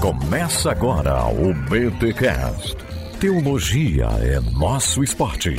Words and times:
Começa 0.00 0.70
agora 0.70 1.24
o 1.26 1.52
BTCast. 1.52 2.76
Teologia 3.20 4.06
é 4.20 4.40
nosso 4.58 5.02
esporte. 5.02 5.56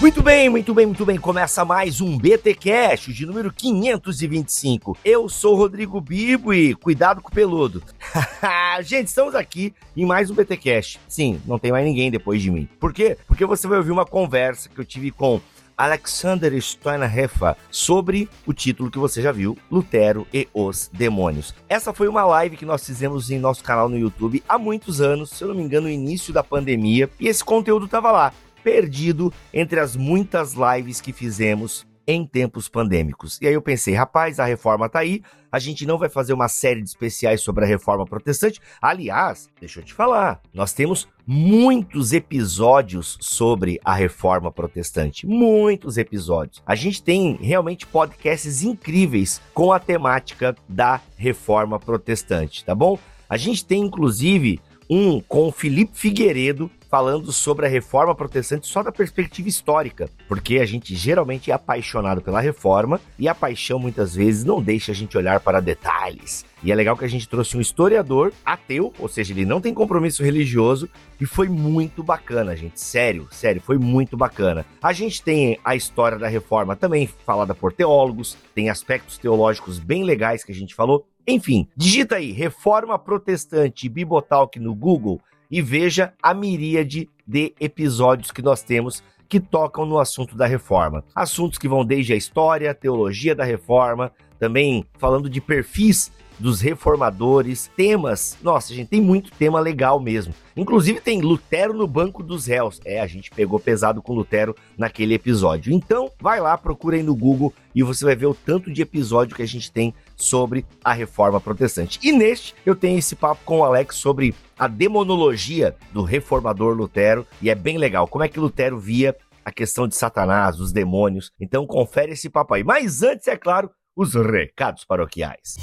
Muito 0.00 0.22
bem, 0.22 0.48
muito 0.48 0.72
bem, 0.72 0.86
muito 0.86 1.04
bem. 1.04 1.18
Começa 1.18 1.64
mais 1.64 2.00
um 2.00 2.16
BT 2.16 2.54
Cash 2.54 3.06
de 3.06 3.26
número 3.26 3.52
525. 3.52 4.96
Eu 5.04 5.28
sou 5.28 5.56
Rodrigo 5.56 6.00
Bibo 6.00 6.54
e 6.54 6.74
cuidado 6.74 7.20
com 7.20 7.28
o 7.28 7.34
peludo. 7.34 7.82
Gente, 8.82 9.08
estamos 9.08 9.34
aqui 9.34 9.72
em 9.96 10.04
mais 10.04 10.30
um 10.30 10.34
BT 10.34 10.56
Cash. 10.58 10.98
Sim, 11.08 11.40
não 11.46 11.58
tem 11.58 11.72
mais 11.72 11.84
ninguém 11.84 12.10
depois 12.10 12.42
de 12.42 12.50
mim. 12.50 12.68
Por 12.78 12.92
quê? 12.92 13.16
Porque 13.26 13.46
você 13.46 13.66
vai 13.66 13.78
ouvir 13.78 13.90
uma 13.90 14.04
conversa 14.04 14.68
que 14.68 14.78
eu 14.78 14.84
tive 14.84 15.10
com 15.10 15.40
Alexander 15.76 16.60
Steinhefer 16.60 17.56
sobre 17.70 18.28
o 18.46 18.52
título 18.52 18.90
que 18.90 18.98
você 18.98 19.22
já 19.22 19.32
viu, 19.32 19.56
Lutero 19.70 20.26
e 20.32 20.46
os 20.52 20.90
Demônios. 20.92 21.54
Essa 21.68 21.92
foi 21.92 22.08
uma 22.08 22.24
live 22.24 22.56
que 22.56 22.66
nós 22.66 22.84
fizemos 22.84 23.30
em 23.30 23.38
nosso 23.38 23.64
canal 23.64 23.88
no 23.88 23.98
YouTube 23.98 24.42
há 24.48 24.58
muitos 24.58 25.00
anos, 25.00 25.30
se 25.30 25.42
eu 25.42 25.48
não 25.48 25.54
me 25.54 25.62
engano, 25.62 25.86
no 25.86 25.92
início 25.92 26.32
da 26.32 26.42
pandemia, 26.42 27.08
e 27.18 27.28
esse 27.28 27.44
conteúdo 27.44 27.86
estava 27.86 28.10
lá 28.10 28.32
perdido 28.66 29.32
entre 29.54 29.78
as 29.78 29.94
muitas 29.94 30.54
lives 30.54 31.00
que 31.00 31.12
fizemos 31.12 31.85
em 32.06 32.26
tempos 32.26 32.68
pandêmicos. 32.68 33.38
E 33.40 33.46
aí 33.46 33.54
eu 33.54 33.62
pensei, 33.62 33.94
rapaz, 33.94 34.38
a 34.38 34.44
reforma 34.44 34.88
tá 34.88 35.00
aí, 35.00 35.22
a 35.50 35.58
gente 35.58 35.86
não 35.86 35.98
vai 35.98 36.08
fazer 36.08 36.32
uma 36.32 36.48
série 36.48 36.82
de 36.82 36.88
especiais 36.88 37.40
sobre 37.40 37.64
a 37.64 37.66
reforma 37.66 38.04
protestante. 38.04 38.60
Aliás, 38.80 39.48
deixa 39.58 39.80
eu 39.80 39.84
te 39.84 39.92
falar, 39.92 40.40
nós 40.52 40.72
temos 40.72 41.08
muitos 41.26 42.12
episódios 42.12 43.18
sobre 43.20 43.80
a 43.84 43.94
reforma 43.94 44.52
protestante, 44.52 45.26
muitos 45.26 45.98
episódios. 45.98 46.62
A 46.64 46.74
gente 46.74 47.02
tem 47.02 47.36
realmente 47.40 47.86
podcasts 47.86 48.62
incríveis 48.62 49.40
com 49.52 49.72
a 49.72 49.80
temática 49.80 50.54
da 50.68 51.00
reforma 51.16 51.80
protestante, 51.80 52.64
tá 52.64 52.74
bom? 52.74 52.98
A 53.28 53.36
gente 53.36 53.64
tem 53.64 53.82
inclusive 53.82 54.60
um 54.88 55.20
com 55.20 55.48
o 55.48 55.52
Felipe 55.52 55.98
Figueiredo, 55.98 56.70
falando 56.88 57.32
sobre 57.32 57.66
a 57.66 57.68
reforma 57.68 58.14
protestante 58.14 58.66
só 58.66 58.82
da 58.82 58.92
perspectiva 58.92 59.48
histórica, 59.48 60.08
porque 60.28 60.58
a 60.58 60.66
gente 60.66 60.94
geralmente 60.94 61.50
é 61.50 61.54
apaixonado 61.54 62.20
pela 62.20 62.40
reforma 62.40 63.00
e 63.18 63.28
a 63.28 63.34
paixão 63.34 63.78
muitas 63.78 64.14
vezes 64.14 64.44
não 64.44 64.62
deixa 64.62 64.92
a 64.92 64.94
gente 64.94 65.16
olhar 65.16 65.40
para 65.40 65.60
detalhes. 65.60 66.44
E 66.62 66.72
é 66.72 66.74
legal 66.74 66.96
que 66.96 67.04
a 67.04 67.08
gente 67.08 67.28
trouxe 67.28 67.56
um 67.56 67.60
historiador 67.60 68.32
ateu, 68.44 68.92
ou 68.98 69.08
seja, 69.08 69.32
ele 69.32 69.44
não 69.44 69.60
tem 69.60 69.74
compromisso 69.74 70.24
religioso, 70.24 70.88
e 71.20 71.26
foi 71.26 71.48
muito 71.48 72.02
bacana, 72.02 72.56
gente. 72.56 72.80
Sério, 72.80 73.28
sério, 73.30 73.60
foi 73.60 73.78
muito 73.78 74.16
bacana. 74.16 74.64
A 74.82 74.92
gente 74.92 75.22
tem 75.22 75.58
a 75.64 75.76
história 75.76 76.18
da 76.18 76.28
reforma 76.28 76.74
também 76.74 77.06
falada 77.24 77.54
por 77.54 77.72
teólogos, 77.72 78.36
tem 78.54 78.70
aspectos 78.70 79.18
teológicos 79.18 79.78
bem 79.78 80.02
legais 80.02 80.42
que 80.42 80.52
a 80.52 80.54
gente 80.54 80.74
falou. 80.74 81.06
Enfim, 81.28 81.68
digita 81.76 82.16
aí 82.16 82.32
Reforma 82.32 82.98
Protestante 82.98 83.88
Bibotalk 83.88 84.58
no 84.60 84.74
Google 84.74 85.20
e 85.50 85.62
veja 85.62 86.12
a 86.22 86.34
miríade 86.34 87.08
de 87.26 87.54
episódios 87.60 88.30
que 88.30 88.42
nós 88.42 88.62
temos 88.62 89.02
que 89.28 89.40
tocam 89.40 89.84
no 89.84 89.98
assunto 89.98 90.36
da 90.36 90.46
reforma. 90.46 91.04
Assuntos 91.14 91.58
que 91.58 91.68
vão 91.68 91.84
desde 91.84 92.12
a 92.12 92.16
história, 92.16 92.70
a 92.70 92.74
teologia 92.74 93.34
da 93.34 93.44
reforma, 93.44 94.12
também 94.38 94.84
falando 94.98 95.28
de 95.28 95.40
perfis 95.40 96.12
dos 96.38 96.60
reformadores, 96.60 97.70
temas. 97.76 98.36
Nossa, 98.42 98.74
gente, 98.74 98.88
tem 98.88 99.00
muito 99.00 99.30
tema 99.32 99.58
legal 99.58 99.98
mesmo. 99.98 100.34
Inclusive 100.56 101.00
tem 101.00 101.20
Lutero 101.20 101.72
no 101.72 101.86
banco 101.86 102.22
dos 102.22 102.46
réus. 102.46 102.80
É, 102.84 103.00
a 103.00 103.06
gente 103.06 103.30
pegou 103.30 103.58
pesado 103.58 104.02
com 104.02 104.14
Lutero 104.14 104.54
naquele 104.76 105.14
episódio. 105.14 105.72
Então, 105.72 106.10
vai 106.20 106.40
lá, 106.40 106.56
procura 106.58 106.96
aí 106.96 107.02
no 107.02 107.14
Google 107.14 107.52
e 107.74 107.82
você 107.82 108.04
vai 108.04 108.14
ver 108.14 108.26
o 108.26 108.34
tanto 108.34 108.70
de 108.70 108.82
episódio 108.82 109.34
que 109.34 109.42
a 109.42 109.48
gente 109.48 109.72
tem 109.72 109.94
sobre 110.16 110.64
a 110.82 110.92
reforma 110.92 111.40
protestante. 111.40 112.00
E 112.02 112.10
neste, 112.10 112.54
eu 112.64 112.74
tenho 112.74 112.98
esse 112.98 113.14
papo 113.14 113.42
com 113.44 113.60
o 113.60 113.64
Alex 113.64 113.96
sobre 113.96 114.34
a 114.58 114.66
demonologia 114.66 115.76
do 115.92 116.02
reformador 116.02 116.74
Lutero 116.74 117.26
e 117.40 117.50
é 117.50 117.54
bem 117.54 117.78
legal. 117.78 118.08
Como 118.08 118.24
é 118.24 118.28
que 118.28 118.40
Lutero 118.40 118.78
via 118.78 119.14
a 119.46 119.52
questão 119.52 119.86
de 119.86 119.94
Satanás, 119.94 120.56
dos 120.56 120.72
demônios. 120.72 121.30
Então, 121.40 121.64
confere 121.64 122.14
esse 122.14 122.28
papo 122.28 122.54
aí. 122.54 122.64
Mas 122.64 123.04
antes, 123.04 123.28
é 123.28 123.36
claro, 123.36 123.70
os 123.94 124.12
recados 124.12 124.84
paroquiais. 124.84 125.54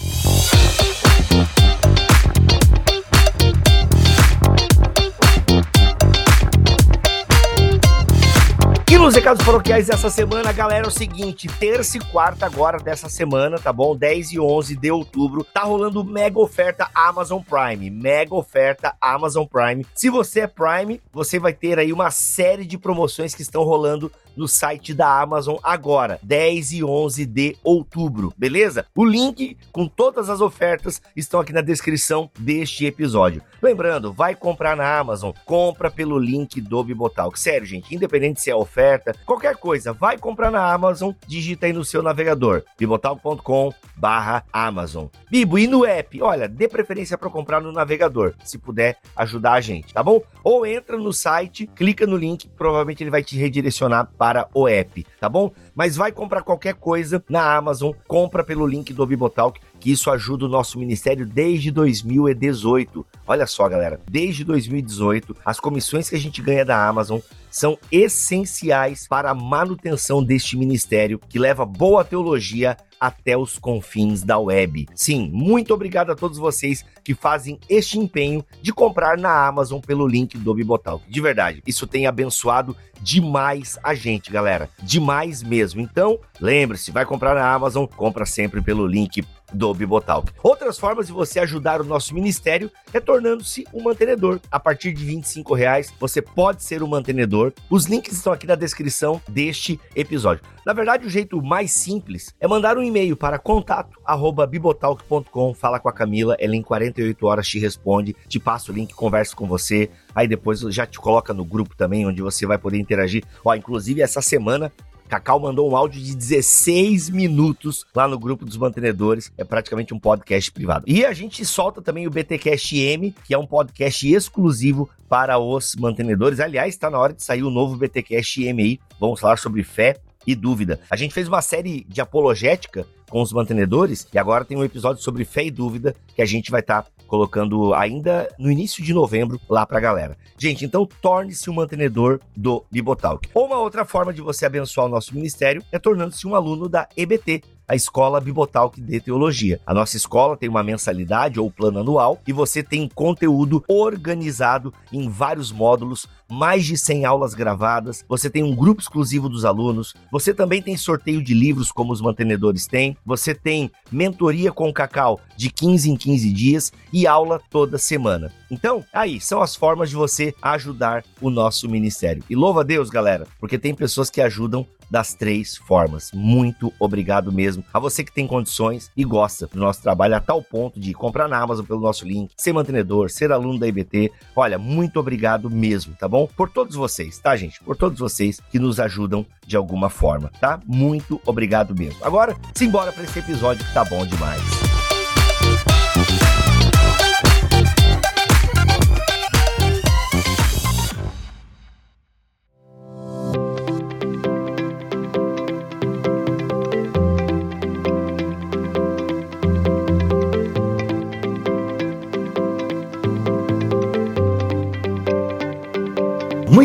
Nos 9.03 9.16
recados 9.16 9.46
paroquiais 9.46 9.88
dessa 9.88 10.09
semana, 10.09 10.53
galera, 10.53 10.86
é 10.86 10.88
o 10.88 10.90
seguinte: 10.90 11.50
terça 11.59 11.97
e 11.97 12.00
quarta 12.00 12.46
agora 12.46 12.78
dessa 12.78 13.09
semana, 13.09 13.59
tá 13.59 13.74
bom? 13.74 13.94
10 13.94 14.31
e 14.31 14.40
11 14.40 14.78
de 14.78 14.90
outubro, 14.90 15.44
tá 15.44 15.64
rolando 15.64 16.06
mega 16.06 16.40
oferta 16.40 16.90
Amazon 16.96 17.42
Prime. 17.42 17.90
Mega 17.90 18.34
oferta 18.34 18.96
Amazon 19.02 19.46
Prime. 19.46 19.86
Se 19.94 20.09
você 20.09 20.40
é 20.40 20.47
Prime, 20.47 21.02
você 21.12 21.38
vai 21.38 21.52
ter 21.52 21.80
aí 21.80 21.92
uma 21.92 22.09
série 22.12 22.66
de 22.66 22.78
promoções 22.78 23.36
que 23.36 23.42
estão 23.42 23.63
rolando 23.63 24.09
no 24.35 24.47
site 24.47 24.94
da 24.94 25.21
Amazon 25.21 25.57
agora, 25.63 26.19
10 26.23 26.73
e 26.73 26.83
11 26.83 27.25
de 27.25 27.57
outubro, 27.63 28.33
beleza? 28.38 28.85
O 28.95 29.05
link 29.05 29.57
com 29.71 29.88
todas 29.88 30.29
as 30.29 30.41
ofertas 30.41 31.01
estão 31.16 31.39
aqui 31.39 31.53
na 31.53 31.61
descrição 31.61 32.29
deste 32.38 32.85
episódio. 32.85 33.41
Lembrando, 33.61 34.11
vai 34.11 34.35
comprar 34.35 34.75
na 34.75 34.97
Amazon, 34.97 35.31
compra 35.45 35.89
pelo 35.89 36.17
link 36.17 36.59
do 36.59 36.83
Bibotalk. 36.83 37.39
Sério, 37.39 37.66
gente, 37.66 37.95
independente 37.95 38.41
se 38.41 38.49
é 38.49 38.55
oferta, 38.55 39.16
qualquer 39.25 39.55
coisa, 39.55 39.94
vai 39.94 40.17
comprar 40.17 40.51
na 40.51 40.71
Amazon, 40.71 41.11
digita 41.27 41.65
aí 41.65 41.73
no 41.73 41.85
seu 41.85 42.01
navegador, 42.01 42.63
bibotalk.com 42.77 43.73
barra 43.95 44.44
Amazon. 44.51 45.05
Bibo, 45.29 45.57
e 45.57 45.67
no 45.67 45.85
app? 45.85 46.21
Olha, 46.21 46.47
dê 46.47 46.67
preferência 46.67 47.17
para 47.17 47.29
comprar 47.29 47.61
no 47.61 47.71
navegador, 47.71 48.33
se 48.44 48.57
puder 48.57 48.97
ajudar 49.15 49.53
a 49.53 49.61
gente, 49.61 49.94
tá 49.94 50.03
bom? 50.03 50.21
Ou 50.44 50.65
entra 50.65 50.97
no 50.97 51.13
site, 51.13 51.67
clica 51.67 52.05
no 52.05 52.17
link, 52.17 52.47
provavelmente 52.50 53.03
ele 53.03 53.09
vai 53.09 53.23
te 53.23 53.38
redirecionar 53.38 54.11
o 54.53 54.67
app, 54.67 55.06
tá 55.19 55.28
bom? 55.28 55.51
Mas 55.75 55.95
vai 55.95 56.11
comprar 56.11 56.41
qualquer 56.41 56.75
coisa 56.75 57.23
na 57.29 57.56
Amazon, 57.56 57.91
compra 58.07 58.44
pelo 58.44 58.66
link 58.66 58.94
do 58.94 59.06
Bibotalk, 59.06 59.59
que 59.83 59.91
isso 59.91 60.09
ajuda 60.09 60.45
o 60.45 60.47
nosso 60.47 60.79
ministério 60.79 61.25
desde 61.25 61.69
2018. 61.69 63.05
Olha 63.27 63.45
só, 63.45 63.67
galera, 63.67 63.99
desde 64.09 64.45
2018, 64.45 65.35
as 65.44 65.59
comissões 65.59 66.07
que 66.07 66.16
a 66.16 66.19
gente 66.19 66.41
ganha 66.41 66.63
da 66.63 66.88
Amazon 66.88 67.19
são 67.51 67.77
essenciais 67.91 69.05
para 69.09 69.29
a 69.29 69.35
manutenção 69.35 70.23
deste 70.23 70.55
ministério 70.55 71.19
que 71.27 71.38
leva 71.38 71.66
boa 71.66 72.05
teologia 72.05 72.77
até 72.97 73.38
os 73.38 73.59
confins 73.59 74.23
da 74.23 74.39
web. 74.39 74.88
Sim, 74.95 75.29
muito 75.33 75.73
obrigado 75.73 76.13
a 76.13 76.15
todos 76.15 76.38
vocês 76.38 76.85
que 77.03 77.13
fazem 77.13 77.59
este 77.69 78.00
empenho 78.00 78.45
de 78.61 78.71
comprar 78.71 79.17
na 79.17 79.45
Amazon 79.45 79.81
pelo 79.81 80.07
link 80.07 80.38
do 80.38 80.53
Bibotalk. 80.53 81.03
De 81.11 81.19
verdade, 81.19 81.61
isso 81.67 81.85
tem 81.85 82.07
abençoado 82.07 82.73
demais 83.01 83.77
a 83.83 83.94
gente, 83.94 84.31
galera. 84.31 84.69
Demais 84.81 85.44
mesmo. 85.44 85.81
Então, 85.81 86.17
lembre-se, 86.39 86.91
vai 86.91 87.05
comprar 87.05 87.35
na 87.35 87.53
Amazon, 87.53 87.85
compra 87.85 88.25
sempre 88.25 88.61
pelo 88.61 88.88
link 88.88 89.21
do 89.53 89.74
Bibotalk. 89.74 90.31
Outras 90.41 90.80
formas 90.80 91.08
de 91.08 91.14
você 91.14 91.40
ajudar 91.40 91.81
o 91.81 91.86
nosso 91.86 92.14
ministério 92.14 92.72
é 92.94 93.00
tornando-se 93.00 93.66
um 93.74 93.81
mantenedor. 93.84 94.40
A 94.52 94.59
partir 94.59 94.91
de 94.94 95.06
25 95.06 95.53
reais, 95.53 95.94
você 96.00 96.22
pode 96.22 96.64
ser 96.64 96.84
um 96.84 96.88
mantenedor. 96.88 97.53
Os 97.69 97.86
links 97.86 98.13
estão 98.13 98.34
aqui 98.34 98.47
na 98.47 98.56
descrição 98.56 99.22
deste 99.28 99.80
episódio. 99.96 100.44
Na 100.66 100.72
verdade, 100.72 101.06
o 101.06 101.09
jeito 101.09 101.42
mais 101.42 101.72
simples 101.72 102.34
é 102.40 102.47
mandar 102.47 102.78
um 102.78 102.84
e-mail 102.84 103.18
para 103.18 103.38
contato@bibotalk.com, 103.38 105.53
fala 105.53 105.78
com 105.80 105.90
a 105.90 105.94
Camila, 105.94 106.38
ela 106.40 106.56
em 106.56 106.62
48 106.62 107.25
horas 107.25 107.46
te 107.47 107.59
responde, 107.59 108.16
te 108.28 108.40
passa 108.40 108.72
o 108.72 108.75
link, 108.75 108.94
conversa 108.94 109.36
com 109.36 109.46
você, 109.46 109.90
aí 110.16 110.25
depois 110.28 110.62
já 110.62 110.86
te 110.86 111.00
coloca 111.00 111.34
no 111.34 111.44
grupo 111.44 111.75
também, 111.75 112.08
onde 112.08 112.22
você 112.22 112.46
vai 112.46 112.58
poder 112.58 112.80
interagir. 112.80 113.25
Ó, 113.44 113.54
inclusive 113.54 114.01
essa 114.01 114.22
semana 114.22 114.72
Cacau 115.13 115.39
mandou 115.39 115.69
um 115.69 115.75
áudio 115.75 116.01
de 116.01 116.15
16 116.15 117.12
minutos 117.12 117.86
lá 117.94 118.07
no 118.07 118.18
grupo 118.18 118.45
dos 118.45 118.57
mantenedores. 118.57 119.31
É 119.38 119.44
praticamente 119.44 119.94
um 119.94 120.00
podcast 120.00 120.51
privado. 120.51 120.86
E 120.88 121.06
a 121.06 121.13
gente 121.13 121.45
solta 121.45 121.83
também 121.83 122.07
o 122.07 122.10
BTcast 122.10 122.75
M, 122.75 123.13
que 123.24 123.31
é 123.31 123.38
um 123.38 123.45
podcast 123.45 124.12
exclusivo 124.12 124.89
para 125.07 125.38
os 125.38 125.75
mantenedores. 125.75 126.39
Aliás, 126.39 126.74
está 126.74 126.89
na 126.89 126.98
hora 126.98 127.13
de 127.13 127.21
sair 127.21 127.44
o 127.44 127.51
novo 127.51 127.77
BTcast 127.77 128.44
M 128.44 128.63
aí. 128.63 128.80
Vamos 129.00 129.19
falar 129.19 129.38
sobre 129.38 129.63
fé 129.63 129.98
e 130.25 130.36
dúvida. 130.36 130.80
A 130.90 130.96
gente 130.96 131.14
fez 131.14 131.28
uma 131.28 131.42
série 131.42 131.86
de 131.88 132.02
apologética 132.02 132.86
com 133.10 133.22
os 133.22 133.31
mantenedores 133.31 134.08
e 134.12 134.18
agora 134.18 134.44
tem 134.44 134.58
um 134.58 134.64
episódio 134.64 135.04
sobre 135.04 135.24
fé 135.24 135.46
e 135.46 135.52
dúvida 135.52 135.96
que 136.16 136.22
a 136.22 136.25
gente 136.25 136.50
vai 136.50 136.62
estar 136.62 136.81
tá 136.81 136.90
colocando 137.08 137.74
ainda 137.75 138.28
no 138.40 138.50
início 138.50 138.84
de 138.84 138.92
novembro 138.92 139.40
lá 139.48 139.68
pra 139.68 139.80
galera. 139.80 140.18
Gente, 140.36 140.66
então 140.66 140.84
torne-se 141.00 141.48
um 141.48 141.54
mantenedor 141.54 142.20
do 142.36 142.66
Bibotalk. 142.72 143.30
Ou 143.34 143.46
uma 143.46 143.60
outra 143.60 143.86
forma 143.86 144.12
de 144.12 144.20
você 144.20 144.48
abençoar 144.48 144.88
o 144.88 144.90
nosso 144.90 145.14
ministério 145.14 145.64
é 145.72 145.78
tornando-se 145.78 146.25
um 146.25 146.34
aluno 146.34 146.68
da 146.68 146.90
EBT. 146.98 147.44
A 147.68 147.75
escola 147.75 148.19
Bibotalk 148.19 148.80
de 148.81 149.00
Teologia. 149.00 149.60
A 149.65 149.74
nossa 149.74 149.98
escola 149.98 150.38
tem 150.38 150.50
uma 150.50 150.63
mensalidade 150.63 151.39
ou 151.39 151.51
plano 151.51 151.80
anual 151.80 152.21
e 152.27 152.33
você 152.33 152.62
tem 152.62 152.89
conteúdo 152.94 153.63
organizado 153.68 154.74
em 154.92 155.10
vários 155.10 155.51
módulos, 155.51 156.07
mais 156.30 156.65
de 156.65 156.77
100 156.77 157.06
aulas 157.06 157.33
gravadas, 157.33 158.04
você 158.07 158.30
tem 158.30 158.44
um 158.44 158.56
grupo 158.56 158.81
exclusivo 158.81 159.30
dos 159.30 159.45
alunos, 159.45 159.94
você 160.12 160.33
também 160.33 160.62
tem 160.62 160.75
sorteio 160.75 161.24
de 161.24 161.33
livros 161.33 161.71
como 161.71 161.94
os 161.94 162.01
mantenedores 162.01 162.65
têm, 162.65 162.98
você 163.06 163.36
tem 163.36 163.71
mentoria 163.92 164.51
com 164.51 164.69
o 164.69 164.74
Cacau 164.74 165.19
de 165.38 165.50
15 165.50 165.92
em 165.92 165.95
15 165.95 166.33
dias 166.33 166.71
e 166.92 167.06
aula 167.06 167.39
toda 167.50 167.77
semana. 167.77 168.31
Então, 168.53 168.85
aí 168.94 169.19
são 169.19 169.41
as 169.41 169.55
formas 169.55 169.89
de 169.89 169.95
você 169.95 170.33
ajudar 170.41 171.03
o 171.19 171.31
nosso 171.31 171.67
ministério. 171.67 172.23
E 172.29 172.35
louva 172.35 172.61
a 172.61 172.63
Deus, 172.63 172.89
galera, 172.89 173.25
porque 173.39 173.57
tem 173.57 173.73
pessoas 173.73 174.11
que 174.11 174.21
ajudam 174.21 174.65
das 174.94 175.15
três 175.15 175.57
formas. 175.57 176.11
Muito 176.13 176.71
obrigado 176.79 177.31
mesmo 177.31 177.63
a 177.73 177.79
você 177.79 178.03
que 178.03 178.13
tem 178.13 178.27
condições 178.27 178.91
e 178.95 179.03
gosta 179.03 179.47
do 179.47 179.59
nosso 179.59 179.81
trabalho 179.81 180.15
a 180.15 180.19
tal 180.19 180.39
ponto 180.39 180.79
de 180.79 180.94
comprar 180.94 181.27
na 181.27 181.39
Amazon 181.39 181.65
pelo 181.65 181.79
nosso 181.79 182.05
link, 182.05 182.31
ser 182.38 182.53
mantenedor, 182.53 183.09
ser 183.09 183.31
aluno 183.31 183.57
da 183.57 183.67
IBT. 183.67 184.11
Olha, 184.35 184.59
muito 184.59 185.00
obrigado 185.00 185.50
mesmo, 185.50 185.95
tá 185.95 186.07
bom? 186.07 186.27
Por 186.38 186.47
todos 186.47 186.75
vocês, 186.75 187.17
tá, 187.17 187.35
gente? 187.35 187.59
Por 187.63 187.75
todos 187.75 187.97
vocês 187.97 188.39
que 188.51 188.59
nos 188.59 188.79
ajudam 188.79 189.25
de 189.47 189.57
alguma 189.57 189.89
forma, 189.89 190.31
tá? 190.39 190.59
Muito 190.63 191.19
obrigado 191.25 191.75
mesmo. 191.75 191.97
Agora, 192.05 192.35
simbora 192.53 192.91
para 192.91 193.03
esse 193.03 193.17
episódio 193.17 193.65
que 193.65 193.73
tá 193.73 193.83
bom 193.83 194.05
demais. 194.05 194.73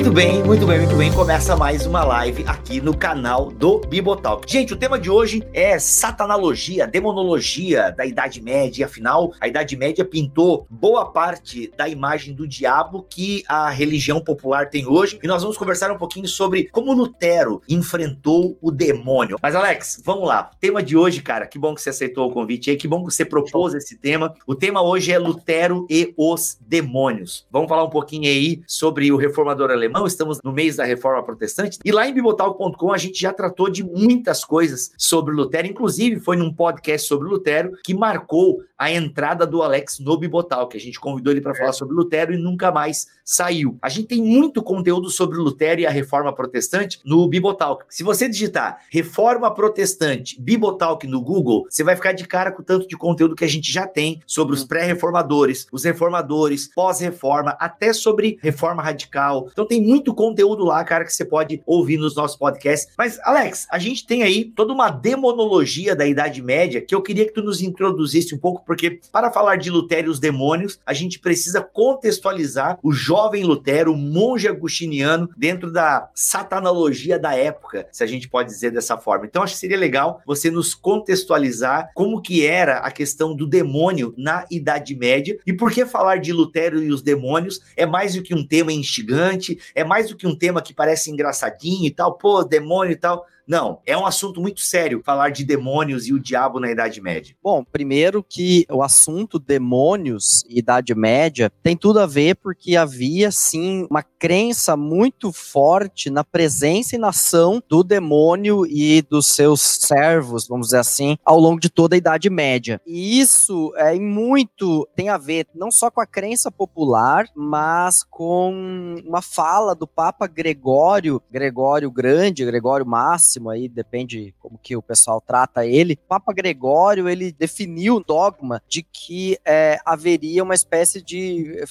Muito 0.09 0.17
bem, 0.17 0.43
muito 0.43 0.67
bem, 0.67 0.79
muito 0.79 0.97
bem. 0.97 1.13
Começa 1.13 1.55
mais 1.55 1.85
uma 1.85 2.03
live 2.03 2.43
aqui 2.47 2.81
no 2.81 2.97
canal 2.97 3.51
do 3.51 3.79
Bibotalk. 3.81 4.51
Gente, 4.51 4.73
o 4.73 4.77
tema 4.77 4.99
de 4.99 5.11
hoje 5.11 5.47
é 5.53 5.79
satanologia, 5.79 6.87
demonologia 6.87 7.91
da 7.91 8.07
Idade 8.07 8.41
Média. 8.41 8.87
Afinal, 8.87 9.35
a 9.39 9.47
Idade 9.47 9.77
Média 9.77 10.07
pintou 10.07 10.67
boa 10.71 11.13
parte 11.13 11.71
da 11.77 11.87
imagem 11.87 12.35
do 12.35 12.49
diabo 12.49 13.03
que 13.03 13.45
a 13.47 13.69
religião 13.69 14.19
popular 14.19 14.71
tem 14.71 14.87
hoje. 14.87 15.19
E 15.23 15.27
nós 15.27 15.43
vamos 15.43 15.59
conversar 15.59 15.93
um 15.93 15.99
pouquinho 15.99 16.27
sobre 16.27 16.65
como 16.69 16.95
Lutero 16.95 17.61
enfrentou 17.69 18.57
o 18.63 18.71
demônio. 18.71 19.37
Mas, 19.43 19.55
Alex, 19.55 20.01
vamos 20.03 20.27
lá. 20.27 20.51
Tema 20.59 20.83
de 20.83 20.97
hoje, 20.97 21.21
cara, 21.21 21.47
que 21.47 21.59
bom 21.59 21.75
que 21.75 21.83
você 21.83 21.91
aceitou 21.91 22.31
o 22.31 22.33
convite 22.33 22.71
aí, 22.71 22.79
que 22.79 22.89
bom 22.89 23.05
que 23.05 23.13
você 23.13 23.27
propôs 23.27 23.75
esse 23.75 23.99
tema. 23.99 24.33
O 24.47 24.55
tema 24.55 24.81
hoje 24.81 25.13
é 25.13 25.19
Lutero 25.19 25.87
e 25.91 26.15
os 26.17 26.57
demônios. 26.67 27.47
Vamos 27.51 27.69
falar 27.69 27.85
um 27.85 27.91
pouquinho 27.91 28.27
aí 28.27 28.63
sobre 28.67 29.13
o 29.13 29.19
reformador 29.19 29.71
alemão, 29.71 29.99
estamos 30.13 30.41
no 30.43 30.53
mês 30.53 30.77
da 30.77 30.85
reforma 30.85 31.23
protestante, 31.23 31.79
e 31.85 31.93
lá 31.93 32.09
em 32.09 32.15
bibotalk.com 32.15 32.93
a 32.93 32.99
gente 32.99 33.21
já 33.21 33.33
tratou 33.33 33.71
de 33.71 33.85
muitas 33.85 34.45
coisas 34.45 34.93
sobre 34.97 35.35
Lutero, 35.35 35.67
inclusive 35.67 36.21
foi 36.21 36.37
num 36.37 36.53
podcast 36.53 37.07
sobre 37.07 37.29
Lutero 37.29 37.73
que 37.85 37.95
marcou 37.95 38.63
a 38.77 38.91
entrada 38.91 39.47
do 39.47 39.63
Alex 39.63 39.99
no 39.99 40.17
Bibotalk, 40.17 40.77
a 40.77 40.81
gente 40.81 41.01
convidou 41.01 41.33
ele 41.33 41.41
para 41.41 41.55
falar 41.55 41.73
sobre 41.73 41.95
Lutero 41.95 42.33
e 42.33 42.37
nunca 42.37 42.71
mais 42.71 43.07
saiu. 43.29 43.77
A 43.83 43.91
gente 43.91 44.09
tem 44.09 44.23
muito 44.23 44.63
conteúdo 44.63 45.11
sobre 45.11 45.37
Lutero 45.37 45.83
e 45.83 45.87
a 45.87 45.91
reforma 45.91 46.33
protestante 46.33 46.99
no 47.05 47.29
Bibotalk. 47.29 47.85
Se 47.87 48.03
você 48.03 48.27
digitar 48.27 48.81
reforma 48.91 49.53
protestante 49.53 50.41
Bibotalk 50.41 51.07
no 51.07 51.21
Google, 51.21 51.67
você 51.69 51.85
vai 51.85 51.95
ficar 51.95 52.13
de 52.13 52.27
cara 52.27 52.51
com 52.51 52.63
o 52.63 52.65
tanto 52.65 52.89
de 52.89 52.97
conteúdo 52.97 53.35
que 53.35 53.45
a 53.45 53.49
gente 53.49 53.71
já 53.71 53.87
tem 53.87 54.23
sobre 54.27 54.55
os 54.55 54.65
pré-reformadores, 54.65 55.67
os 55.71 55.85
reformadores, 55.85 56.71
pós-reforma, 56.75 57.55
até 57.61 57.93
sobre 57.93 58.39
reforma 58.41 58.83
radical. 58.83 59.51
Então 59.53 59.67
tem 59.67 59.83
muito 59.83 60.15
conteúdo 60.15 60.65
lá, 60.65 60.83
cara, 60.83 61.05
que 61.05 61.13
você 61.13 61.25
pode 61.25 61.63
ouvir 61.67 61.99
nos 61.99 62.17
nossos 62.17 62.37
podcasts. 62.39 62.95
Mas, 62.97 63.21
Alex, 63.25 63.67
a 63.71 63.79
gente 63.79 64.07
tem 64.07 64.23
aí 64.23 64.47
toda 64.47 64.73
uma 64.73 64.89
demonologia 64.89 65.95
da 65.95 66.07
Idade 66.07 66.41
Média 66.41 66.81
que 66.81 66.95
eu 66.95 67.03
queria 67.03 67.27
que 67.27 67.35
tu 67.35 67.43
nos 67.43 67.61
introduzisse 67.61 68.35
um 68.35 68.39
pouco, 68.39 68.65
porque 68.65 69.01
para 69.13 69.31
falar 69.31 69.57
de 69.57 69.71
Lutero 69.71 70.07
e 70.07 70.11
os 70.11 70.19
demônios, 70.19 70.81
a 70.87 70.95
gente 70.95 71.19
precisa 71.19 71.61
contextualizar 71.61 72.79
o 72.83 72.91
jovem 72.91 73.18
Lutero, 73.43 73.93
o 73.93 73.97
monge 73.97 74.47
agustiniano, 74.47 75.29
dentro 75.37 75.73
da 75.73 76.09
satanologia 76.15 77.19
da 77.19 77.35
época, 77.35 77.89
se 77.91 78.05
a 78.05 78.07
gente 78.07 78.29
pode 78.29 78.49
dizer 78.49 78.71
dessa 78.71 78.97
forma. 78.97 79.27
Então, 79.27 79.43
acho 79.43 79.55
que 79.55 79.61
seria 79.61 79.77
legal 79.77 80.23
você 80.25 80.51
nos 80.51 80.75
contextualizar 80.75 81.91
como 81.95 82.23
que 82.23 82.47
era 82.47 82.79
a 82.79 82.91
questão 82.91 83.35
do 83.35 83.47
demônio 83.47 84.15
na 84.17 84.47
Idade 84.51 84.95
Média 84.95 85.39
e 85.47 85.53
por 85.53 85.73
que 85.73 85.85
falar 85.85 86.17
de 86.19 86.33
Lutero 86.33 86.83
e 86.83 86.91
os 86.91 87.03
demônios 87.03 87.61
é 87.77 87.87
mais 87.87 88.15
do 88.15 88.23
que 88.23 88.35
um 88.35 88.47
tema 88.47 88.73
instigante, 88.73 89.59
é 89.75 89.85
mais 89.85 90.09
do 90.09 90.17
que 90.17 90.27
um 90.27 90.37
tema 90.37 90.63
que 90.63 90.75
parece 90.75 91.11
engraçadinho 91.11 91.87
e 91.87 91.91
tal, 91.91 92.17
pô, 92.17 92.45
demônio 92.45 92.93
e 92.93 92.97
tal. 92.97 93.27
Não, 93.49 93.81
é 93.87 93.97
um 93.97 94.05
assunto 94.05 94.43
muito 94.43 94.61
sério 94.61 95.01
falar 95.03 95.31
de 95.31 95.43
demônios 95.43 96.07
e 96.07 96.13
o 96.13 96.21
diabo 96.21 96.61
na 96.61 96.71
Idade 96.71 97.01
Média. 97.01 97.35
Bom, 97.43 97.65
primeiro 97.65 98.23
que 98.23 98.67
o 98.71 98.83
assunto 98.83 99.39
demônios 99.39 100.45
e 100.47 100.59
Idade 100.59 100.95
Média 100.95 101.51
tem 101.63 101.75
tudo 101.75 101.99
a 101.99 102.05
ver 102.05 102.37
porque 102.37 102.77
havia 102.77 103.31
sim 103.33 103.87
uma 103.91 104.03
crença 104.03 104.77
muito 104.77 105.33
forte 105.33 106.11
na 106.11 106.23
presença 106.23 106.95
e 106.95 106.99
na 106.99 107.09
ação 107.09 107.63
do 107.67 107.83
demônio 107.83 108.67
e 108.67 109.01
dos 109.01 109.29
seus 109.29 109.63
servos, 109.63 110.47
vamos 110.47 110.67
dizer 110.67 110.81
assim, 110.81 111.17
ao 111.25 111.39
longo 111.39 111.59
de 111.59 111.71
toda 111.71 111.97
a 111.97 111.99
Idade 111.99 112.29
Média. 112.29 112.79
E 112.87 113.19
isso 113.19 113.73
é 113.77 113.95
muito 113.99 114.87
tem 114.95 115.09
a 115.09 115.17
ver 115.17 115.47
não 115.55 115.71
só 115.71 115.91
com 115.91 116.03
a 116.03 116.07
crença 116.07 116.51
popular, 116.51 117.25
mas 117.35 118.05
com 118.05 118.97
uma 119.07 119.23
fala 119.23 119.75
do 119.75 119.87
Papa 119.87 120.27
Gregório, 120.27 121.23
Gregório 121.31 121.91
Grande, 121.91 122.45
Gregório 122.45 122.85
Máximo 122.85 123.38
aí, 123.47 123.69
depende 123.69 124.35
como 124.39 124.59
que 124.59 124.75
o 124.75 124.83
pessoal 124.83 125.21
trata 125.21 125.67
ele. 125.67 125.97
Papa 126.09 126.33
Gregório, 126.33 127.09
ele 127.09 127.31
definiu 127.31 127.97
o 127.97 128.05
dogma 128.05 128.63
de 128.67 128.83
que 128.83 129.39
é, 129.45 129.79
haveria 129.85 130.43
uma 130.43 130.55
espécie 130.55 131.03
de 131.03 131.63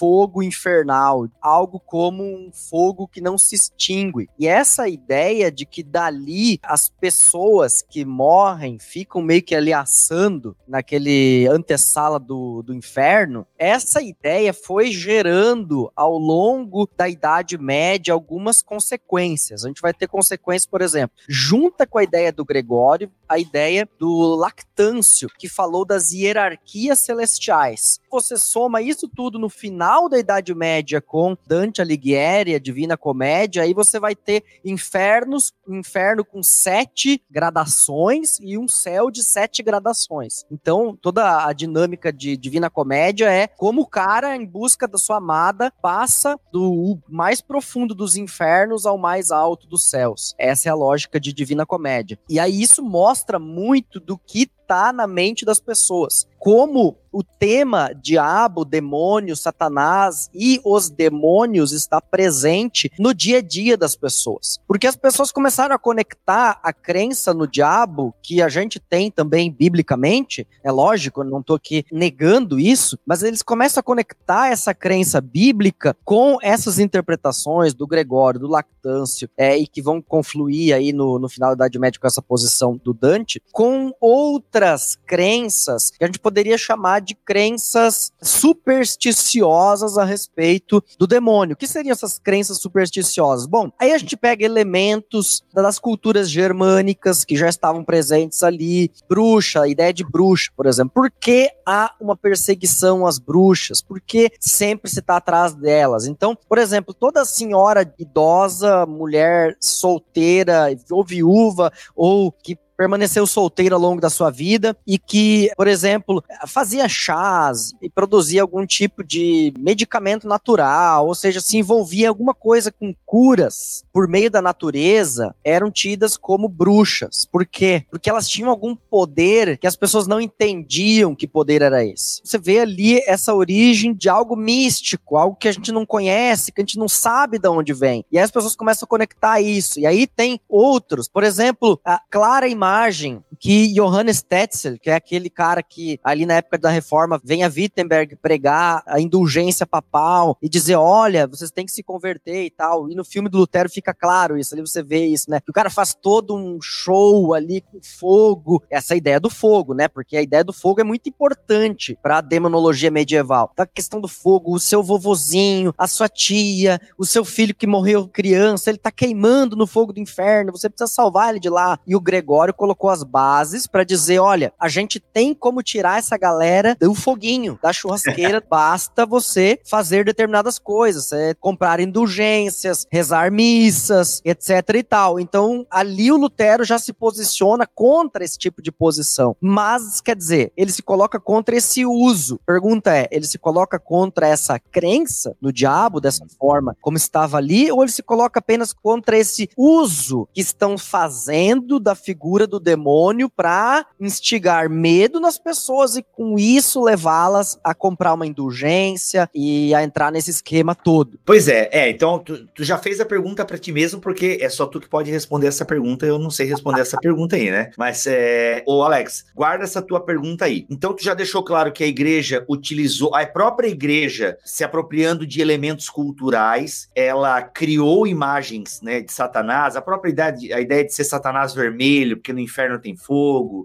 fogo 0.00 0.42
infernal, 0.42 1.28
algo 1.42 1.78
como 1.78 2.22
um 2.24 2.50
fogo 2.50 3.06
que 3.06 3.20
não 3.20 3.36
se 3.36 3.54
extingue. 3.54 4.30
E 4.38 4.48
essa 4.48 4.88
ideia 4.88 5.52
de 5.52 5.66
que 5.66 5.82
dali 5.82 6.58
as 6.62 6.88
pessoas 6.88 7.82
que 7.82 8.02
morrem 8.02 8.78
ficam 8.78 9.20
meio 9.20 9.42
que 9.42 9.54
ali 9.54 9.74
assando 9.74 10.56
naquele 10.66 11.46
antessala 11.48 12.18
do, 12.18 12.62
do 12.62 12.72
inferno, 12.72 13.46
essa 13.58 14.00
ideia 14.00 14.54
foi 14.54 14.90
gerando 14.90 15.92
ao 15.94 16.16
longo 16.16 16.88
da 16.96 17.06
Idade 17.06 17.58
Média 17.58 18.14
algumas 18.14 18.62
consequências. 18.62 19.66
A 19.66 19.68
gente 19.68 19.82
vai 19.82 19.92
ter 19.92 20.08
consequências, 20.08 20.66
por 20.66 20.80
exemplo, 20.80 21.09
junta 21.28 21.86
com 21.86 21.98
a 21.98 22.02
ideia 22.02 22.32
do 22.32 22.44
Gregório, 22.44 23.10
a 23.28 23.38
ideia 23.38 23.88
do 23.98 24.34
Lactâncio, 24.34 25.28
que 25.38 25.48
falou 25.48 25.84
das 25.84 26.12
hierarquias 26.12 26.98
celestiais. 27.00 28.00
Você 28.10 28.36
soma 28.36 28.82
isso 28.82 29.08
tudo 29.08 29.38
no 29.38 29.48
final 29.48 30.08
da 30.08 30.18
Idade 30.18 30.52
Média 30.54 31.00
com 31.00 31.36
Dante 31.46 31.80
Alighieri, 31.80 32.54
a 32.54 32.58
Divina 32.58 32.96
Comédia, 32.96 33.62
aí 33.62 33.72
você 33.72 34.00
vai 34.00 34.16
ter 34.16 34.42
infernos, 34.64 35.52
inferno 35.68 36.24
com 36.24 36.42
sete 36.42 37.22
gradações 37.30 38.38
e 38.40 38.58
um 38.58 38.66
céu 38.66 39.10
de 39.10 39.22
sete 39.22 39.62
gradações. 39.62 40.44
Então, 40.50 40.96
toda 41.00 41.46
a 41.46 41.52
dinâmica 41.52 42.12
de 42.12 42.36
Divina 42.36 42.68
Comédia 42.68 43.30
é 43.30 43.46
como 43.46 43.82
o 43.82 43.86
cara, 43.86 44.34
em 44.34 44.44
busca 44.44 44.88
da 44.88 44.98
sua 44.98 45.18
amada, 45.18 45.72
passa 45.80 46.36
do 46.52 46.98
mais 47.08 47.40
profundo 47.40 47.94
dos 47.94 48.16
infernos 48.16 48.86
ao 48.86 48.98
mais 48.98 49.30
alto 49.30 49.68
dos 49.68 49.88
céus. 49.88 50.34
Essa 50.36 50.68
é 50.68 50.72
a 50.72 50.74
lógica 50.74 50.99
de 51.20 51.32
Divina 51.32 51.64
Comédia. 51.64 52.18
E 52.28 52.38
aí 52.38 52.60
isso 52.60 52.82
mostra 52.82 53.38
muito 53.38 54.00
do 54.00 54.18
que 54.18 54.50
tá 54.70 54.92
na 54.92 55.04
mente 55.04 55.44
das 55.44 55.58
pessoas. 55.58 56.28
Como 56.38 56.96
o 57.12 57.24
tema 57.24 57.92
diabo, 58.00 58.64
demônio, 58.64 59.36
satanás 59.36 60.30
e 60.32 60.60
os 60.64 60.88
demônios 60.88 61.72
está 61.72 62.00
presente 62.00 62.90
no 62.98 63.12
dia 63.12 63.38
a 63.38 63.42
dia 63.42 63.76
das 63.76 63.96
pessoas. 63.96 64.58
Porque 64.66 64.86
as 64.86 64.94
pessoas 64.94 65.32
começaram 65.32 65.74
a 65.74 65.78
conectar 65.78 66.60
a 66.62 66.72
crença 66.72 67.34
no 67.34 67.48
diabo, 67.48 68.14
que 68.22 68.40
a 68.40 68.48
gente 68.48 68.78
tem 68.78 69.10
também 69.10 69.50
biblicamente, 69.50 70.46
é 70.62 70.70
lógico, 70.70 71.24
não 71.24 71.40
estou 71.40 71.56
aqui 71.56 71.84
negando 71.90 72.58
isso, 72.58 72.96
mas 73.04 73.22
eles 73.22 73.42
começam 73.42 73.80
a 73.80 73.84
conectar 73.84 74.48
essa 74.48 74.72
crença 74.72 75.20
bíblica 75.20 75.96
com 76.04 76.38
essas 76.40 76.78
interpretações 76.78 77.74
do 77.74 77.86
Gregório, 77.86 78.40
do 78.40 78.48
Lactâncio, 78.48 79.28
é, 79.36 79.58
e 79.58 79.66
que 79.66 79.82
vão 79.82 80.00
confluir 80.00 80.74
aí 80.74 80.92
no, 80.92 81.18
no 81.18 81.28
final 81.28 81.50
da 81.50 81.66
Idade 81.66 81.78
Média 81.78 82.00
com 82.00 82.06
essa 82.06 82.22
posição 82.22 82.80
do 82.82 82.94
Dante, 82.94 83.42
com 83.52 83.92
outra 84.00 84.59
outras 84.60 84.98
crenças 85.06 85.90
que 85.90 86.04
a 86.04 86.06
gente 86.06 86.18
poderia 86.18 86.58
chamar 86.58 87.00
de 87.00 87.14
crenças 87.14 88.12
supersticiosas 88.22 89.96
a 89.96 90.04
respeito 90.04 90.84
do 90.98 91.06
demônio. 91.06 91.54
O 91.54 91.56
que 91.56 91.66
seriam 91.66 91.92
essas 91.92 92.18
crenças 92.18 92.58
supersticiosas? 92.58 93.46
Bom, 93.46 93.72
aí 93.78 93.92
a 93.92 93.98
gente 93.98 94.16
pega 94.16 94.44
elementos 94.44 95.42
das 95.52 95.78
culturas 95.78 96.30
germânicas 96.30 97.24
que 97.24 97.36
já 97.36 97.48
estavam 97.48 97.82
presentes 97.82 98.42
ali, 98.42 98.92
bruxa, 99.08 99.62
a 99.62 99.68
ideia 99.68 99.92
de 99.92 100.04
bruxa, 100.04 100.50
por 100.54 100.66
exemplo. 100.66 100.92
Por 100.94 101.10
que 101.10 101.50
há 101.66 101.94
uma 101.98 102.16
perseguição 102.16 103.06
às 103.06 103.18
bruxas? 103.18 103.80
Por 103.80 104.00
que 104.00 104.30
sempre 104.38 104.90
se 104.90 105.00
está 105.00 105.16
atrás 105.16 105.54
delas? 105.54 106.06
Então, 106.06 106.36
por 106.48 106.58
exemplo, 106.58 106.92
toda 106.92 107.24
senhora 107.24 107.90
idosa, 107.98 108.84
mulher 108.84 109.56
solteira 109.58 110.66
ou 110.90 111.02
viúva 111.02 111.72
ou 111.96 112.30
que 112.30 112.58
permaneceu 112.80 113.26
solteiro 113.26 113.74
ao 113.74 113.80
longo 113.80 114.00
da 114.00 114.08
sua 114.08 114.30
vida 114.30 114.74
e 114.86 114.98
que, 114.98 115.50
por 115.54 115.68
exemplo, 115.68 116.24
fazia 116.46 116.88
chás 116.88 117.74
e 117.82 117.90
produzia 117.90 118.40
algum 118.40 118.64
tipo 118.64 119.04
de 119.04 119.52
medicamento 119.58 120.26
natural, 120.26 121.06
ou 121.06 121.14
seja, 121.14 121.42
se 121.42 121.58
envolvia 121.58 122.06
em 122.06 122.08
alguma 122.08 122.32
coisa 122.32 122.72
com 122.72 122.94
curas 123.04 123.84
por 123.92 124.08
meio 124.08 124.30
da 124.30 124.40
natureza, 124.40 125.34
eram 125.44 125.70
tidas 125.70 126.16
como 126.16 126.48
bruxas. 126.48 127.28
Por 127.30 127.44
quê? 127.44 127.84
Porque 127.90 128.08
elas 128.08 128.26
tinham 128.26 128.48
algum 128.48 128.74
poder 128.74 129.58
que 129.58 129.66
as 129.66 129.76
pessoas 129.76 130.06
não 130.06 130.18
entendiam 130.18 131.14
que 131.14 131.28
poder 131.28 131.60
era 131.60 131.84
esse. 131.84 132.22
Você 132.24 132.38
vê 132.38 132.60
ali 132.60 132.98
essa 133.06 133.34
origem 133.34 133.92
de 133.92 134.08
algo 134.08 134.34
místico, 134.34 135.18
algo 135.18 135.36
que 135.36 135.48
a 135.48 135.52
gente 135.52 135.70
não 135.70 135.84
conhece, 135.84 136.50
que 136.50 136.62
a 136.62 136.64
gente 136.64 136.78
não 136.78 136.88
sabe 136.88 137.38
de 137.38 137.46
onde 137.46 137.74
vem. 137.74 138.06
E 138.10 138.16
aí 138.16 138.24
as 138.24 138.30
pessoas 138.30 138.56
começam 138.56 138.86
a 138.86 138.88
conectar 138.88 139.38
isso. 139.38 139.78
E 139.78 139.84
aí 139.84 140.06
tem 140.06 140.40
outros, 140.48 141.08
por 141.08 141.22
exemplo, 141.22 141.78
a 141.84 142.00
clara 142.08 142.48
imagem 142.48 142.69
imagem 142.70 143.24
que 143.40 143.72
Johannes 143.72 144.22
Tetzel, 144.22 144.78
que 144.78 144.90
é 144.90 144.94
aquele 144.94 145.30
cara 145.30 145.62
que 145.62 145.98
ali 146.04 146.26
na 146.26 146.34
época 146.34 146.58
da 146.58 146.68
reforma 146.68 147.18
vem 147.24 147.42
a 147.42 147.48
Wittenberg 147.48 148.14
pregar 148.16 148.82
a 148.86 149.00
indulgência 149.00 149.66
papal 149.66 150.36
e 150.42 150.48
dizer, 150.48 150.76
olha, 150.76 151.26
vocês 151.26 151.50
têm 151.50 151.64
que 151.64 151.72
se 151.72 151.82
converter 151.82 152.44
e 152.44 152.50
tal. 152.50 152.90
E 152.90 152.94
no 152.94 153.04
filme 153.04 153.30
do 153.30 153.38
Lutero 153.38 153.70
fica 153.70 153.94
claro 153.94 154.36
isso, 154.36 154.54
ali 154.54 154.60
você 154.60 154.82
vê 154.82 155.06
isso, 155.06 155.30
né? 155.30 155.40
Que 155.40 155.50
o 155.50 155.54
cara 155.54 155.70
faz 155.70 155.94
todo 155.94 156.36
um 156.36 156.60
show 156.60 157.32
ali 157.32 157.62
com 157.62 157.80
fogo, 157.82 158.62
essa 158.68 158.94
ideia 158.94 159.18
do 159.18 159.30
fogo, 159.30 159.72
né? 159.72 159.88
Porque 159.88 160.18
a 160.18 160.22
ideia 160.22 160.44
do 160.44 160.52
fogo 160.52 160.82
é 160.82 160.84
muito 160.84 161.08
importante 161.08 161.98
para 162.02 162.18
a 162.18 162.20
demonologia 162.20 162.90
medieval. 162.90 163.50
Então, 163.54 163.62
a 163.62 163.66
questão 163.66 164.02
do 164.02 164.08
fogo, 164.08 164.54
o 164.54 164.60
seu 164.60 164.82
vovozinho, 164.82 165.74
a 165.78 165.88
sua 165.88 166.08
tia, 166.10 166.78
o 166.98 167.06
seu 167.06 167.24
filho 167.24 167.54
que 167.54 167.66
morreu 167.66 168.06
criança, 168.06 168.68
ele 168.68 168.78
tá 168.78 168.90
queimando 168.90 169.56
no 169.56 169.66
fogo 169.66 169.94
do 169.94 170.00
inferno, 170.00 170.52
você 170.52 170.68
precisa 170.68 170.92
salvar 170.92 171.30
ele 171.30 171.40
de 171.40 171.48
lá. 171.48 171.78
E 171.86 171.96
o 171.96 172.00
Gregório 172.00 172.52
colocou 172.52 172.90
as 172.90 173.02
bases 173.30 173.68
para 173.68 173.84
dizer: 173.84 174.18
olha, 174.18 174.52
a 174.58 174.68
gente 174.68 174.98
tem 174.98 175.32
como 175.32 175.62
tirar 175.62 175.98
essa 175.98 176.18
galera 176.18 176.76
do 176.80 176.94
foguinho, 176.94 177.58
da 177.62 177.72
churrasqueira, 177.72 178.42
basta 178.50 179.06
você 179.06 179.60
fazer 179.64 180.04
determinadas 180.04 180.58
coisas, 180.58 181.12
é, 181.12 181.32
comprar 181.34 181.78
indulgências, 181.78 182.86
rezar 182.90 183.30
missas, 183.30 184.20
etc 184.24 184.48
e 184.74 184.82
tal. 184.82 185.20
Então, 185.20 185.64
ali 185.70 186.10
o 186.10 186.16
Lutero 186.16 186.64
já 186.64 186.78
se 186.78 186.92
posiciona 186.92 187.68
contra 187.72 188.24
esse 188.24 188.36
tipo 188.36 188.60
de 188.60 188.72
posição. 188.72 189.36
Mas, 189.40 190.00
quer 190.00 190.16
dizer, 190.16 190.52
ele 190.56 190.72
se 190.72 190.82
coloca 190.82 191.20
contra 191.20 191.54
esse 191.54 191.86
uso. 191.86 192.40
Pergunta 192.44 192.92
é: 192.92 193.06
ele 193.12 193.26
se 193.26 193.38
coloca 193.38 193.78
contra 193.78 194.26
essa 194.26 194.58
crença 194.58 195.36
no 195.40 195.52
diabo 195.52 196.00
dessa 196.00 196.26
forma, 196.36 196.76
como 196.80 196.96
estava 196.96 197.36
ali, 197.36 197.70
ou 197.70 197.82
ele 197.82 197.92
se 197.92 198.02
coloca 198.02 198.40
apenas 198.40 198.72
contra 198.72 199.16
esse 199.16 199.48
uso 199.56 200.28
que 200.34 200.40
estão 200.40 200.76
fazendo 200.76 201.78
da 201.78 201.94
figura 201.94 202.44
do 202.44 202.58
demônio 202.58 203.19
para 203.28 203.84
instigar 203.98 204.70
medo 204.70 205.20
nas 205.20 205.38
pessoas 205.38 205.96
e 205.96 206.02
com 206.02 206.38
isso 206.38 206.82
levá-las 206.82 207.58
a 207.62 207.74
comprar 207.74 208.14
uma 208.14 208.26
indulgência 208.26 209.28
e 209.34 209.74
a 209.74 209.82
entrar 209.82 210.10
nesse 210.10 210.30
esquema 210.30 210.74
todo. 210.74 211.18
Pois 211.24 211.48
é, 211.48 211.68
é, 211.72 211.90
então 211.90 212.18
tu, 212.18 212.46
tu 212.54 212.64
já 212.64 212.78
fez 212.78 213.00
a 213.00 213.04
pergunta 213.04 213.44
para 213.44 213.58
ti 213.58 213.72
mesmo 213.72 214.00
porque 214.00 214.38
é 214.40 214.48
só 214.48 214.66
tu 214.66 214.80
que 214.80 214.88
pode 214.88 215.10
responder 215.10 215.48
essa 215.48 215.64
pergunta, 215.64 216.06
eu 216.06 216.18
não 216.18 216.30
sei 216.30 216.46
responder 216.46 216.80
essa 216.80 216.98
pergunta 216.98 217.36
aí, 217.36 217.50
né? 217.50 217.70
Mas 217.76 218.06
é, 218.06 218.62
ô 218.66 218.82
Alex, 218.82 219.26
guarda 219.34 219.64
essa 219.64 219.82
tua 219.82 220.00
pergunta 220.00 220.44
aí. 220.44 220.66
Então 220.70 220.94
tu 220.94 221.02
já 221.02 221.14
deixou 221.14 221.42
claro 221.42 221.72
que 221.72 221.84
a 221.84 221.86
igreja 221.86 222.44
utilizou 222.48 223.14
a 223.14 223.26
própria 223.26 223.68
igreja 223.68 224.38
se 224.44 224.64
apropriando 224.64 225.26
de 225.26 225.40
elementos 225.40 225.88
culturais, 225.88 226.88
ela 226.94 227.42
criou 227.42 228.06
imagens, 228.06 228.80
né, 228.82 229.00
de 229.00 229.12
Satanás, 229.12 229.76
a 229.76 229.82
própria 229.82 230.10
ideia, 230.10 230.56
a 230.56 230.60
ideia 230.60 230.84
de 230.84 230.94
ser 230.94 231.04
Satanás 231.04 231.54
vermelho, 231.54 232.16
porque 232.16 232.32
no 232.32 232.40
inferno 232.40 232.78
tem 232.78 232.96
fogo, 232.96 233.09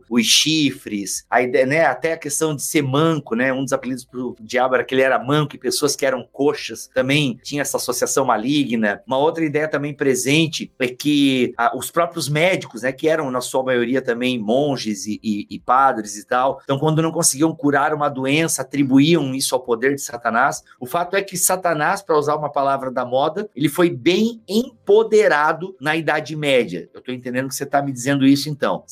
os 0.10 0.26
chifres, 0.26 1.26
a 1.30 1.42
ideia, 1.42 1.66
né, 1.66 1.86
até 1.86 2.14
a 2.14 2.18
questão 2.18 2.56
de 2.56 2.62
ser 2.62 2.82
manco, 2.82 3.36
né, 3.36 3.54
um 3.54 3.64
dos 3.64 3.74
apelidos 3.74 4.04
pro 4.04 4.36
diabo 4.40 4.76
era 4.76 4.84
que 4.84 4.94
ele 4.94 5.02
era 5.02 5.18
manco 5.18 5.56
e 5.56 5.60
pessoas 5.60 5.96
que 5.96 6.06
eram 6.06 6.28
coxas 6.32 6.90
também 6.94 7.40
tinha 7.44 7.62
essa 7.62 7.78
associação 7.78 8.26
maligna. 8.26 9.02
Uma 9.08 9.18
outra 9.18 9.46
ideia 9.46 9.68
também 9.68 9.94
presente 9.94 10.72
é 10.80 10.88
que 10.88 11.54
ah, 11.58 11.76
os 11.76 11.90
próprios 11.90 12.28
médicos, 12.28 12.82
né, 12.82 12.92
que 12.92 13.08
eram 13.08 13.32
na 13.32 13.42
sua 13.42 13.64
maioria 13.64 14.02
também 14.02 14.38
monges 14.38 15.06
e, 15.06 15.20
e, 15.24 15.48
e 15.50 15.60
padres 15.60 16.18
e 16.18 16.26
tal, 16.26 16.60
então 16.64 16.78
quando 16.78 17.02
não 17.02 17.12
conseguiam 17.12 17.56
curar 17.56 17.94
uma 17.94 18.10
doença, 18.10 18.62
atribuíam 18.62 19.34
isso 19.34 19.56
ao 19.56 19.62
poder 19.62 19.96
de 19.96 20.02
Satanás. 20.02 20.64
O 20.80 20.86
fato 20.86 21.16
é 21.16 21.22
que 21.22 21.38
Satanás, 21.38 22.02
para 22.02 22.18
usar 22.18 22.36
uma 22.36 22.52
palavra 22.52 22.92
da 22.92 23.06
moda, 23.06 23.50
ele 23.56 23.70
foi 23.70 23.90
bem 23.90 24.42
empoderado 24.48 25.76
na 25.80 25.96
Idade 25.96 26.36
Média. 26.36 26.90
Eu 26.94 27.00
estou 27.00 27.14
entendendo 27.14 27.48
que 27.48 27.56
você 27.56 27.64
está 27.64 27.82
me 27.82 27.92
dizendo 27.92 28.26
isso 28.26 28.50
então 28.50 28.66
então. 28.66 28.84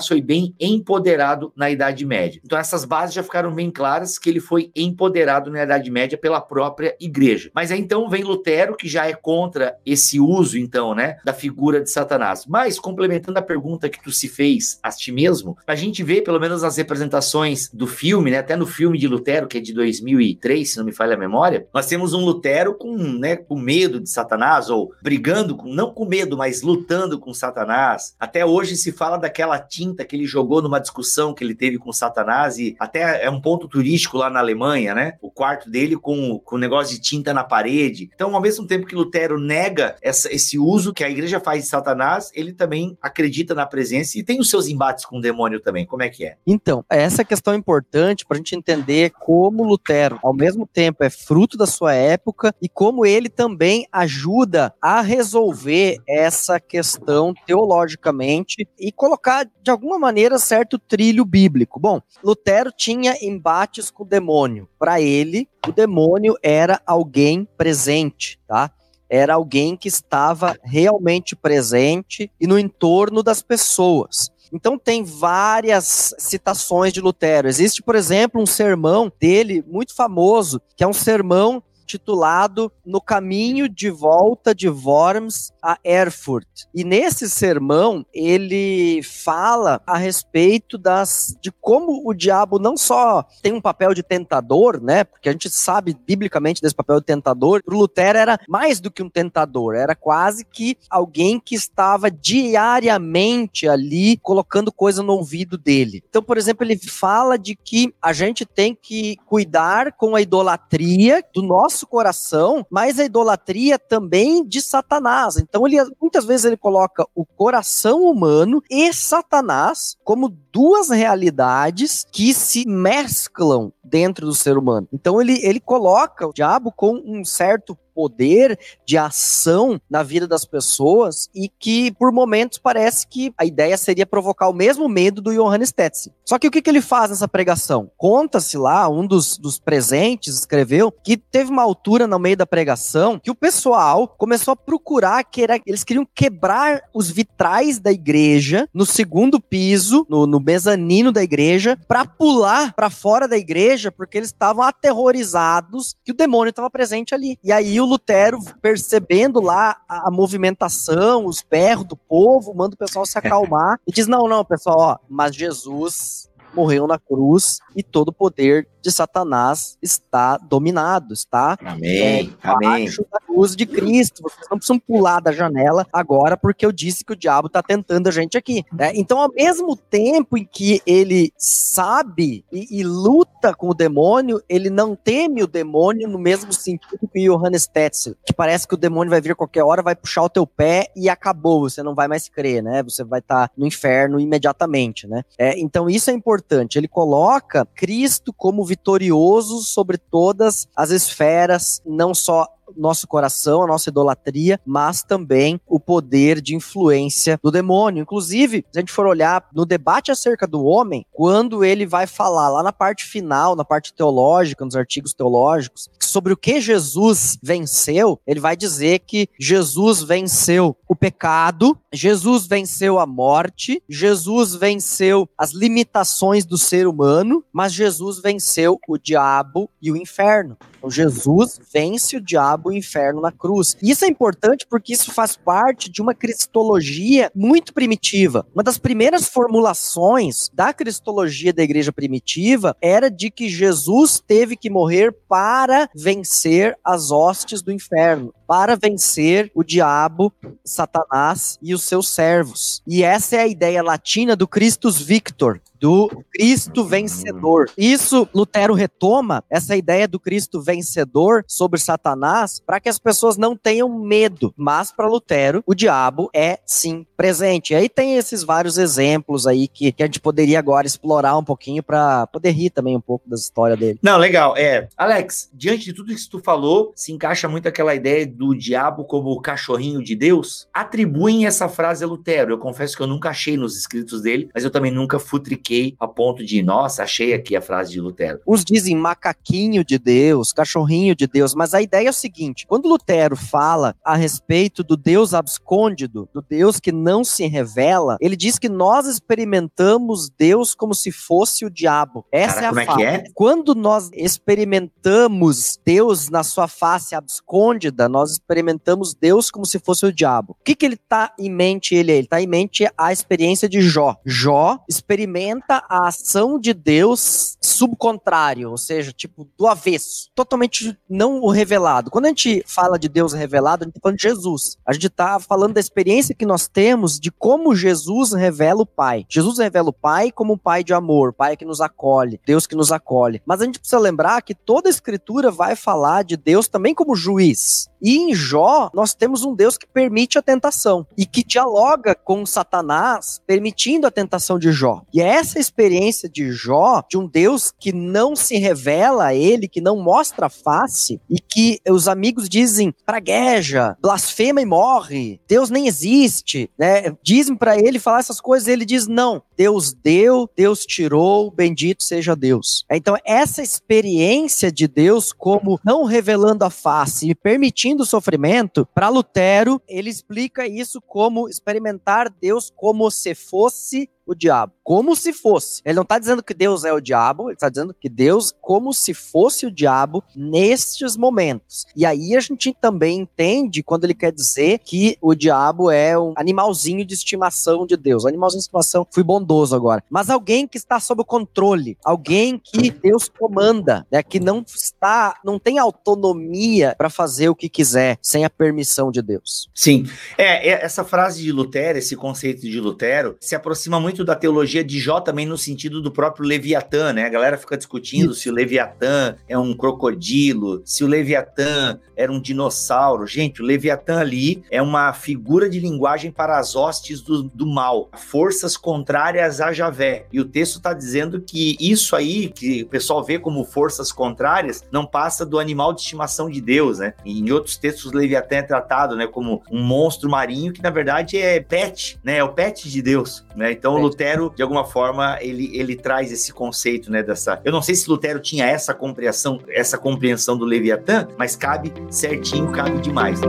Satanás 0.00 0.08
foi 0.08 0.20
bem 0.20 0.54
empoderado 0.58 1.52
na 1.54 1.70
Idade 1.70 2.04
Média. 2.06 2.40
Então 2.44 2.58
essas 2.58 2.84
bases 2.84 3.14
já 3.14 3.22
ficaram 3.22 3.54
bem 3.54 3.70
claras 3.70 4.18
que 4.18 4.30
ele 4.30 4.40
foi 4.40 4.70
empoderado 4.74 5.50
na 5.50 5.62
Idade 5.62 5.90
Média 5.90 6.16
pela 6.16 6.40
própria 6.40 6.96
igreja. 7.00 7.50
Mas 7.54 7.70
aí 7.70 7.80
então 7.80 8.08
vem 8.08 8.22
Lutero, 8.22 8.76
que 8.76 8.88
já 8.88 9.06
é 9.06 9.12
contra 9.12 9.76
esse 9.84 10.18
uso, 10.18 10.58
então, 10.58 10.94
né, 10.94 11.18
da 11.24 11.32
figura 11.32 11.80
de 11.80 11.90
Satanás. 11.90 12.44
Mas, 12.46 12.78
complementando 12.78 13.38
a 13.38 13.42
pergunta 13.42 13.88
que 13.88 14.02
tu 14.02 14.10
se 14.10 14.28
fez 14.28 14.78
a 14.82 14.90
ti 14.90 15.12
mesmo, 15.12 15.56
a 15.66 15.74
gente 15.74 16.02
vê, 16.02 16.22
pelo 16.22 16.40
menos 16.40 16.62
nas 16.62 16.76
representações 16.76 17.68
do 17.72 17.86
filme, 17.86 18.30
né, 18.30 18.38
até 18.38 18.56
no 18.56 18.66
filme 18.66 18.98
de 18.98 19.08
Lutero, 19.08 19.48
que 19.48 19.58
é 19.58 19.60
de 19.60 19.72
2003, 19.72 20.70
se 20.70 20.78
não 20.78 20.84
me 20.84 20.92
falha 20.92 21.14
a 21.14 21.18
memória, 21.18 21.66
nós 21.74 21.86
temos 21.86 22.14
um 22.14 22.24
Lutero 22.24 22.74
com, 22.74 22.96
né, 22.96 23.36
com 23.36 23.58
medo 23.58 24.00
de 24.00 24.08
Satanás, 24.08 24.70
ou 24.70 24.92
brigando, 25.02 25.56
com, 25.56 25.68
não 25.68 25.92
com 25.92 26.04
medo, 26.04 26.36
mas 26.36 26.62
lutando 26.62 27.18
com 27.18 27.34
Satanás. 27.34 28.14
Até 28.18 28.44
hoje 28.44 28.76
se 28.76 28.92
fala 28.92 29.16
daquela 29.16 29.58
tinta 29.58 29.89
que 30.04 30.16
ele 30.16 30.26
jogou 30.26 30.62
numa 30.62 30.80
discussão 30.80 31.34
que 31.34 31.42
ele 31.44 31.54
teve 31.54 31.78
com 31.78 31.92
Satanás, 31.92 32.58
e 32.58 32.76
até 32.78 33.24
é 33.24 33.30
um 33.30 33.40
ponto 33.40 33.68
turístico 33.68 34.16
lá 34.16 34.30
na 34.30 34.40
Alemanha, 34.40 34.94
né? 34.94 35.14
O 35.20 35.30
quarto 35.30 35.70
dele 35.70 35.96
com, 35.96 36.38
com 36.38 36.56
negócio 36.56 36.94
de 36.94 37.00
tinta 37.00 37.32
na 37.34 37.44
parede. 37.44 38.10
Então, 38.14 38.34
ao 38.34 38.40
mesmo 38.40 38.66
tempo 38.66 38.86
que 38.86 38.94
Lutero 38.94 39.38
nega 39.38 39.96
essa, 40.02 40.32
esse 40.32 40.58
uso 40.58 40.92
que 40.92 41.04
a 41.04 41.10
igreja 41.10 41.40
faz 41.40 41.64
de 41.64 41.68
Satanás, 41.68 42.30
ele 42.34 42.52
também 42.52 42.96
acredita 43.00 43.54
na 43.54 43.66
presença 43.66 44.18
e 44.18 44.22
tem 44.22 44.40
os 44.40 44.50
seus 44.50 44.68
embates 44.68 45.04
com 45.04 45.18
o 45.18 45.20
demônio 45.20 45.60
também. 45.60 45.86
Como 45.86 46.02
é 46.02 46.08
que 46.08 46.24
é? 46.24 46.36
Então, 46.46 46.84
essa 46.88 47.24
questão 47.24 47.54
é 47.54 47.56
importante 47.56 48.24
para 48.26 48.36
a 48.36 48.38
gente 48.38 48.54
entender 48.54 49.10
como 49.18 49.64
Lutero, 49.64 50.18
ao 50.22 50.34
mesmo 50.34 50.66
tempo, 50.66 51.04
é 51.04 51.10
fruto 51.10 51.56
da 51.56 51.66
sua 51.66 51.94
época 51.94 52.54
e 52.60 52.68
como 52.68 53.06
ele 53.06 53.28
também 53.28 53.86
ajuda 53.90 54.72
a 54.80 55.00
resolver 55.00 55.98
essa 56.06 56.58
questão 56.60 57.32
teologicamente 57.46 58.68
e 58.78 58.92
colocar 58.92 59.44
de 59.62 59.69
alguma 59.70 59.98
maneira 59.98 60.38
certo 60.38 60.78
trilho 60.78 61.24
bíblico. 61.24 61.78
Bom, 61.80 62.00
Lutero 62.22 62.70
tinha 62.70 63.16
embates 63.22 63.90
com 63.90 64.02
o 64.02 64.06
demônio. 64.06 64.68
Para 64.78 65.00
ele, 65.00 65.48
o 65.66 65.72
demônio 65.72 66.36
era 66.42 66.80
alguém 66.86 67.48
presente, 67.56 68.38
tá? 68.46 68.70
Era 69.08 69.34
alguém 69.34 69.76
que 69.76 69.88
estava 69.88 70.56
realmente 70.62 71.34
presente 71.34 72.30
e 72.40 72.46
no 72.46 72.58
entorno 72.58 73.22
das 73.22 73.42
pessoas. 73.42 74.30
Então 74.52 74.78
tem 74.78 75.04
várias 75.04 76.14
citações 76.18 76.92
de 76.92 77.00
Lutero. 77.00 77.48
Existe, 77.48 77.82
por 77.82 77.94
exemplo, 77.94 78.40
um 78.40 78.46
sermão 78.46 79.10
dele 79.20 79.64
muito 79.66 79.94
famoso, 79.94 80.60
que 80.76 80.82
é 80.82 80.86
um 80.86 80.92
sermão 80.92 81.62
titulado 81.90 82.70
No 82.84 83.00
Caminho 83.00 83.68
de 83.68 83.90
Volta 83.90 84.54
de 84.54 84.68
Worms 84.68 85.52
a 85.62 85.78
Erfurt. 85.82 86.46
E 86.74 86.84
nesse 86.84 87.28
sermão, 87.28 88.06
ele 88.14 89.02
fala 89.02 89.80
a 89.86 89.96
respeito 89.96 90.78
das 90.78 91.36
de 91.40 91.50
como 91.50 92.08
o 92.08 92.14
diabo 92.14 92.58
não 92.58 92.76
só 92.76 93.24
tem 93.42 93.52
um 93.52 93.60
papel 93.60 93.92
de 93.94 94.02
tentador, 94.02 94.80
né? 94.80 95.04
Porque 95.04 95.28
a 95.28 95.32
gente 95.32 95.50
sabe 95.50 95.96
biblicamente 96.06 96.62
desse 96.62 96.74
papel 96.74 97.00
de 97.00 97.06
tentador. 97.06 97.62
Para 97.62 97.76
Lutero 97.76 98.18
era 98.18 98.38
mais 98.48 98.80
do 98.80 98.90
que 98.90 99.02
um 99.02 99.10
tentador, 99.10 99.74
era 99.74 99.94
quase 99.94 100.44
que 100.44 100.76
alguém 100.88 101.40
que 101.40 101.54
estava 101.54 102.10
diariamente 102.10 103.68
ali 103.68 104.16
colocando 104.18 104.72
coisa 104.72 105.02
no 105.02 105.14
ouvido 105.14 105.58
dele. 105.58 106.02
Então, 106.08 106.22
por 106.22 106.38
exemplo, 106.38 106.64
ele 106.64 106.78
fala 106.78 107.38
de 107.38 107.56
que 107.56 107.92
a 108.00 108.12
gente 108.12 108.46
tem 108.46 108.76
que 108.80 109.16
cuidar 109.26 109.92
com 109.92 110.14
a 110.14 110.20
idolatria 110.20 111.24
do 111.34 111.42
nosso 111.42 111.79
nosso 111.80 111.86
coração, 111.86 112.66
mas 112.70 112.98
a 112.98 113.04
idolatria 113.04 113.78
também 113.78 114.44
de 114.44 114.60
Satanás. 114.60 115.36
Então 115.36 115.66
ele 115.66 115.76
muitas 116.00 116.24
vezes 116.24 116.44
ele 116.44 116.56
coloca 116.56 117.06
o 117.14 117.24
coração 117.24 118.02
humano 118.02 118.62
e 118.70 118.92
Satanás 118.92 119.96
como 120.04 120.28
duas 120.52 120.90
realidades 120.90 122.06
que 122.10 122.34
se 122.34 122.66
mesclam 122.66 123.72
dentro 123.82 124.26
do 124.26 124.34
ser 124.34 124.58
humano. 124.58 124.86
Então 124.92 125.20
ele, 125.20 125.40
ele 125.44 125.60
coloca 125.60 126.26
o 126.26 126.32
diabo 126.32 126.70
com 126.72 127.00
um 127.04 127.24
certo 127.24 127.76
poder 128.00 128.58
de 128.86 128.96
ação 128.96 129.78
na 129.90 130.02
vida 130.02 130.26
das 130.26 130.46
pessoas 130.46 131.28
e 131.34 131.50
que 131.50 131.90
por 131.92 132.10
momentos 132.10 132.56
parece 132.56 133.06
que 133.06 133.30
a 133.36 133.44
ideia 133.44 133.76
seria 133.76 134.06
provocar 134.06 134.48
o 134.48 134.54
mesmo 134.54 134.88
medo 134.88 135.20
do 135.20 135.34
Johannes 135.34 135.70
Tetzel. 135.70 136.14
Só 136.24 136.38
que 136.38 136.48
o 136.48 136.50
que, 136.50 136.62
que 136.62 136.70
ele 136.70 136.80
faz 136.80 137.10
nessa 137.10 137.28
pregação? 137.28 137.90
Conta-se 137.98 138.56
lá, 138.56 138.88
um 138.88 139.06
dos, 139.06 139.36
dos 139.36 139.58
presentes 139.58 140.34
escreveu 140.34 140.90
que 140.90 141.18
teve 141.18 141.50
uma 141.50 141.62
altura 141.62 142.06
no 142.06 142.18
meio 142.18 142.38
da 142.38 142.46
pregação 142.46 143.18
que 143.18 143.30
o 143.30 143.34
pessoal 143.34 144.08
começou 144.08 144.52
a 144.52 144.56
procurar 144.56 145.22
que 145.24 145.42
era, 145.42 145.60
eles 145.66 145.84
queriam 145.84 146.08
quebrar 146.14 146.80
os 146.94 147.10
vitrais 147.10 147.78
da 147.78 147.92
igreja 147.92 148.66
no 148.72 148.86
segundo 148.86 149.38
piso, 149.38 150.06
no, 150.08 150.26
no 150.26 150.40
mezanino 150.40 151.12
da 151.12 151.22
igreja, 151.22 151.78
para 151.86 152.06
pular 152.06 152.72
para 152.72 152.88
fora 152.88 153.28
da 153.28 153.36
igreja 153.36 153.92
porque 153.92 154.16
eles 154.16 154.30
estavam 154.30 154.64
aterrorizados 154.64 155.96
que 156.02 156.12
o 156.12 156.16
demônio 156.16 156.48
estava 156.48 156.70
presente 156.70 157.14
ali. 157.14 157.38
E 157.44 157.52
aí 157.52 157.78
o 157.78 157.89
Lutero, 157.90 158.38
percebendo 158.62 159.40
lá 159.40 159.76
a, 159.88 160.08
a 160.08 160.10
movimentação, 160.10 161.26
os 161.26 161.42
berros 161.42 161.84
do 161.84 161.96
povo, 161.96 162.54
manda 162.54 162.74
o 162.74 162.78
pessoal 162.78 163.04
se 163.04 163.18
acalmar 163.18 163.78
e 163.86 163.92
diz: 163.92 164.06
não, 164.06 164.28
não, 164.28 164.44
pessoal, 164.44 164.78
ó, 164.78 164.98
mas 165.08 165.34
Jesus 165.34 166.29
morreu 166.54 166.86
na 166.86 166.98
cruz 166.98 167.60
e 167.74 167.82
todo 167.82 168.08
o 168.08 168.12
poder 168.12 168.66
de 168.80 168.90
Satanás 168.90 169.76
está 169.82 170.36
dominado, 170.38 171.12
está 171.12 171.56
amém, 171.64 172.34
é, 172.42 172.48
amém. 172.48 172.88
da 173.10 173.20
cruz 173.20 173.54
de 173.54 173.66
Cristo. 173.66 174.22
Vocês 174.22 174.46
não 174.50 174.58
precisam 174.58 174.78
pular 174.78 175.20
da 175.20 175.32
janela 175.32 175.86
agora 175.92 176.36
porque 176.36 176.64
eu 176.64 176.72
disse 176.72 177.04
que 177.04 177.12
o 177.12 177.16
diabo 177.16 177.46
está 177.46 177.62
tentando 177.62 178.08
a 178.08 178.10
gente 178.10 178.36
aqui. 178.38 178.64
Né? 178.72 178.92
Então, 178.94 179.18
ao 179.18 179.32
mesmo 179.32 179.76
tempo 179.76 180.36
em 180.36 180.44
que 180.44 180.80
ele 180.86 181.32
sabe 181.36 182.44
e, 182.50 182.80
e, 182.80 182.82
luta 182.82 183.54
com 183.54 183.68
o 183.68 183.74
demônio, 183.74 184.42
ele 184.48 184.70
não 184.70 184.96
teme 184.96 185.42
o 185.42 185.46
demônio 185.46 186.08
no 186.08 186.18
mesmo 186.18 186.52
sentido 186.52 187.08
que 187.12 187.28
Johannes 187.28 187.66
Tetzel, 187.66 188.16
que 188.24 188.32
parece 188.32 188.66
que 188.66 188.74
o 188.74 188.78
demônio 188.78 189.10
vai 189.10 189.20
vir 189.20 189.32
a 189.32 189.36
qualquer 189.36 189.62
hora, 189.62 189.82
vai 189.82 189.94
puxar 189.94 190.22
o 190.22 190.30
teu 190.30 190.46
pé 190.46 190.86
e 190.96 191.08
acabou, 191.08 191.68
você 191.68 191.82
não 191.82 191.94
vai 191.94 192.08
mais 192.08 192.28
crer, 192.28 192.62
né? 192.62 192.82
Você 192.82 193.04
vai 193.04 193.20
estar 193.20 193.48
tá 193.48 193.54
no 193.56 193.66
inferno 193.66 194.18
imediatamente, 194.18 195.06
né? 195.06 195.22
É, 195.38 195.58
então, 195.58 195.88
isso 195.88 196.10
é 196.10 196.12
importante. 196.12 196.39
Ele 196.76 196.88
coloca 196.88 197.66
Cristo 197.74 198.32
como 198.32 198.64
vitorioso 198.64 199.60
sobre 199.62 199.98
todas 199.98 200.68
as 200.74 200.90
esferas, 200.90 201.80
não 201.84 202.14
só 202.14 202.46
nosso 202.76 203.06
coração, 203.06 203.62
a 203.62 203.66
nossa 203.66 203.90
idolatria, 203.90 204.60
mas 204.64 205.02
também 205.02 205.60
o 205.66 205.78
poder 205.78 206.40
de 206.40 206.54
influência 206.54 207.38
do 207.42 207.50
demônio. 207.50 208.02
Inclusive, 208.02 208.64
se 208.70 208.78
a 208.78 208.80
gente 208.80 208.92
for 208.92 209.06
olhar 209.06 209.46
no 209.54 209.64
debate 209.64 210.10
acerca 210.10 210.46
do 210.46 210.64
homem, 210.64 211.06
quando 211.12 211.64
ele 211.64 211.86
vai 211.86 212.06
falar 212.06 212.48
lá 212.48 212.62
na 212.62 212.72
parte 212.72 213.04
final, 213.04 213.54
na 213.56 213.64
parte 213.64 213.92
teológica, 213.92 214.64
nos 214.64 214.76
artigos 214.76 215.14
teológicos, 215.14 215.88
sobre 216.00 216.32
o 216.32 216.36
que 216.36 216.60
Jesus 216.60 217.38
venceu, 217.42 218.20
ele 218.26 218.40
vai 218.40 218.56
dizer 218.56 219.00
que 219.00 219.28
Jesus 219.38 220.02
venceu 220.02 220.76
o 220.88 220.96
pecado, 220.96 221.78
Jesus 221.92 222.46
venceu 222.46 222.98
a 222.98 223.06
morte, 223.06 223.82
Jesus 223.88 224.54
venceu 224.54 225.28
as 225.38 225.52
limitações 225.52 226.44
do 226.44 226.58
ser 226.58 226.86
humano, 226.86 227.44
mas 227.52 227.72
Jesus 227.72 228.20
venceu 228.20 228.78
o 228.88 228.98
diabo 228.98 229.70
e 229.80 229.92
o 229.92 229.96
inferno. 229.96 230.56
Então, 230.80 230.90
Jesus 230.90 231.60
vence 231.72 232.16
o 232.16 232.20
diabo 232.20 232.72
e 232.72 232.74
o 232.74 232.78
inferno 232.78 233.20
na 233.20 233.30
cruz. 233.30 233.76
E 233.82 233.90
isso 233.90 234.04
é 234.04 234.08
importante 234.08 234.66
porque 234.68 234.94
isso 234.94 235.12
faz 235.12 235.36
parte 235.36 235.90
de 235.90 236.00
uma 236.00 236.14
cristologia 236.14 237.30
muito 237.34 237.74
primitiva. 237.74 238.46
Uma 238.54 238.62
das 238.62 238.78
primeiras 238.78 239.28
formulações 239.28 240.48
da 240.54 240.72
cristologia 240.72 241.52
da 241.52 241.62
igreja 241.62 241.92
primitiva 241.92 242.74
era 242.80 243.10
de 243.10 243.30
que 243.30 243.48
Jesus 243.48 244.22
teve 244.26 244.56
que 244.56 244.70
morrer 244.70 245.12
para 245.28 245.88
vencer 245.94 246.76
as 246.82 247.10
hostes 247.10 247.60
do 247.60 247.70
inferno, 247.70 248.32
para 248.50 248.74
vencer 248.74 249.48
o 249.54 249.62
diabo, 249.62 250.32
Satanás 250.64 251.56
e 251.62 251.72
os 251.72 251.84
seus 251.84 252.08
servos. 252.08 252.82
E 252.84 253.04
essa 253.04 253.36
é 253.36 253.42
a 253.42 253.46
ideia 253.46 253.80
latina 253.80 254.34
do 254.34 254.48
Christus 254.48 255.00
Victor, 255.00 255.60
do 255.80 256.24
Cristo 256.32 256.84
vencedor. 256.84 257.70
Isso 257.78 258.28
Lutero 258.34 258.74
retoma 258.74 259.42
essa 259.48 259.76
ideia 259.76 260.06
do 260.06 260.20
Cristo 260.20 260.60
vencedor 260.60 261.44
sobre 261.46 261.80
Satanás 261.80 262.60
para 262.60 262.78
que 262.78 262.88
as 262.88 262.98
pessoas 262.98 263.36
não 263.36 263.56
tenham 263.56 263.88
medo, 263.98 264.52
mas 264.56 264.92
para 264.92 265.08
Lutero 265.08 265.62
o 265.64 265.74
diabo 265.74 266.28
é 266.34 266.58
sim 266.66 267.06
presente. 267.16 267.72
E 267.72 267.76
aí 267.76 267.88
tem 267.88 268.16
esses 268.16 268.42
vários 268.42 268.76
exemplos 268.76 269.46
aí 269.46 269.68
que, 269.68 269.92
que 269.92 270.02
a 270.02 270.06
gente 270.06 270.20
poderia 270.20 270.58
agora 270.58 270.86
explorar 270.86 271.36
um 271.38 271.44
pouquinho 271.44 271.82
para 271.82 272.26
poder 272.26 272.50
rir 272.50 272.70
também 272.70 272.96
um 272.96 273.00
pouco 273.00 273.28
da 273.28 273.36
história 273.36 273.76
dele. 273.76 273.98
Não, 274.02 274.18
legal. 274.18 274.56
É, 274.56 274.88
Alex, 274.96 275.48
diante 275.52 275.84
de 275.84 275.92
tudo 275.92 276.12
isso 276.12 276.24
que 276.24 276.32
tu 276.32 276.42
falou, 276.42 276.92
se 276.94 277.12
encaixa 277.12 277.48
muito 277.48 277.68
aquela 277.68 277.94
ideia 277.94 278.26
do 278.40 278.54
diabo 278.54 279.04
como 279.04 279.30
o 279.30 279.40
cachorrinho 279.40 280.02
de 280.02 280.16
Deus. 280.16 280.66
Atribuem 280.72 281.44
essa 281.44 281.68
frase 281.68 282.02
a 282.02 282.06
Lutero. 282.06 282.54
Eu 282.54 282.58
confesso 282.58 282.96
que 282.96 283.02
eu 283.02 283.06
nunca 283.06 283.28
achei 283.28 283.54
nos 283.54 283.76
escritos 283.76 284.22
dele, 284.22 284.48
mas 284.54 284.64
eu 284.64 284.70
também 284.70 284.90
nunca 284.90 285.18
futriquei 285.18 285.94
a 286.00 286.08
ponto 286.08 286.42
de, 286.42 286.62
nossa, 286.62 287.02
achei 287.02 287.34
aqui 287.34 287.54
a 287.54 287.60
frase 287.60 287.92
de 287.92 288.00
Lutero. 288.00 288.40
Uns 288.46 288.64
dizem 288.64 288.96
macaquinho 288.96 289.84
de 289.84 289.98
Deus, 289.98 290.54
cachorrinho 290.54 291.14
de 291.14 291.26
Deus, 291.26 291.54
mas 291.54 291.74
a 291.74 291.82
ideia 291.82 292.06
é 292.06 292.10
o 292.10 292.14
seguinte: 292.14 292.66
quando 292.66 292.88
Lutero 292.88 293.36
fala 293.36 293.94
a 294.02 294.16
respeito 294.16 294.82
do 294.82 294.96
Deus 294.96 295.34
abscôndido, 295.34 296.26
do 296.32 296.40
Deus 296.40 296.80
que 296.80 296.92
não 296.92 297.22
se 297.22 297.46
revela, 297.46 298.16
ele 298.22 298.36
diz 298.36 298.58
que 298.58 298.70
nós 298.70 299.06
experimentamos 299.06 300.30
Deus 300.30 300.74
como 300.74 300.94
se 300.94 301.12
fosse 301.12 301.66
o 301.66 301.70
diabo. 301.70 302.24
Essa 302.32 302.54
Cara, 302.54 302.64
é 302.64 302.68
a 302.68 302.70
como 302.70 302.80
É 302.80 302.96
que 302.96 303.02
é? 303.02 303.24
Quando 303.34 303.74
nós 303.74 304.08
experimentamos 304.14 305.78
Deus 305.84 306.30
na 306.30 306.42
sua 306.42 306.66
face 306.66 307.14
abscôndida, 307.14 308.08
nós 308.08 308.29
experimentamos 308.30 309.14
Deus 309.14 309.50
como 309.50 309.66
se 309.66 309.78
fosse 309.78 310.06
o 310.06 310.12
diabo. 310.12 310.56
O 310.60 310.64
que, 310.64 310.74
que 310.74 310.86
ele 310.86 310.94
está 310.94 311.32
em 311.38 311.50
mente? 311.50 311.94
Ele 311.94 312.12
está 312.12 312.40
em 312.40 312.46
mente 312.46 312.88
a 312.96 313.12
experiência 313.12 313.68
de 313.68 313.80
Jó. 313.80 314.16
Jó 314.24 314.78
experimenta 314.88 315.84
a 315.88 316.08
ação 316.08 316.58
de 316.58 316.72
Deus 316.72 317.56
subcontrário, 317.60 318.70
ou 318.70 318.78
seja, 318.78 319.12
tipo, 319.12 319.48
do 319.56 319.66
avesso, 319.66 320.30
totalmente 320.34 320.96
não 321.08 321.40
o 321.40 321.50
revelado. 321.50 322.10
Quando 322.10 322.26
a 322.26 322.28
gente 322.28 322.62
fala 322.66 322.98
de 322.98 323.08
Deus 323.08 323.32
revelado, 323.32 323.84
a 323.84 323.86
gente 323.86 323.96
está 323.96 324.00
falando 324.02 324.16
de 324.16 324.22
Jesus. 324.22 324.76
A 324.86 324.92
gente 324.92 325.06
está 325.06 325.40
falando 325.40 325.74
da 325.74 325.80
experiência 325.80 326.34
que 326.34 326.46
nós 326.46 326.68
temos 326.68 327.18
de 327.18 327.30
como 327.30 327.74
Jesus 327.74 328.32
revela 328.32 328.82
o 328.82 328.86
Pai. 328.86 329.24
Jesus 329.28 329.58
revela 329.58 329.90
o 329.90 329.92
Pai 329.92 330.30
como 330.30 330.54
um 330.54 330.58
Pai 330.58 330.84
de 330.84 330.92
amor, 330.92 331.32
Pai 331.32 331.56
que 331.56 331.64
nos 331.64 331.80
acolhe, 331.80 332.40
Deus 332.46 332.66
que 332.66 332.76
nos 332.76 332.92
acolhe. 332.92 333.42
Mas 333.46 333.60
a 333.60 333.64
gente 333.64 333.78
precisa 333.78 333.98
lembrar 333.98 334.42
que 334.42 334.54
toda 334.54 334.88
a 334.88 334.90
Escritura 334.90 335.50
vai 335.50 335.74
falar 335.74 336.22
de 336.22 336.36
Deus 336.36 336.68
também 336.68 336.94
como 336.94 337.16
juiz. 337.16 337.89
E 338.02 338.16
em 338.16 338.34
Jó, 338.34 338.90
nós 338.94 339.14
temos 339.14 339.44
um 339.44 339.54
Deus 339.54 339.76
que 339.76 339.86
permite 339.86 340.38
a 340.38 340.42
tentação 340.42 341.06
e 341.16 341.26
que 341.26 341.44
dialoga 341.44 342.14
com 342.14 342.46
Satanás, 342.46 343.40
permitindo 343.46 344.06
a 344.06 344.10
tentação 344.10 344.58
de 344.58 344.72
Jó. 344.72 345.02
E 345.12 345.20
é 345.20 345.26
essa 345.26 345.58
experiência 345.58 346.28
de 346.28 346.50
Jó, 346.52 347.02
de 347.08 347.18
um 347.18 347.26
Deus 347.26 347.72
que 347.78 347.92
não 347.92 348.34
se 348.34 348.56
revela 348.56 349.26
a 349.26 349.34
ele, 349.34 349.68
que 349.68 349.80
não 349.80 349.96
mostra 350.00 350.46
a 350.46 350.50
face, 350.50 351.20
e 351.28 351.38
que 351.38 351.80
os 351.88 352.08
amigos 352.08 352.48
dizem 352.48 352.94
pragueja, 353.04 353.96
blasfema 354.00 354.60
e 354.60 354.66
morre, 354.66 355.40
Deus 355.48 355.70
nem 355.70 355.86
existe, 355.86 356.70
né? 356.78 357.14
Dizem 357.22 357.56
para 357.56 357.78
ele 357.78 357.98
falar 357.98 358.20
essas 358.20 358.40
coisas, 358.40 358.68
ele 358.68 358.84
diz 358.84 359.06
não, 359.06 359.42
Deus 359.60 359.92
deu, 359.92 360.48
Deus 360.56 360.86
tirou, 360.86 361.50
bendito 361.50 362.02
seja 362.02 362.34
Deus. 362.34 362.86
Então, 362.90 363.14
essa 363.26 363.62
experiência 363.62 364.72
de 364.72 364.88
Deus 364.88 365.34
como 365.34 365.78
não 365.84 366.04
revelando 366.04 366.64
a 366.64 366.70
face 366.70 367.28
e 367.28 367.34
permitindo 367.34 368.02
o 368.02 368.06
sofrimento, 368.06 368.88
para 368.94 369.10
Lutero, 369.10 369.78
ele 369.86 370.08
explica 370.08 370.66
isso 370.66 370.98
como 370.98 371.46
experimentar 371.46 372.30
Deus 372.30 372.72
como 372.74 373.10
se 373.10 373.34
fosse 373.34 374.08
o 374.30 374.34
diabo, 374.34 374.72
como 374.84 375.16
se 375.16 375.32
fosse. 375.32 375.82
Ele 375.84 375.96
não 375.96 376.02
está 376.02 376.18
dizendo 376.18 376.42
que 376.42 376.54
Deus 376.54 376.84
é 376.84 376.92
o 376.92 377.00
diabo, 377.00 377.48
ele 377.48 377.54
está 377.54 377.68
dizendo 377.68 377.92
que 377.92 378.08
Deus 378.08 378.54
como 378.60 378.92
se 378.92 379.12
fosse 379.12 379.66
o 379.66 379.70
diabo 379.70 380.22
nestes 380.34 381.16
momentos. 381.16 381.84
E 381.96 382.06
aí 382.06 382.36
a 382.36 382.40
gente 382.40 382.72
também 382.80 383.20
entende 383.20 383.82
quando 383.82 384.04
ele 384.04 384.14
quer 384.14 384.32
dizer 384.32 384.78
que 384.78 385.18
o 385.20 385.34
diabo 385.34 385.90
é 385.90 386.18
um 386.18 386.32
animalzinho 386.36 387.04
de 387.04 387.14
estimação 387.14 387.84
de 387.84 387.96
Deus. 387.96 388.24
Animalzinho 388.24 388.60
de 388.60 388.64
estimação, 388.64 389.06
fui 389.10 389.24
bondoso 389.24 389.74
agora. 389.74 390.02
Mas 390.08 390.30
alguém 390.30 390.66
que 390.66 390.78
está 390.78 391.00
sob 391.00 391.22
o 391.22 391.24
controle, 391.24 391.98
alguém 392.04 392.58
que 392.58 392.90
Deus 392.90 393.28
comanda, 393.28 394.06
né, 394.10 394.22
que 394.22 394.38
não 394.38 394.64
está, 394.66 395.40
não 395.44 395.58
tem 395.58 395.78
autonomia 395.78 396.94
para 396.96 397.10
fazer 397.10 397.48
o 397.48 397.54
que 397.54 397.68
quiser 397.68 398.18
sem 398.22 398.44
a 398.44 398.50
permissão 398.50 399.10
de 399.10 399.22
Deus. 399.22 399.68
Sim. 399.74 400.08
É, 400.38 400.68
é, 400.68 400.84
essa 400.84 401.04
frase 401.04 401.42
de 401.42 401.50
Lutero, 401.50 401.98
esse 401.98 402.14
conceito 402.14 402.60
de 402.60 402.80
Lutero, 402.80 403.36
se 403.40 403.54
aproxima 403.54 403.98
muito 403.98 404.19
muito 404.20 404.24
da 404.24 404.34
teologia 404.34 404.84
de 404.84 404.98
Jó 404.98 405.20
também 405.20 405.46
no 405.46 405.56
sentido 405.56 406.02
do 406.02 406.10
próprio 406.10 406.44
Leviatã, 406.44 407.12
né? 407.12 407.24
A 407.24 407.28
galera 407.28 407.56
fica 407.56 407.76
discutindo 407.76 408.32
Isso. 408.32 408.40
se 408.40 408.50
o 408.50 408.52
Leviatã 408.52 409.36
é 409.48 409.56
um 409.58 409.74
crocodilo, 409.74 410.82
se 410.84 411.02
o 411.02 411.06
Leviatã 411.06 411.98
era 412.14 412.30
um 412.30 412.40
dinossauro. 412.40 413.26
Gente, 413.26 413.62
o 413.62 413.64
Leviatã 413.64 414.18
ali 414.18 414.62
é 414.70 414.82
uma 414.82 415.12
figura 415.12 415.70
de 415.70 415.80
linguagem 415.80 416.30
para 416.30 416.58
as 416.58 416.76
hostes 416.76 417.22
do, 417.22 417.44
do 417.44 417.66
mal, 417.66 418.10
forças 418.14 418.76
contrárias 418.76 419.60
a 419.60 419.72
Javé. 419.72 420.26
E 420.30 420.38
o 420.38 420.44
texto 420.44 420.76
está 420.76 420.92
dizendo 420.92 421.40
que 421.40 421.76
isso 421.80 422.14
aí, 422.14 422.48
que 422.48 422.82
o 422.82 422.88
pessoal 422.88 423.24
vê 423.24 423.38
como 423.38 423.64
forças 423.64 424.12
contrárias, 424.12 424.84
não 424.92 425.06
passa 425.06 425.46
do 425.46 425.58
animal 425.58 425.94
de 425.94 426.02
estimação 426.02 426.50
de 426.50 426.60
Deus, 426.60 426.98
né? 426.98 427.14
E 427.24 427.40
em 427.40 427.50
outros 427.50 427.78
textos, 427.78 428.12
o 428.12 428.16
Leviatã 428.16 428.56
é 428.56 428.62
tratado, 428.62 429.16
né, 429.16 429.26
como 429.26 429.62
um 429.70 429.82
monstro 429.82 430.28
marinho 430.28 430.72
que 430.72 430.82
na 430.82 430.90
verdade 430.90 431.38
é 431.38 431.58
pet, 431.60 432.18
né? 432.22 432.36
É 432.36 432.44
o 432.44 432.52
pet 432.52 432.90
de 432.90 433.00
Deus, 433.00 433.46
né? 433.56 433.72
Então, 433.72 434.02
o 434.02 434.09
Lutero, 434.10 434.52
de 434.54 434.62
alguma 434.62 434.84
forma, 434.84 435.38
ele, 435.40 435.70
ele 435.72 435.96
traz 435.96 436.32
esse 436.32 436.52
conceito, 436.52 437.10
né, 437.10 437.22
dessa. 437.22 437.60
Eu 437.64 437.72
não 437.72 437.80
sei 437.80 437.94
se 437.94 438.08
Lutero 438.08 438.40
tinha 438.40 438.66
essa 438.66 438.92
compreensão, 438.92 439.60
essa 439.68 439.96
compreensão 439.96 440.56
do 440.56 440.64
Leviatã, 440.64 441.28
mas 441.38 441.56
cabe 441.56 441.92
certinho, 442.10 442.70
cabe 442.72 443.00
demais. 443.00 443.40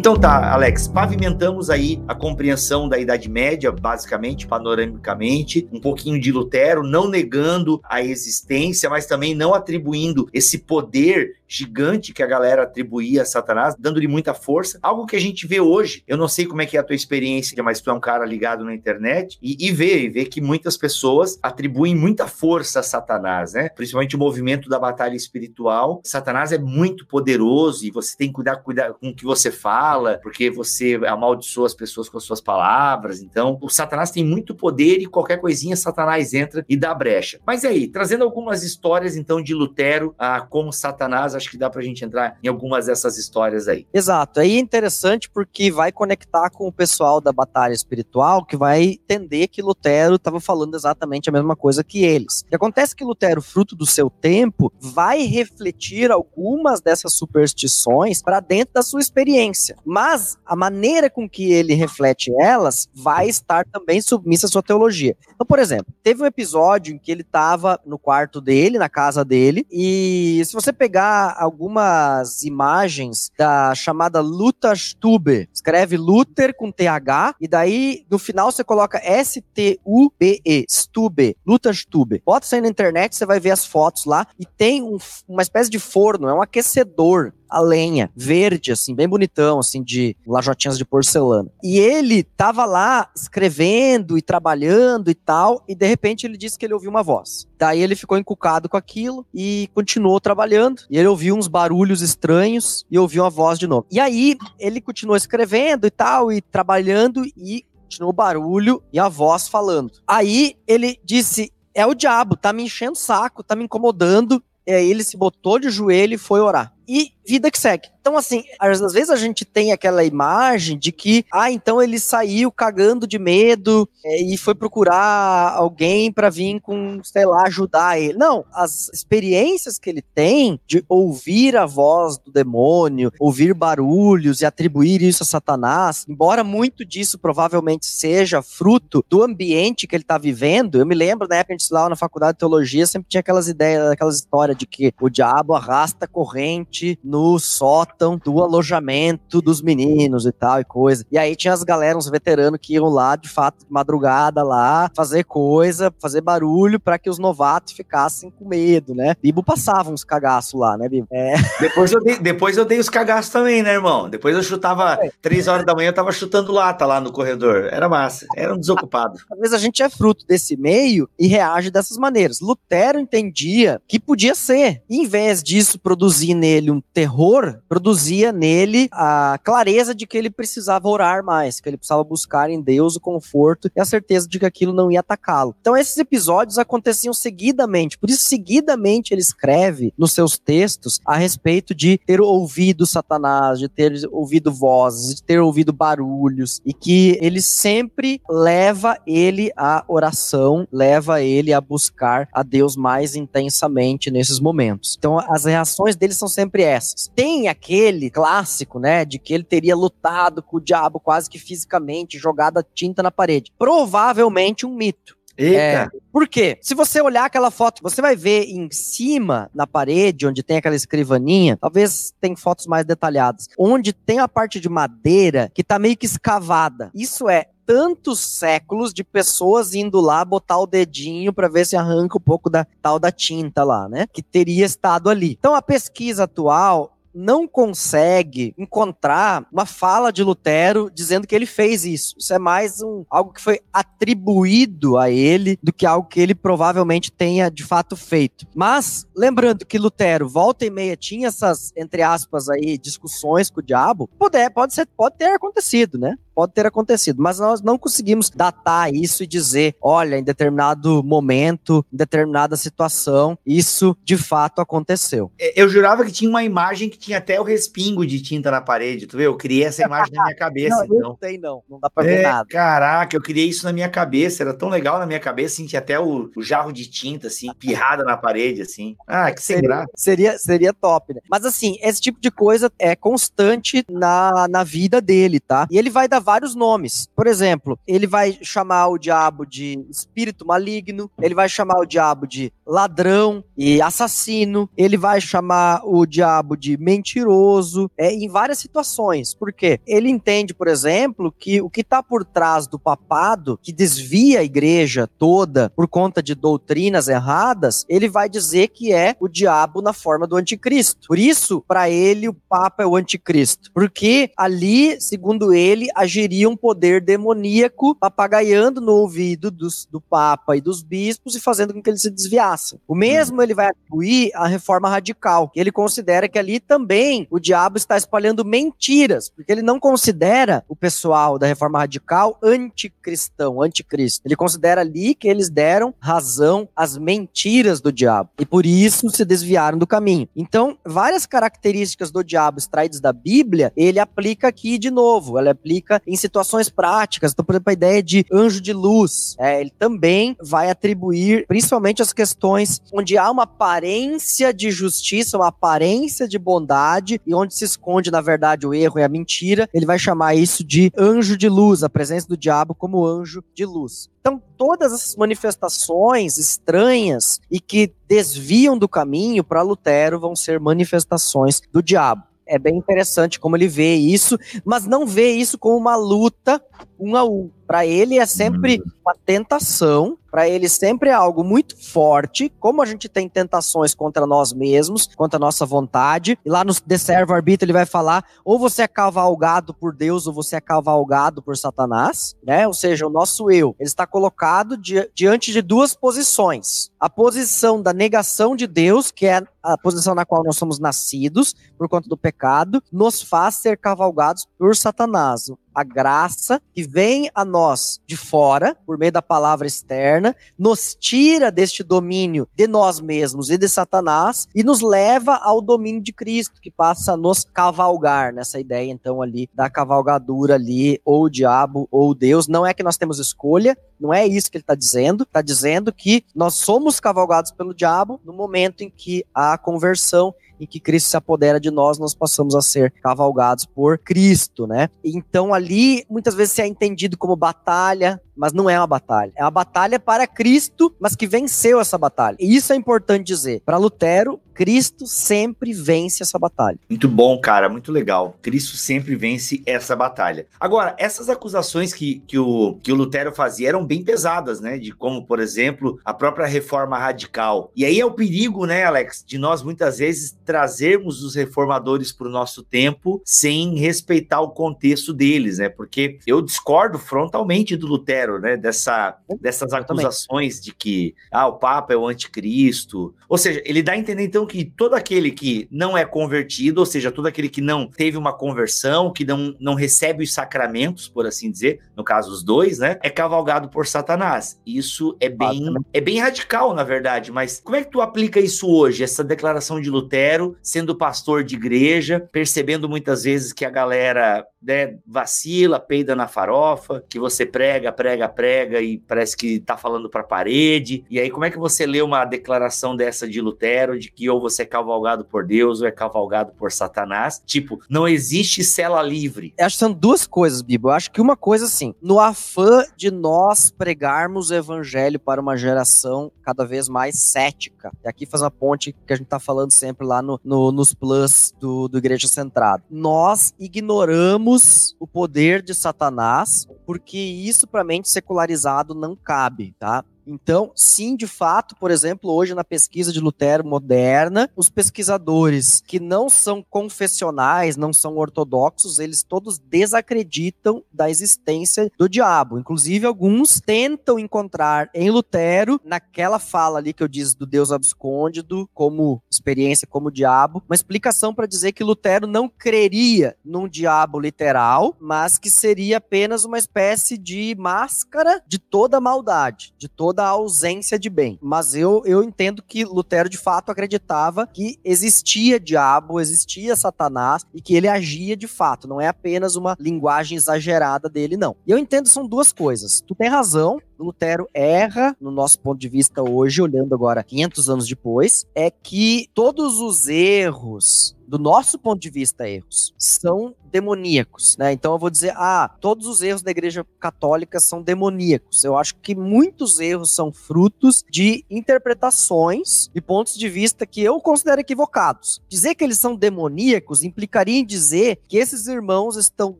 Então 0.00 0.16
tá, 0.16 0.50
Alex, 0.54 0.88
pavimentamos 0.88 1.68
aí 1.68 2.02
a 2.08 2.14
compreensão 2.14 2.88
da 2.88 2.96
Idade 2.96 3.28
Média, 3.28 3.70
basicamente, 3.70 4.46
panoramicamente, 4.46 5.68
um 5.70 5.78
pouquinho 5.78 6.18
de 6.18 6.32
Lutero, 6.32 6.82
não 6.82 7.06
negando 7.06 7.82
a 7.84 8.02
existência, 8.02 8.88
mas 8.88 9.04
também 9.04 9.34
não 9.34 9.52
atribuindo 9.52 10.26
esse 10.32 10.56
poder 10.56 11.39
gigante 11.50 12.12
que 12.12 12.22
a 12.22 12.26
galera 12.26 12.62
atribuía 12.62 13.22
a 13.22 13.24
Satanás, 13.24 13.74
dando-lhe 13.76 14.06
muita 14.06 14.32
força. 14.32 14.78
Algo 14.80 15.04
que 15.04 15.16
a 15.16 15.20
gente 15.20 15.48
vê 15.48 15.60
hoje, 15.60 16.04
eu 16.06 16.16
não 16.16 16.28
sei 16.28 16.46
como 16.46 16.62
é 16.62 16.66
que 16.66 16.76
é 16.76 16.80
a 16.80 16.84
tua 16.84 16.94
experiência, 16.94 17.60
mas 17.60 17.80
tu 17.80 17.90
é 17.90 17.92
um 17.92 17.98
cara 17.98 18.24
ligado 18.24 18.64
na 18.64 18.72
internet, 18.72 19.36
e, 19.42 19.56
e 19.58 19.72
vê, 19.72 20.04
e 20.04 20.08
vê 20.08 20.24
que 20.24 20.40
muitas 20.40 20.76
pessoas 20.76 21.38
atribuem 21.42 21.96
muita 21.96 22.28
força 22.28 22.78
a 22.78 22.82
Satanás, 22.84 23.54
né? 23.54 23.68
Principalmente 23.70 24.14
o 24.14 24.18
movimento 24.18 24.68
da 24.68 24.78
batalha 24.78 25.16
espiritual. 25.16 26.00
Satanás 26.04 26.52
é 26.52 26.58
muito 26.58 27.04
poderoso 27.04 27.84
e 27.84 27.90
você 27.90 28.16
tem 28.16 28.28
que 28.28 28.34
cuidar, 28.34 28.56
cuidar 28.58 28.92
com 28.94 29.08
o 29.08 29.14
que 29.14 29.24
você 29.24 29.50
fala, 29.50 30.20
porque 30.22 30.50
você 30.50 31.00
amaldiçoa 31.06 31.66
as 31.66 31.74
pessoas 31.74 32.08
com 32.08 32.18
as 32.18 32.24
suas 32.24 32.40
palavras. 32.40 33.20
Então, 33.20 33.58
o 33.60 33.68
Satanás 33.68 34.12
tem 34.12 34.24
muito 34.24 34.54
poder 34.54 34.98
e 34.98 35.06
qualquer 35.06 35.38
coisinha 35.38 35.74
Satanás 35.74 36.32
entra 36.32 36.64
e 36.68 36.76
dá 36.76 36.94
brecha. 36.94 37.40
Mas 37.44 37.64
aí, 37.64 37.88
trazendo 37.88 38.22
algumas 38.22 38.62
histórias 38.62 39.16
então 39.16 39.42
de 39.42 39.52
Lutero 39.52 40.14
ah, 40.16 40.40
como 40.40 40.72
Satanás, 40.72 41.34
acho 41.40 41.50
que 41.50 41.58
dá 41.58 41.68
pra 41.68 41.82
gente 41.82 42.04
entrar 42.04 42.38
em 42.42 42.48
algumas 42.48 42.86
dessas 42.86 43.18
histórias 43.18 43.68
aí. 43.68 43.86
Exato. 43.92 44.40
Aí 44.40 44.56
é 44.56 44.60
interessante 44.60 45.28
porque 45.28 45.70
vai 45.70 45.90
conectar 45.90 46.50
com 46.50 46.68
o 46.68 46.72
pessoal 46.72 47.20
da 47.20 47.32
batalha 47.32 47.72
espiritual 47.72 48.44
que 48.44 48.56
vai 48.56 48.82
entender 48.82 49.48
que 49.48 49.62
Lutero 49.62 50.16
estava 50.16 50.40
falando 50.40 50.76
exatamente 50.76 51.28
a 51.28 51.32
mesma 51.32 51.56
coisa 51.56 51.82
que 51.82 52.04
eles. 52.04 52.44
E 52.50 52.54
acontece 52.54 52.94
que 52.94 53.04
Lutero, 53.04 53.42
fruto 53.42 53.74
do 53.74 53.86
seu 53.86 54.08
tempo, 54.08 54.72
vai 54.80 55.22
refletir 55.22 56.10
algumas 56.10 56.80
dessas 56.80 57.14
superstições 57.14 58.22
para 58.22 58.40
dentro 58.40 58.74
da 58.74 58.82
sua 58.82 59.00
experiência 59.00 59.40
mas 59.84 60.38
a 60.44 60.54
maneira 60.54 61.08
com 61.08 61.28
que 61.28 61.52
ele 61.52 61.74
reflete 61.74 62.32
elas 62.38 62.88
vai 62.94 63.28
estar 63.28 63.64
também 63.66 64.00
submissa 64.00 64.46
à 64.46 64.48
sua 64.48 64.62
teologia. 64.62 65.16
Então, 65.34 65.46
por 65.46 65.58
exemplo, 65.58 65.92
teve 66.02 66.22
um 66.22 66.26
episódio 66.26 66.94
em 66.94 66.98
que 66.98 67.10
ele 67.10 67.22
estava 67.22 67.80
no 67.84 67.98
quarto 67.98 68.40
dele, 68.40 68.78
na 68.78 68.88
casa 68.88 69.24
dele, 69.24 69.66
e 69.70 70.42
se 70.44 70.52
você 70.52 70.72
pegar 70.72 71.29
algumas 71.38 72.42
imagens 72.42 73.30
da 73.36 73.74
chamada 73.74 74.20
Lutherstube, 74.20 75.48
escreve 75.52 75.96
Luther 75.96 76.54
com 76.54 76.70
TH, 76.70 77.34
e 77.40 77.48
daí 77.48 78.04
no 78.10 78.18
final 78.18 78.50
você 78.50 78.64
coloca 78.64 79.00
S-T-U-B-E, 79.02 80.66
Stube, 80.68 81.36
Lutherstube. 81.46 82.22
Bota 82.24 82.46
isso 82.46 82.54
aí 82.54 82.60
na 82.60 82.68
internet, 82.68 83.16
você 83.16 83.26
vai 83.26 83.40
ver 83.40 83.50
as 83.50 83.64
fotos 83.64 84.04
lá, 84.04 84.26
e 84.38 84.44
tem 84.44 84.82
um, 84.82 84.98
uma 85.28 85.42
espécie 85.42 85.70
de 85.70 85.78
forno, 85.78 86.28
é 86.28 86.34
um 86.34 86.42
aquecedor 86.42 87.32
a 87.50 87.60
lenha, 87.60 88.10
verde, 88.14 88.72
assim, 88.72 88.94
bem 88.94 89.08
bonitão, 89.08 89.58
assim, 89.58 89.82
de 89.82 90.16
lajotinhas 90.26 90.78
de 90.78 90.84
porcelana. 90.84 91.50
E 91.62 91.78
ele 91.78 92.22
tava 92.22 92.64
lá 92.64 93.10
escrevendo 93.14 94.16
e 94.16 94.22
trabalhando 94.22 95.10
e 95.10 95.14
tal, 95.14 95.64
e 95.68 95.74
de 95.74 95.86
repente 95.86 96.26
ele 96.26 96.36
disse 96.36 96.58
que 96.58 96.64
ele 96.64 96.74
ouviu 96.74 96.90
uma 96.90 97.02
voz. 97.02 97.46
Daí 97.58 97.80
ele 97.80 97.94
ficou 97.94 98.16
encucado 98.16 98.68
com 98.68 98.76
aquilo 98.76 99.26
e 99.34 99.68
continuou 99.74 100.20
trabalhando. 100.20 100.82
E 100.88 100.96
ele 100.96 101.08
ouviu 101.08 101.36
uns 101.36 101.48
barulhos 101.48 102.00
estranhos 102.00 102.86
e 102.90 102.98
ouviu 102.98 103.22
uma 103.22 103.30
voz 103.30 103.58
de 103.58 103.66
novo. 103.66 103.86
E 103.90 104.00
aí 104.00 104.36
ele 104.58 104.80
continuou 104.80 105.16
escrevendo 105.16 105.86
e 105.86 105.90
tal, 105.90 106.32
e 106.32 106.40
trabalhando, 106.40 107.24
e 107.36 107.64
continuou 107.84 108.10
o 108.10 108.14
barulho 108.14 108.82
e 108.92 108.98
a 108.98 109.08
voz 109.08 109.48
falando. 109.48 109.92
Aí 110.06 110.54
ele 110.66 110.98
disse: 111.04 111.52
É 111.74 111.84
o 111.84 111.94
diabo, 111.94 112.36
tá 112.36 112.52
me 112.52 112.62
enchendo 112.62 112.92
o 112.92 112.96
saco, 112.96 113.42
tá 113.42 113.56
me 113.56 113.64
incomodando. 113.64 114.42
E 114.66 114.72
aí 114.72 114.90
ele 114.90 115.02
se 115.02 115.16
botou 115.16 115.58
de 115.58 115.68
joelho 115.68 116.14
e 116.14 116.18
foi 116.18 116.40
orar. 116.40 116.72
E 116.92 117.12
vida 117.30 117.52
que 117.52 117.58
segue. 117.58 117.88
Então, 118.00 118.16
assim, 118.16 118.42
às 118.58 118.92
vezes 118.92 119.10
a 119.10 119.16
gente 119.16 119.44
tem 119.44 119.72
aquela 119.72 120.02
imagem 120.02 120.76
de 120.76 120.90
que, 120.90 121.24
ah, 121.32 121.52
então 121.52 121.80
ele 121.80 122.00
saiu 122.00 122.50
cagando 122.50 123.06
de 123.06 123.18
medo 123.18 123.88
é, 124.04 124.22
e 124.22 124.36
foi 124.36 124.54
procurar 124.54 125.54
alguém 125.54 126.10
para 126.10 126.30
vir 126.30 126.60
com, 126.60 126.98
sei 127.04 127.26
lá, 127.26 127.44
ajudar 127.46 128.00
ele. 128.00 128.18
Não, 128.18 128.44
as 128.52 128.88
experiências 128.88 129.78
que 129.78 129.88
ele 129.88 130.02
tem 130.02 130.58
de 130.66 130.82
ouvir 130.88 131.56
a 131.56 131.66
voz 131.66 132.18
do 132.18 132.32
demônio, 132.32 133.12
ouvir 133.20 133.54
barulhos 133.54 134.40
e 134.40 134.46
atribuir 134.46 135.02
isso 135.02 135.22
a 135.22 135.26
Satanás, 135.26 136.06
embora 136.08 136.42
muito 136.42 136.84
disso 136.84 137.18
provavelmente 137.18 137.86
seja 137.86 138.42
fruto 138.42 139.04
do 139.08 139.22
ambiente 139.22 139.86
que 139.86 139.94
ele 139.94 140.02
está 140.02 140.18
vivendo, 140.18 140.78
eu 140.78 140.86
me 140.86 140.94
lembro 140.94 141.28
na 141.28 141.36
época 141.36 141.54
a 141.54 141.58
gente 141.58 141.72
lá 141.72 141.88
na 141.88 141.96
faculdade 141.96 142.32
de 142.32 142.38
teologia 142.38 142.86
sempre 142.86 143.08
tinha 143.08 143.20
aquelas 143.20 143.46
ideias, 143.46 143.90
aquelas 143.90 144.16
histórias 144.16 144.56
de 144.56 144.66
que 144.66 144.92
o 145.00 145.10
diabo 145.10 145.54
arrasta 145.54 146.08
corrente 146.08 146.79
no 147.02 147.38
sótão 147.38 148.18
do 148.22 148.42
alojamento 148.42 149.40
dos 149.40 149.62
meninos 149.62 150.26
e 150.26 150.32
tal 150.32 150.60
e 150.60 150.64
coisa. 150.64 151.04
E 151.10 151.18
aí 151.18 151.34
tinha 151.36 151.52
as 151.52 151.62
galera, 151.62 151.96
uns 151.96 152.08
veteranos 152.08 152.58
que 152.60 152.74
iam 152.74 152.88
lá, 152.88 153.16
de 153.16 153.28
fato, 153.28 153.64
de 153.64 153.72
madrugada 153.72 154.42
lá, 154.42 154.90
fazer 154.94 155.24
coisa, 155.24 155.92
fazer 156.00 156.20
barulho 156.20 156.80
para 156.80 156.98
que 156.98 157.08
os 157.08 157.18
novatos 157.18 157.72
ficassem 157.72 158.30
com 158.30 158.48
medo, 158.48 158.94
né? 158.94 159.14
Bibo 159.22 159.42
passava 159.42 159.90
uns 159.90 160.04
cagaços 160.04 160.58
lá, 160.58 160.76
né, 160.76 160.88
Bibo? 160.88 161.06
É. 161.12 161.34
Depois, 161.60 161.92
eu 161.92 162.00
dei, 162.00 162.18
depois 162.18 162.56
eu 162.56 162.64
dei 162.64 162.78
os 162.78 162.88
cagaços 162.88 163.30
também, 163.30 163.62
né, 163.62 163.74
irmão? 163.74 164.08
Depois 164.08 164.34
eu 164.34 164.42
chutava, 164.42 164.98
é. 165.00 165.10
três 165.20 165.46
horas 165.48 165.64
da 165.64 165.74
manhã, 165.74 165.88
eu 165.88 165.94
tava 165.94 166.12
chutando 166.12 166.52
lata 166.52 166.86
lá 166.86 167.00
no 167.00 167.12
corredor. 167.12 167.68
Era 167.70 167.88
massa, 167.88 168.26
era 168.36 168.54
um 168.54 168.58
desocupado. 168.58 169.18
Às 169.30 169.38
vezes 169.38 169.54
a 169.54 169.58
gente 169.58 169.82
é 169.82 169.88
fruto 169.88 170.26
desse 170.26 170.56
meio 170.56 171.08
e 171.18 171.26
reage 171.26 171.70
dessas 171.70 171.96
maneiras. 171.96 172.40
Lutero 172.40 172.98
entendia 172.98 173.80
que 173.86 173.98
podia 173.98 174.34
ser. 174.34 174.82
E, 174.88 174.98
em 174.98 175.06
vez 175.06 175.42
disso, 175.42 175.78
produzir 175.78 176.34
nele 176.34 176.59
um 176.68 176.80
terror 176.92 177.60
produzia 177.68 178.32
nele 178.32 178.88
a 178.90 179.38
clareza 179.44 179.94
de 179.94 180.04
que 180.04 180.18
ele 180.18 180.28
precisava 180.28 180.88
orar 180.88 181.24
mais, 181.24 181.60
que 181.60 181.68
ele 181.68 181.76
precisava 181.76 182.02
buscar 182.02 182.50
em 182.50 182.60
Deus 182.60 182.96
o 182.96 183.00
conforto 183.00 183.70
e 183.76 183.80
a 183.80 183.84
certeza 183.84 184.28
de 184.28 184.40
que 184.40 184.46
aquilo 184.46 184.72
não 184.72 184.90
ia 184.90 184.98
atacá-lo. 184.98 185.54
Então 185.60 185.76
esses 185.76 185.96
episódios 185.96 186.58
aconteciam 186.58 187.14
seguidamente, 187.14 187.96
por 187.96 188.10
isso 188.10 188.26
seguidamente 188.26 189.14
ele 189.14 189.20
escreve 189.20 189.94
nos 189.96 190.12
seus 190.12 190.36
textos 190.36 191.00
a 191.06 191.16
respeito 191.16 191.72
de 191.72 191.98
ter 191.98 192.20
ouvido 192.20 192.86
Satanás, 192.86 193.60
de 193.60 193.68
ter 193.68 193.92
ouvido 194.10 194.52
vozes, 194.52 195.14
de 195.14 195.22
ter 195.22 195.38
ouvido 195.38 195.72
barulhos 195.72 196.60
e 196.66 196.72
que 196.72 197.16
ele 197.20 197.40
sempre 197.40 198.20
leva 198.28 198.98
ele 199.06 199.52
à 199.56 199.84
oração, 199.86 200.66
leva 200.72 201.22
ele 201.22 201.52
a 201.52 201.60
buscar 201.60 202.28
a 202.32 202.42
Deus 202.42 202.76
mais 202.76 203.14
intensamente 203.14 204.10
nesses 204.10 204.40
momentos. 204.40 204.96
Então 204.98 205.18
as 205.18 205.44
reações 205.44 205.94
dele 205.94 206.14
são 206.14 206.26
sempre 206.26 206.49
essas 206.58 207.10
tem 207.14 207.48
aquele 207.48 208.10
clássico, 208.10 208.78
né, 208.78 209.04
de 209.04 209.18
que 209.18 209.32
ele 209.32 209.44
teria 209.44 209.76
lutado 209.76 210.42
com 210.42 210.56
o 210.56 210.60
diabo 210.60 210.98
quase 210.98 211.28
que 211.30 211.38
fisicamente, 211.38 212.18
jogado 212.18 212.58
a 212.58 212.62
tinta 212.62 213.02
na 213.02 213.10
parede. 213.10 213.52
Provavelmente 213.58 214.66
um 214.66 214.74
mito. 214.74 215.20
É, 215.38 215.88
por 216.12 216.28
quê? 216.28 216.58
Se 216.60 216.74
você 216.74 217.00
olhar 217.00 217.24
aquela 217.24 217.50
foto, 217.50 217.82
você 217.82 218.02
vai 218.02 218.14
ver 218.14 218.44
em 218.44 218.68
cima, 218.70 219.50
na 219.54 219.66
parede, 219.66 220.26
onde 220.26 220.42
tem 220.42 220.58
aquela 220.58 220.76
escrivaninha, 220.76 221.56
talvez 221.56 222.12
tem 222.20 222.36
fotos 222.36 222.66
mais 222.66 222.84
detalhadas, 222.84 223.46
onde 223.58 223.92
tem 223.92 224.18
a 224.18 224.28
parte 224.28 224.60
de 224.60 224.68
madeira 224.68 225.50
que 225.54 225.64
tá 225.64 225.78
meio 225.78 225.96
que 225.96 226.04
escavada. 226.04 226.90
Isso 226.94 227.28
é 227.28 227.46
tantos 227.70 228.18
séculos 228.18 228.92
de 228.92 229.04
pessoas 229.04 229.76
indo 229.76 230.00
lá 230.00 230.24
botar 230.24 230.58
o 230.58 230.66
dedinho 230.66 231.32
para 231.32 231.46
ver 231.46 231.64
se 231.64 231.76
arranca 231.76 232.18
um 232.18 232.20
pouco 232.20 232.50
da 232.50 232.66
tal 232.82 232.98
da 232.98 233.12
tinta 233.12 233.62
lá, 233.62 233.88
né? 233.88 234.08
Que 234.12 234.24
teria 234.24 234.66
estado 234.66 235.08
ali. 235.08 235.36
Então 235.38 235.54
a 235.54 235.62
pesquisa 235.62 236.24
atual 236.24 236.96
não 237.14 237.46
consegue 237.46 238.54
encontrar 238.56 239.46
uma 239.52 239.66
fala 239.66 240.12
de 240.12 240.22
Lutero 240.22 240.90
dizendo 240.92 241.26
que 241.26 241.34
ele 241.34 241.46
fez 241.46 241.84
isso. 241.84 242.14
Isso 242.18 242.32
é 242.32 242.38
mais 242.38 242.80
um, 242.82 243.04
algo 243.10 243.32
que 243.32 243.40
foi 243.40 243.60
atribuído 243.72 244.96
a 244.96 245.10
ele 245.10 245.58
do 245.62 245.72
que 245.72 245.86
algo 245.86 246.08
que 246.08 246.20
ele 246.20 246.34
provavelmente 246.34 247.10
tenha 247.10 247.50
de 247.50 247.64
fato 247.64 247.96
feito. 247.96 248.46
Mas, 248.54 249.06
lembrando 249.14 249.66
que 249.66 249.78
Lutero, 249.78 250.28
volta 250.28 250.64
e 250.64 250.70
meia, 250.70 250.96
tinha 250.96 251.28
essas, 251.28 251.72
entre 251.76 252.02
aspas, 252.02 252.48
aí, 252.48 252.78
discussões 252.78 253.50
com 253.50 253.60
o 253.60 253.62
diabo, 253.62 254.08
pode, 254.18 254.50
pode, 254.50 254.74
ser, 254.74 254.86
pode 254.96 255.16
ter 255.16 255.32
acontecido, 255.32 255.98
né? 255.98 256.16
Pode 256.34 256.52
ter 256.52 256.66
acontecido, 256.66 257.22
mas 257.22 257.38
nós 257.38 257.60
não 257.62 257.78
conseguimos 257.78 258.30
datar 258.30 258.92
isso 258.92 259.22
e 259.22 259.26
dizer, 259.26 259.74
olha, 259.80 260.18
em 260.18 260.24
determinado 260.24 261.02
momento, 261.02 261.84
em 261.92 261.96
determinada 261.96 262.56
situação, 262.56 263.38
isso 263.46 263.96
de 264.04 264.16
fato 264.16 264.60
aconteceu. 264.60 265.30
Eu 265.38 265.68
jurava 265.68 266.04
que 266.04 266.12
tinha 266.12 266.30
uma 266.30 266.42
imagem 266.42 266.88
que 266.88 266.98
tinha 266.98 267.18
até 267.18 267.40
o 267.40 267.44
respingo 267.44 268.06
de 268.06 268.20
tinta 268.20 268.50
na 268.50 268.60
parede, 268.60 269.06
tu 269.06 269.16
vê? 269.16 269.26
Eu 269.26 269.36
criei 269.36 269.64
essa 269.64 269.82
imagem 269.82 270.14
na 270.14 270.24
minha 270.24 270.36
cabeça, 270.36 270.76
não, 270.76 270.84
então. 270.84 271.00
Não 271.00 271.16
tem 271.16 271.38
não, 271.38 271.62
não 271.68 271.80
dá 271.80 271.90
pra 271.90 272.04
ver 272.04 272.20
é, 272.20 272.22
nada. 272.22 272.46
Caraca, 272.48 273.16
eu 273.16 273.20
criei 273.20 273.48
isso 273.48 273.64
na 273.64 273.72
minha 273.72 273.88
cabeça, 273.88 274.42
era 274.42 274.54
tão 274.54 274.68
legal 274.68 274.98
na 274.98 275.06
minha 275.06 275.20
cabeça, 275.20 275.54
assim, 275.54 275.66
tinha 275.66 275.80
até 275.80 275.98
o, 275.98 276.30
o 276.36 276.42
jarro 276.42 276.72
de 276.72 276.88
tinta, 276.88 277.26
assim, 277.26 277.52
pirrada 277.58 278.04
na 278.04 278.16
parede, 278.16 278.62
assim. 278.62 278.96
Ah, 279.06 279.32
que 279.32 279.42
seria, 279.42 279.86
seria, 279.96 280.38
seria 280.38 280.72
top, 280.72 281.14
né? 281.14 281.20
Mas 281.28 281.44
assim, 281.44 281.78
esse 281.82 282.00
tipo 282.00 282.20
de 282.20 282.30
coisa 282.30 282.70
é 282.78 282.94
constante 282.94 283.84
na, 283.90 284.46
na 284.48 284.64
vida 284.64 285.00
dele, 285.00 285.40
tá? 285.40 285.66
E 285.70 285.78
ele 285.78 285.90
vai 285.90 286.08
dar 286.08 286.19
vários 286.20 286.54
nomes. 286.54 287.08
Por 287.14 287.26
exemplo, 287.26 287.78
ele 287.86 288.06
vai 288.06 288.38
chamar 288.42 288.88
o 288.88 288.98
diabo 288.98 289.44
de 289.44 289.84
espírito 289.90 290.46
maligno, 290.46 291.10
ele 291.20 291.34
vai 291.34 291.48
chamar 291.48 291.80
o 291.80 291.86
diabo 291.86 292.26
de 292.26 292.52
ladrão 292.66 293.44
e 293.56 293.82
assassino, 293.82 294.68
ele 294.76 294.96
vai 294.96 295.20
chamar 295.20 295.82
o 295.84 296.06
diabo 296.06 296.56
de 296.56 296.76
mentiroso, 296.78 297.90
é, 297.98 298.12
em 298.12 298.28
várias 298.28 298.58
situações. 298.58 299.34
Por 299.34 299.52
quê? 299.52 299.80
Ele 299.86 300.08
entende, 300.08 300.54
por 300.54 300.68
exemplo, 300.68 301.34
que 301.36 301.60
o 301.60 301.68
que 301.68 301.80
está 301.80 302.02
por 302.02 302.24
trás 302.24 302.66
do 302.66 302.78
papado, 302.78 303.58
que 303.62 303.72
desvia 303.72 304.40
a 304.40 304.44
igreja 304.44 305.06
toda 305.06 305.70
por 305.70 305.88
conta 305.88 306.22
de 306.22 306.34
doutrinas 306.34 307.08
erradas, 307.08 307.84
ele 307.88 308.08
vai 308.08 308.28
dizer 308.28 308.68
que 308.68 308.92
é 308.92 309.16
o 309.18 309.28
diabo 309.28 309.82
na 309.82 309.92
forma 309.92 310.26
do 310.26 310.36
anticristo. 310.36 311.08
Por 311.08 311.18
isso, 311.18 311.64
para 311.66 311.90
ele, 311.90 312.28
o 312.28 312.34
papa 312.34 312.82
é 312.82 312.86
o 312.86 312.96
anticristo. 312.96 313.70
Porque 313.72 314.30
ali, 314.36 315.00
segundo 315.00 315.52
ele, 315.52 315.88
agiria 316.10 316.50
um 316.50 316.56
poder 316.56 317.00
demoníaco 317.00 317.94
papagaiando 317.94 318.80
no 318.80 318.92
ouvido 318.92 319.50
dos, 319.50 319.86
do 319.86 320.00
papa 320.00 320.56
e 320.56 320.60
dos 320.60 320.82
bispos 320.82 321.36
e 321.36 321.40
fazendo 321.40 321.72
com 321.72 321.80
que 321.80 321.88
ele 321.88 321.98
se 321.98 322.10
desviasse. 322.10 322.80
O 322.86 322.94
mesmo 322.94 323.40
ele 323.40 323.54
vai 323.54 323.68
atribuir 323.68 324.32
à 324.34 324.46
reforma 324.46 324.88
radical, 324.88 325.48
que 325.48 325.60
ele 325.60 325.70
considera 325.70 326.28
que 326.28 326.38
ali 326.38 326.58
também 326.58 327.28
o 327.30 327.38
diabo 327.38 327.76
está 327.76 327.96
espalhando 327.96 328.44
mentiras, 328.44 329.28
porque 329.28 329.52
ele 329.52 329.62
não 329.62 329.78
considera 329.78 330.64
o 330.68 330.74
pessoal 330.74 331.38
da 331.38 331.46
reforma 331.46 331.78
radical 331.78 332.36
anticristão, 332.42 333.62
anticristo. 333.62 334.22
Ele 334.24 334.36
considera 334.36 334.80
ali 334.80 335.14
que 335.14 335.28
eles 335.28 335.48
deram 335.48 335.94
razão 336.00 336.68
às 336.74 336.98
mentiras 336.98 337.80
do 337.80 337.92
diabo 337.92 338.30
e 338.38 338.44
por 338.44 338.66
isso 338.66 339.08
se 339.10 339.24
desviaram 339.24 339.78
do 339.78 339.86
caminho. 339.86 340.28
Então, 340.34 340.76
várias 340.84 341.24
características 341.24 342.10
do 342.10 342.24
diabo 342.24 342.58
extraídas 342.58 343.00
da 343.00 343.12
Bíblia, 343.12 343.72
ele 343.76 344.00
aplica 344.00 344.48
aqui 344.48 344.78
de 344.78 344.90
novo, 344.90 345.38
ele 345.38 345.48
aplica 345.48 345.99
em 346.06 346.16
situações 346.16 346.68
práticas. 346.68 347.32
Então, 347.32 347.44
por 347.44 347.52
exemplo, 347.52 347.70
a 347.70 347.72
ideia 347.72 348.02
de 348.02 348.24
anjo 348.32 348.60
de 348.60 348.72
luz, 348.72 349.34
é, 349.38 349.60
ele 349.60 349.72
também 349.78 350.36
vai 350.40 350.70
atribuir 350.70 351.46
principalmente 351.46 352.02
as 352.02 352.12
questões 352.12 352.80
onde 352.92 353.16
há 353.16 353.30
uma 353.30 353.44
aparência 353.44 354.52
de 354.52 354.70
justiça, 354.70 355.36
uma 355.36 355.48
aparência 355.48 356.28
de 356.28 356.38
bondade 356.38 357.20
e 357.26 357.34
onde 357.34 357.54
se 357.54 357.64
esconde, 357.64 358.10
na 358.10 358.20
verdade, 358.20 358.66
o 358.66 358.74
erro 358.74 358.98
e 358.98 359.02
a 359.02 359.08
mentira, 359.08 359.68
ele 359.72 359.86
vai 359.86 359.98
chamar 359.98 360.34
isso 360.34 360.64
de 360.64 360.92
anjo 360.96 361.36
de 361.36 361.48
luz, 361.48 361.82
a 361.82 361.88
presença 361.88 362.28
do 362.28 362.36
diabo 362.36 362.74
como 362.74 363.06
anjo 363.06 363.42
de 363.54 363.64
luz. 363.64 364.08
Então, 364.20 364.42
todas 364.56 364.92
essas 364.92 365.16
manifestações 365.16 366.36
estranhas 366.36 367.40
e 367.50 367.58
que 367.58 367.92
desviam 368.06 368.76
do 368.76 368.88
caminho 368.88 369.42
para 369.42 369.62
Lutero 369.62 370.20
vão 370.20 370.36
ser 370.36 370.60
manifestações 370.60 371.62
do 371.72 371.82
diabo 371.82 372.29
é 372.50 372.58
bem 372.58 372.76
interessante 372.76 373.38
como 373.38 373.56
ele 373.56 373.68
vê 373.68 373.94
isso, 373.94 374.36
mas 374.64 374.84
não 374.84 375.06
vê 375.06 375.30
isso 375.30 375.56
como 375.56 375.76
uma 375.76 375.94
luta 375.96 376.60
um 376.98 377.14
a 377.14 377.24
um. 377.24 377.50
Para 377.70 377.86
ele 377.86 378.18
é 378.18 378.26
sempre 378.26 378.82
hum. 378.84 378.90
uma 379.00 379.14
tentação, 379.24 380.18
para 380.28 380.48
ele 380.48 380.68
sempre 380.68 381.10
é 381.10 381.12
algo 381.12 381.44
muito 381.44 381.80
forte, 381.80 382.52
como 382.58 382.82
a 382.82 382.84
gente 382.84 383.08
tem 383.08 383.28
tentações 383.28 383.94
contra 383.94 384.26
nós 384.26 384.52
mesmos, 384.52 385.08
contra 385.14 385.36
a 385.36 385.40
nossa 385.40 385.64
vontade. 385.64 386.36
E 386.44 386.50
lá 386.50 386.64
no 386.64 386.74
The 386.74 386.98
Servo 386.98 387.32
Arbítrio 387.32 387.66
ele 387.66 387.72
vai 387.72 387.86
falar: 387.86 388.24
ou 388.44 388.58
você 388.58 388.82
é 388.82 388.88
cavalgado 388.88 389.72
por 389.72 389.94
Deus, 389.94 390.26
ou 390.26 390.32
você 390.32 390.56
é 390.56 390.60
cavalgado 390.60 391.40
por 391.40 391.56
Satanás, 391.56 392.34
né? 392.44 392.66
Ou 392.66 392.74
seja, 392.74 393.06
o 393.06 393.10
nosso 393.10 393.52
eu, 393.52 393.76
ele 393.78 393.86
está 393.86 394.04
colocado 394.04 394.76
di 394.76 395.08
diante 395.14 395.52
de 395.52 395.62
duas 395.62 395.94
posições. 395.94 396.90
A 396.98 397.08
posição 397.08 397.80
da 397.80 397.92
negação 397.92 398.56
de 398.56 398.66
Deus, 398.66 399.12
que 399.12 399.26
é 399.26 399.44
a 399.62 399.78
posição 399.78 400.12
na 400.12 400.24
qual 400.24 400.42
nós 400.42 400.56
somos 400.56 400.80
nascidos 400.80 401.54
por 401.78 401.88
conta 401.88 402.08
do 402.08 402.16
pecado, 402.16 402.82
nos 402.90 403.22
faz 403.22 403.54
ser 403.54 403.76
cavalgados 403.76 404.44
por 404.58 404.74
Satanás 404.74 405.52
a 405.80 405.84
graça 405.84 406.60
que 406.74 406.82
vem 406.82 407.30
a 407.34 407.44
nós 407.44 408.00
de 408.06 408.16
fora, 408.16 408.76
por 408.86 408.98
meio 408.98 409.10
da 409.10 409.22
palavra 409.22 409.66
externa, 409.66 410.36
nos 410.58 410.94
tira 410.94 411.50
deste 411.50 411.82
domínio 411.82 412.46
de 412.54 412.66
nós 412.66 413.00
mesmos 413.00 413.50
e 413.50 413.56
de 413.56 413.68
Satanás 413.68 414.46
e 414.54 414.62
nos 414.62 414.82
leva 414.82 415.36
ao 415.36 415.62
domínio 415.62 416.02
de 416.02 416.12
Cristo, 416.12 416.60
que 416.60 416.70
passa 416.70 417.14
a 417.14 417.16
nos 417.16 417.44
cavalgar 417.44 418.32
nessa 418.32 418.60
ideia, 418.60 418.90
então, 418.90 419.22
ali 419.22 419.48
da 419.54 419.70
cavalgadura 419.70 420.54
ali, 420.54 421.00
ou 421.04 421.24
o 421.24 421.30
diabo 421.30 421.88
ou 421.90 422.14
Deus. 422.14 422.46
Não 422.46 422.66
é 422.66 422.74
que 422.74 422.82
nós 422.82 422.98
temos 422.98 423.18
escolha, 423.18 423.76
não 424.00 424.12
é 424.12 424.26
isso 424.26 424.50
que 424.50 424.56
ele 424.56 424.62
está 424.62 424.74
dizendo. 424.74 425.24
Está 425.24 425.42
dizendo 425.42 425.92
que 425.92 426.24
nós 426.34 426.54
somos 426.54 426.98
cavalgados 426.98 427.50
pelo 427.50 427.74
diabo 427.74 428.20
no 428.24 428.32
momento 428.32 428.82
em 428.82 428.90
que 428.90 429.24
há 429.34 429.58
conversão 429.58 430.34
em 430.60 430.66
que 430.66 430.78
Cristo 430.78 431.08
se 431.08 431.16
apodera 431.16 431.58
de 431.58 431.70
nós, 431.70 431.98
nós 431.98 432.14
passamos 432.14 432.54
a 432.54 432.60
ser 432.60 432.92
cavalgados 433.02 433.64
por 433.64 433.96
Cristo, 433.98 434.66
né? 434.66 434.90
Então 435.02 435.54
ali 435.54 436.04
muitas 436.08 436.34
vezes 436.34 436.52
se 436.52 436.60
é 436.60 436.66
entendido 436.66 437.16
como 437.16 437.34
batalha, 437.34 438.20
mas 438.40 438.54
não 438.54 438.70
é 438.70 438.78
uma 438.78 438.86
batalha. 438.86 439.32
É 439.36 439.44
uma 439.44 439.50
batalha 439.50 440.00
para 440.00 440.26
Cristo, 440.26 440.94
mas 440.98 441.14
que 441.14 441.26
venceu 441.26 441.78
essa 441.78 441.98
batalha. 441.98 442.38
E 442.40 442.56
isso 442.56 442.72
é 442.72 442.76
importante 442.76 443.26
dizer. 443.26 443.60
Para 443.66 443.76
Lutero, 443.76 444.40
Cristo 444.60 445.06
sempre 445.06 445.72
vence 445.72 446.22
essa 446.22 446.38
batalha. 446.38 446.78
Muito 446.86 447.08
bom, 447.08 447.40
cara, 447.40 447.66
muito 447.68 447.90
legal. 447.90 448.36
Cristo 448.42 448.76
sempre 448.76 449.16
vence 449.16 449.62
essa 449.64 449.96
batalha. 449.96 450.46
Agora, 450.60 450.94
essas 450.98 451.30
acusações 451.30 451.94
que, 451.94 452.22
que, 452.26 452.38
o, 452.38 452.78
que 452.82 452.92
o 452.92 452.94
Lutero 452.94 453.32
fazia 453.32 453.70
eram 453.70 453.86
bem 453.86 454.04
pesadas, 454.04 454.60
né? 454.60 454.76
De 454.76 454.92
como, 454.92 455.24
por 455.24 455.40
exemplo, 455.40 455.98
a 456.04 456.12
própria 456.12 456.46
reforma 456.46 456.98
radical. 456.98 457.72
E 457.74 457.86
aí 457.86 457.98
é 457.98 458.04
o 458.04 458.10
perigo, 458.10 458.66
né, 458.66 458.84
Alex, 458.84 459.24
de 459.26 459.38
nós 459.38 459.62
muitas 459.62 459.96
vezes 459.96 460.36
trazermos 460.44 461.22
os 461.22 461.34
reformadores 461.34 462.12
para 462.12 462.28
o 462.28 462.30
nosso 462.30 462.62
tempo 462.62 463.22
sem 463.24 463.76
respeitar 463.76 464.42
o 464.42 464.50
contexto 464.50 465.14
deles, 465.14 465.56
né? 465.56 465.70
Porque 465.70 466.18
eu 466.26 466.42
discordo 466.42 466.98
frontalmente 466.98 467.76
do 467.76 467.86
Lutero, 467.86 468.29
né? 468.38 468.56
Dessa, 468.56 469.16
dessas 469.40 469.72
acusações 469.72 470.60
de 470.60 470.74
que 470.74 471.14
ah, 471.30 471.46
o 471.48 471.54
Papa 471.54 471.94
é 471.94 471.96
o 471.96 472.06
anticristo. 472.06 473.14
Ou 473.28 473.38
seja, 473.38 473.62
ele 473.64 473.82
dá 473.82 473.92
a 473.92 473.96
entender 473.96 474.24
então 474.24 474.46
que 474.46 474.64
todo 474.64 474.94
aquele 474.94 475.30
que 475.30 475.66
não 475.70 475.96
é 475.96 476.04
convertido, 476.04 476.80
ou 476.80 476.86
seja, 476.86 477.10
todo 477.10 477.26
aquele 477.26 477.48
que 477.48 477.60
não 477.60 477.86
teve 477.86 478.16
uma 478.16 478.32
conversão, 478.32 479.12
que 479.12 479.24
não, 479.24 479.54
não 479.58 479.74
recebe 479.74 480.22
os 480.22 480.32
sacramentos, 480.32 481.08
por 481.08 481.26
assim 481.26 481.50
dizer, 481.50 481.80
no 481.96 482.04
caso 482.04 482.30
os 482.30 482.42
dois, 482.42 482.78
né, 482.78 482.98
é 483.02 483.10
cavalgado 483.10 483.68
por 483.68 483.86
Satanás. 483.86 484.60
Isso 484.66 485.16
é 485.20 485.28
bem, 485.28 485.74
é 485.92 486.00
bem 486.00 486.20
radical, 486.20 486.74
na 486.74 486.84
verdade, 486.84 487.32
mas 487.32 487.60
como 487.60 487.76
é 487.76 487.84
que 487.84 487.90
tu 487.90 488.00
aplica 488.00 488.40
isso 488.40 488.68
hoje, 488.68 489.02
essa 489.02 489.24
declaração 489.24 489.80
de 489.80 489.90
Lutero, 489.90 490.56
sendo 490.62 490.96
pastor 490.96 491.42
de 491.44 491.54
igreja, 491.56 492.20
percebendo 492.32 492.88
muitas 492.88 493.24
vezes 493.24 493.52
que 493.52 493.64
a 493.64 493.70
galera 493.70 494.44
né, 494.62 494.98
vacila, 495.06 495.80
peida 495.80 496.14
na 496.14 496.28
farofa, 496.28 497.02
que 497.08 497.18
você 497.18 497.46
prega, 497.46 497.90
prega, 497.90 498.28
prega 498.28 498.80
e 498.80 498.98
parece 498.98 499.36
que 499.36 499.58
tá 499.60 499.76
falando 499.76 500.08
para 500.08 500.20
a 500.20 500.24
parede. 500.24 501.04
E 501.10 501.18
aí 501.18 501.30
como 501.30 501.44
é 501.44 501.50
que 501.50 501.58
você 501.58 501.86
lê 501.86 502.02
uma 502.02 502.24
declaração 502.24 502.94
dessa 502.94 503.28
de 503.28 503.40
Lutero 503.40 503.98
de 503.98 504.10
que 504.10 504.28
ou 504.28 504.40
você 504.40 504.62
é 504.62 504.66
cavalgado 504.66 505.24
por 505.24 505.46
Deus 505.46 505.80
ou 505.80 505.86
é 505.86 505.90
cavalgado 505.90 506.52
por 506.52 506.70
Satanás. 506.72 507.42
Tipo, 507.44 507.80
não 507.88 508.06
existe 508.06 508.62
cela 508.62 509.02
livre. 509.02 509.54
Eu 509.58 509.66
acho 509.66 509.76
que 509.76 509.80
são 509.80 509.92
duas 509.92 510.26
coisas, 510.26 510.62
Bíblia. 510.62 510.92
Eu 510.92 510.96
acho 510.96 511.10
que 511.10 511.20
uma 511.20 511.36
coisa 511.36 511.64
assim, 511.64 511.94
no 512.02 512.20
afã 512.20 512.84
de 512.96 513.10
nós 513.10 513.70
pregarmos 513.70 514.50
o 514.50 514.54
evangelho 514.54 515.18
para 515.18 515.40
uma 515.40 515.56
geração 515.56 516.30
cada 516.42 516.64
vez 516.64 516.88
mais 516.88 517.18
cética. 517.18 517.90
E 518.04 518.08
aqui 518.08 518.26
faz 518.26 518.42
uma 518.42 518.50
ponte 518.50 518.94
que 519.06 519.12
a 519.12 519.16
gente 519.16 519.26
tá 519.26 519.38
falando 519.38 519.72
sempre 519.72 520.06
lá 520.06 520.20
no, 520.20 520.40
no 520.44 520.72
nos 520.72 520.92
plus 520.92 521.54
do, 521.58 521.88
do 521.88 521.98
Igreja 521.98 522.28
Centrado. 522.28 522.82
Nós 522.90 523.54
ignoramos 523.58 524.49
o 524.98 525.06
poder 525.06 525.62
de 525.62 525.74
Satanás 525.74 526.66
porque 526.86 527.18
isso 527.18 527.68
para 527.68 527.84
mente 527.84 528.08
secularizado 528.08 528.94
não 528.94 529.14
cabe, 529.14 529.74
tá? 529.78 530.04
Então, 530.30 530.70
sim, 530.76 531.16
de 531.16 531.26
fato, 531.26 531.74
por 531.74 531.90
exemplo, 531.90 532.30
hoje 532.30 532.54
na 532.54 532.62
pesquisa 532.62 533.12
de 533.12 533.18
Lutero 533.18 533.66
moderna, 533.66 534.48
os 534.54 534.70
pesquisadores 534.70 535.82
que 535.84 535.98
não 535.98 536.30
são 536.30 536.62
confessionais, 536.62 537.76
não 537.76 537.92
são 537.92 538.16
ortodoxos, 538.16 539.00
eles 539.00 539.24
todos 539.24 539.58
desacreditam 539.58 540.84
da 540.92 541.10
existência 541.10 541.90
do 541.98 542.08
diabo. 542.08 542.60
Inclusive, 542.60 543.06
alguns 543.06 543.60
tentam 543.60 544.20
encontrar 544.20 544.88
em 544.94 545.10
Lutero, 545.10 545.80
naquela 545.84 546.38
fala 546.38 546.78
ali 546.78 546.92
que 546.92 547.02
eu 547.02 547.08
disse 547.08 547.36
do 547.36 547.44
Deus 547.44 547.72
abscôndido, 547.72 548.70
como 548.72 549.20
experiência 549.28 549.86
como 549.88 550.12
diabo, 550.12 550.62
uma 550.68 550.76
explicação 550.76 551.34
para 551.34 551.46
dizer 551.46 551.72
que 551.72 551.82
Lutero 551.82 552.28
não 552.28 552.48
creria 552.48 553.36
num 553.44 553.66
diabo 553.66 554.20
literal, 554.20 554.96
mas 555.00 555.38
que 555.38 555.50
seria 555.50 555.96
apenas 555.96 556.44
uma 556.44 556.58
espécie 556.58 557.18
de 557.18 557.56
máscara 557.58 558.40
de 558.46 558.60
toda 558.60 559.00
maldade, 559.00 559.74
de 559.76 559.88
toda 559.88 560.19
a 560.24 560.28
ausência 560.28 560.98
de 560.98 561.10
bem. 561.10 561.38
Mas 561.40 561.74
eu, 561.74 562.02
eu 562.04 562.22
entendo 562.22 562.62
que 562.62 562.84
Lutero 562.84 563.28
de 563.28 563.38
fato 563.38 563.70
acreditava 563.70 564.46
que 564.46 564.78
existia 564.84 565.58
diabo, 565.58 566.20
existia 566.20 566.76
Satanás 566.76 567.44
e 567.54 567.60
que 567.60 567.74
ele 567.74 567.88
agia 567.88 568.36
de 568.36 568.46
fato, 568.46 568.88
não 568.88 569.00
é 569.00 569.08
apenas 569.08 569.56
uma 569.56 569.76
linguagem 569.78 570.36
exagerada 570.36 571.08
dele, 571.08 571.36
não. 571.36 571.56
E 571.66 571.70
eu 571.70 571.78
entendo 571.78 572.08
são 572.08 572.26
duas 572.26 572.52
coisas. 572.52 573.02
Tu 573.06 573.14
tem 573.14 573.28
razão, 573.28 573.80
Lutero 574.04 574.48
erra, 574.54 575.16
no 575.20 575.30
nosso 575.30 575.60
ponto 575.60 575.78
de 575.78 575.88
vista 575.88 576.22
hoje, 576.22 576.62
olhando 576.62 576.94
agora 576.94 577.22
500 577.22 577.70
anos 577.70 577.86
depois, 577.86 578.46
é 578.54 578.70
que 578.70 579.28
todos 579.34 579.80
os 579.80 580.08
erros 580.08 581.16
do 581.30 581.38
nosso 581.38 581.78
ponto 581.78 582.00
de 582.00 582.10
vista, 582.10 582.48
erros, 582.48 582.92
são 582.98 583.54
demoníacos, 583.70 584.56
né? 584.58 584.72
Então 584.72 584.94
eu 584.94 584.98
vou 584.98 585.08
dizer, 585.08 585.32
ah, 585.36 585.70
todos 585.80 586.08
os 586.08 586.20
erros 586.22 586.42
da 586.42 586.50
Igreja 586.50 586.84
Católica 586.98 587.60
são 587.60 587.80
demoníacos. 587.80 588.64
Eu 588.64 588.76
acho 588.76 588.96
que 588.96 589.14
muitos 589.14 589.78
erros 589.78 590.12
são 590.12 590.32
frutos 590.32 591.04
de 591.08 591.44
interpretações 591.48 592.90
e 592.92 593.00
pontos 593.00 593.36
de 593.36 593.48
vista 593.48 593.86
que 593.86 594.02
eu 594.02 594.20
considero 594.20 594.60
equivocados. 594.60 595.40
Dizer 595.48 595.76
que 595.76 595.84
eles 595.84 596.00
são 596.00 596.16
demoníacos 596.16 597.04
implicaria 597.04 597.60
em 597.60 597.64
dizer 597.64 598.18
que 598.26 598.36
esses 598.36 598.66
irmãos 598.66 599.16
estão 599.16 599.56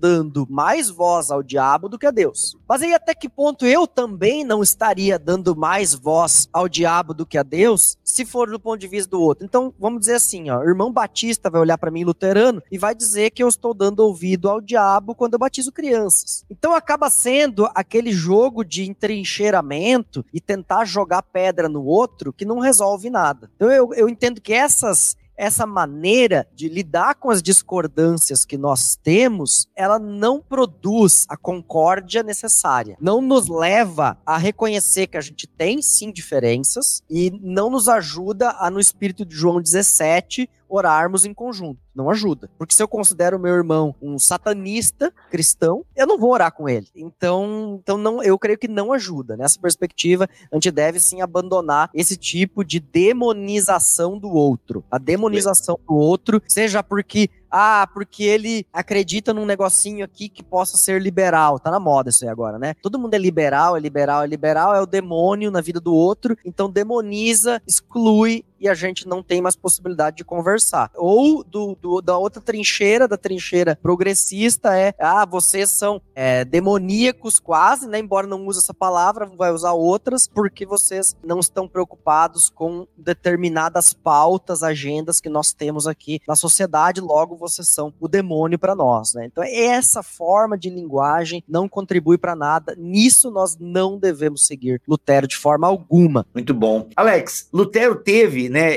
dando 0.00 0.46
mais 0.48 0.88
voz 0.88 1.30
ao 1.30 1.42
diabo 1.42 1.86
do 1.86 1.98
que 1.98 2.06
a 2.06 2.10
Deus. 2.10 2.56
Mas 2.66 2.80
aí 2.80 2.94
até 2.94 3.14
que 3.14 3.28
ponto 3.28 3.66
eu 3.66 3.86
também 3.86 4.27
não 4.42 4.62
estaria 4.62 5.18
dando 5.18 5.54
mais 5.54 5.94
voz 5.94 6.48
ao 6.52 6.68
diabo 6.68 7.12
do 7.12 7.26
que 7.26 7.36
a 7.36 7.42
Deus, 7.42 7.98
se 8.02 8.24
for 8.24 8.50
do 8.50 8.58
ponto 8.58 8.78
de 8.78 8.88
vista 8.88 9.10
do 9.10 9.20
outro? 9.20 9.44
Então, 9.44 9.74
vamos 9.78 10.00
dizer 10.00 10.14
assim, 10.14 10.48
ó, 10.48 10.62
irmão 10.62 10.90
Batista 10.90 11.50
vai 11.50 11.58
vai 11.58 11.60
olhar 11.60 11.78
para 11.78 11.90
mim 11.90 12.04
luterano 12.04 12.62
e 12.70 12.78
vai 12.78 12.94
dizer 12.94 13.30
que 13.30 13.42
eu 13.42 13.48
estou 13.48 13.74
dando 13.74 14.00
ouvido 14.00 14.48
ao 14.48 14.60
diabo 14.60 15.14
quando 15.14 15.34
eu 15.34 15.38
batizo 15.38 15.72
crianças. 15.72 16.44
Então 16.48 16.74
acaba 16.74 17.10
sendo 17.10 17.68
aquele 17.74 18.12
jogo 18.12 18.64
de 18.64 18.88
entrincheiramento 18.88 20.24
e 20.32 20.40
tentar 20.40 20.84
jogar 20.84 21.22
pedra 21.22 21.68
no 21.68 21.84
outro 21.84 22.32
que 22.32 22.44
não 22.44 22.60
resolve 22.60 23.10
nada. 23.10 23.50
Então 23.56 23.70
eu, 23.70 23.92
eu 23.94 24.08
entendo 24.08 24.40
que 24.40 24.52
essas 24.52 25.16
essa 25.38 25.64
maneira 25.64 26.48
de 26.52 26.68
lidar 26.68 27.14
com 27.14 27.30
as 27.30 27.40
discordâncias 27.40 28.44
que 28.44 28.58
nós 28.58 28.96
temos, 28.96 29.68
ela 29.76 29.98
não 29.98 30.40
produz 30.40 31.24
a 31.28 31.36
concórdia 31.36 32.24
necessária. 32.24 32.96
Não 33.00 33.22
nos 33.22 33.48
leva 33.48 34.18
a 34.26 34.36
reconhecer 34.36 35.06
que 35.06 35.16
a 35.16 35.20
gente 35.20 35.46
tem 35.46 35.80
sim 35.80 36.10
diferenças 36.10 37.04
e 37.08 37.30
não 37.40 37.70
nos 37.70 37.88
ajuda 37.88 38.50
a, 38.58 38.68
no 38.68 38.80
espírito 38.80 39.24
de 39.24 39.36
João 39.36 39.62
17, 39.62 40.50
orarmos 40.68 41.24
em 41.24 41.34
conjunto. 41.34 41.80
Não 41.94 42.10
ajuda. 42.10 42.50
Porque 42.56 42.74
se 42.74 42.82
eu 42.82 42.88
considero 42.88 43.38
meu 43.38 43.54
irmão 43.54 43.94
um 44.00 44.18
satanista 44.18 45.12
cristão, 45.30 45.84
eu 45.96 46.06
não 46.06 46.18
vou 46.18 46.30
orar 46.32 46.52
com 46.52 46.68
ele. 46.68 46.86
Então, 46.94 47.80
então 47.82 47.96
não, 47.96 48.22
eu 48.22 48.38
creio 48.38 48.58
que 48.58 48.68
não 48.68 48.92
ajuda. 48.92 49.36
Nessa 49.36 49.58
perspectiva, 49.58 50.28
a 50.52 50.56
gente 50.56 50.70
deve 50.70 51.00
sim 51.00 51.20
abandonar 51.20 51.90
esse 51.92 52.16
tipo 52.16 52.64
de 52.64 52.78
demonização 52.78 54.18
do 54.18 54.28
outro. 54.28 54.84
A 54.90 54.98
demonização 54.98 55.78
do 55.86 55.94
outro, 55.94 56.40
seja 56.46 56.82
porque 56.82 57.30
ah, 57.50 57.88
porque 57.92 58.22
ele 58.22 58.66
acredita 58.72 59.32
num 59.32 59.46
negocinho 59.46 60.04
aqui 60.04 60.28
que 60.28 60.42
possa 60.42 60.76
ser 60.76 61.00
liberal. 61.00 61.58
Tá 61.58 61.70
na 61.70 61.80
moda 61.80 62.10
isso 62.10 62.24
aí 62.24 62.30
agora, 62.30 62.58
né? 62.58 62.74
Todo 62.82 62.98
mundo 62.98 63.14
é 63.14 63.18
liberal, 63.18 63.76
é 63.76 63.80
liberal, 63.80 64.22
é 64.22 64.26
liberal, 64.26 64.74
é 64.74 64.80
o 64.80 64.86
demônio 64.86 65.50
na 65.50 65.60
vida 65.60 65.80
do 65.80 65.94
outro. 65.94 66.36
Então 66.44 66.70
demoniza, 66.70 67.60
exclui 67.66 68.44
e 68.60 68.68
a 68.68 68.74
gente 68.74 69.06
não 69.06 69.22
tem 69.22 69.40
mais 69.40 69.56
possibilidade 69.56 70.16
de 70.16 70.24
conversar. 70.24 70.90
Ou 70.96 71.44
do, 71.44 71.76
do, 71.80 72.00
da 72.00 72.16
outra 72.18 72.42
trincheira, 72.42 73.06
da 73.06 73.16
trincheira 73.16 73.78
progressista, 73.80 74.76
é 74.76 74.94
ah, 74.98 75.24
vocês 75.24 75.70
são 75.70 76.00
é, 76.14 76.44
demoníacos 76.44 77.38
quase, 77.38 77.86
né? 77.86 77.98
Embora 77.98 78.26
não 78.26 78.46
use 78.46 78.58
essa 78.58 78.74
palavra, 78.74 79.26
vai 79.26 79.52
usar 79.52 79.72
outras, 79.72 80.26
porque 80.26 80.66
vocês 80.66 81.16
não 81.22 81.38
estão 81.38 81.68
preocupados 81.68 82.50
com 82.50 82.86
determinadas 82.96 83.92
pautas, 83.92 84.62
agendas 84.62 85.20
que 85.20 85.28
nós 85.28 85.52
temos 85.52 85.86
aqui 85.86 86.20
na 86.26 86.34
sociedade, 86.34 87.00
logo 87.00 87.36
vocês 87.38 87.68
são 87.68 87.92
o 88.00 88.08
demônio 88.08 88.58
para 88.58 88.74
nós, 88.74 89.14
né? 89.14 89.26
Então 89.26 89.44
essa 89.44 90.02
forma 90.02 90.58
de 90.58 90.68
linguagem 90.68 91.42
não 91.48 91.68
contribui 91.68 92.18
para 92.18 92.34
nada. 92.34 92.74
Nisso 92.76 93.30
nós 93.30 93.56
não 93.58 93.98
devemos 93.98 94.46
seguir 94.46 94.80
Lutero 94.86 95.26
de 95.26 95.36
forma 95.36 95.66
alguma. 95.66 96.26
Muito 96.34 96.52
bom. 96.52 96.88
Alex, 96.96 97.48
Lutero 97.52 97.96
teve, 97.96 98.48
né, 98.48 98.74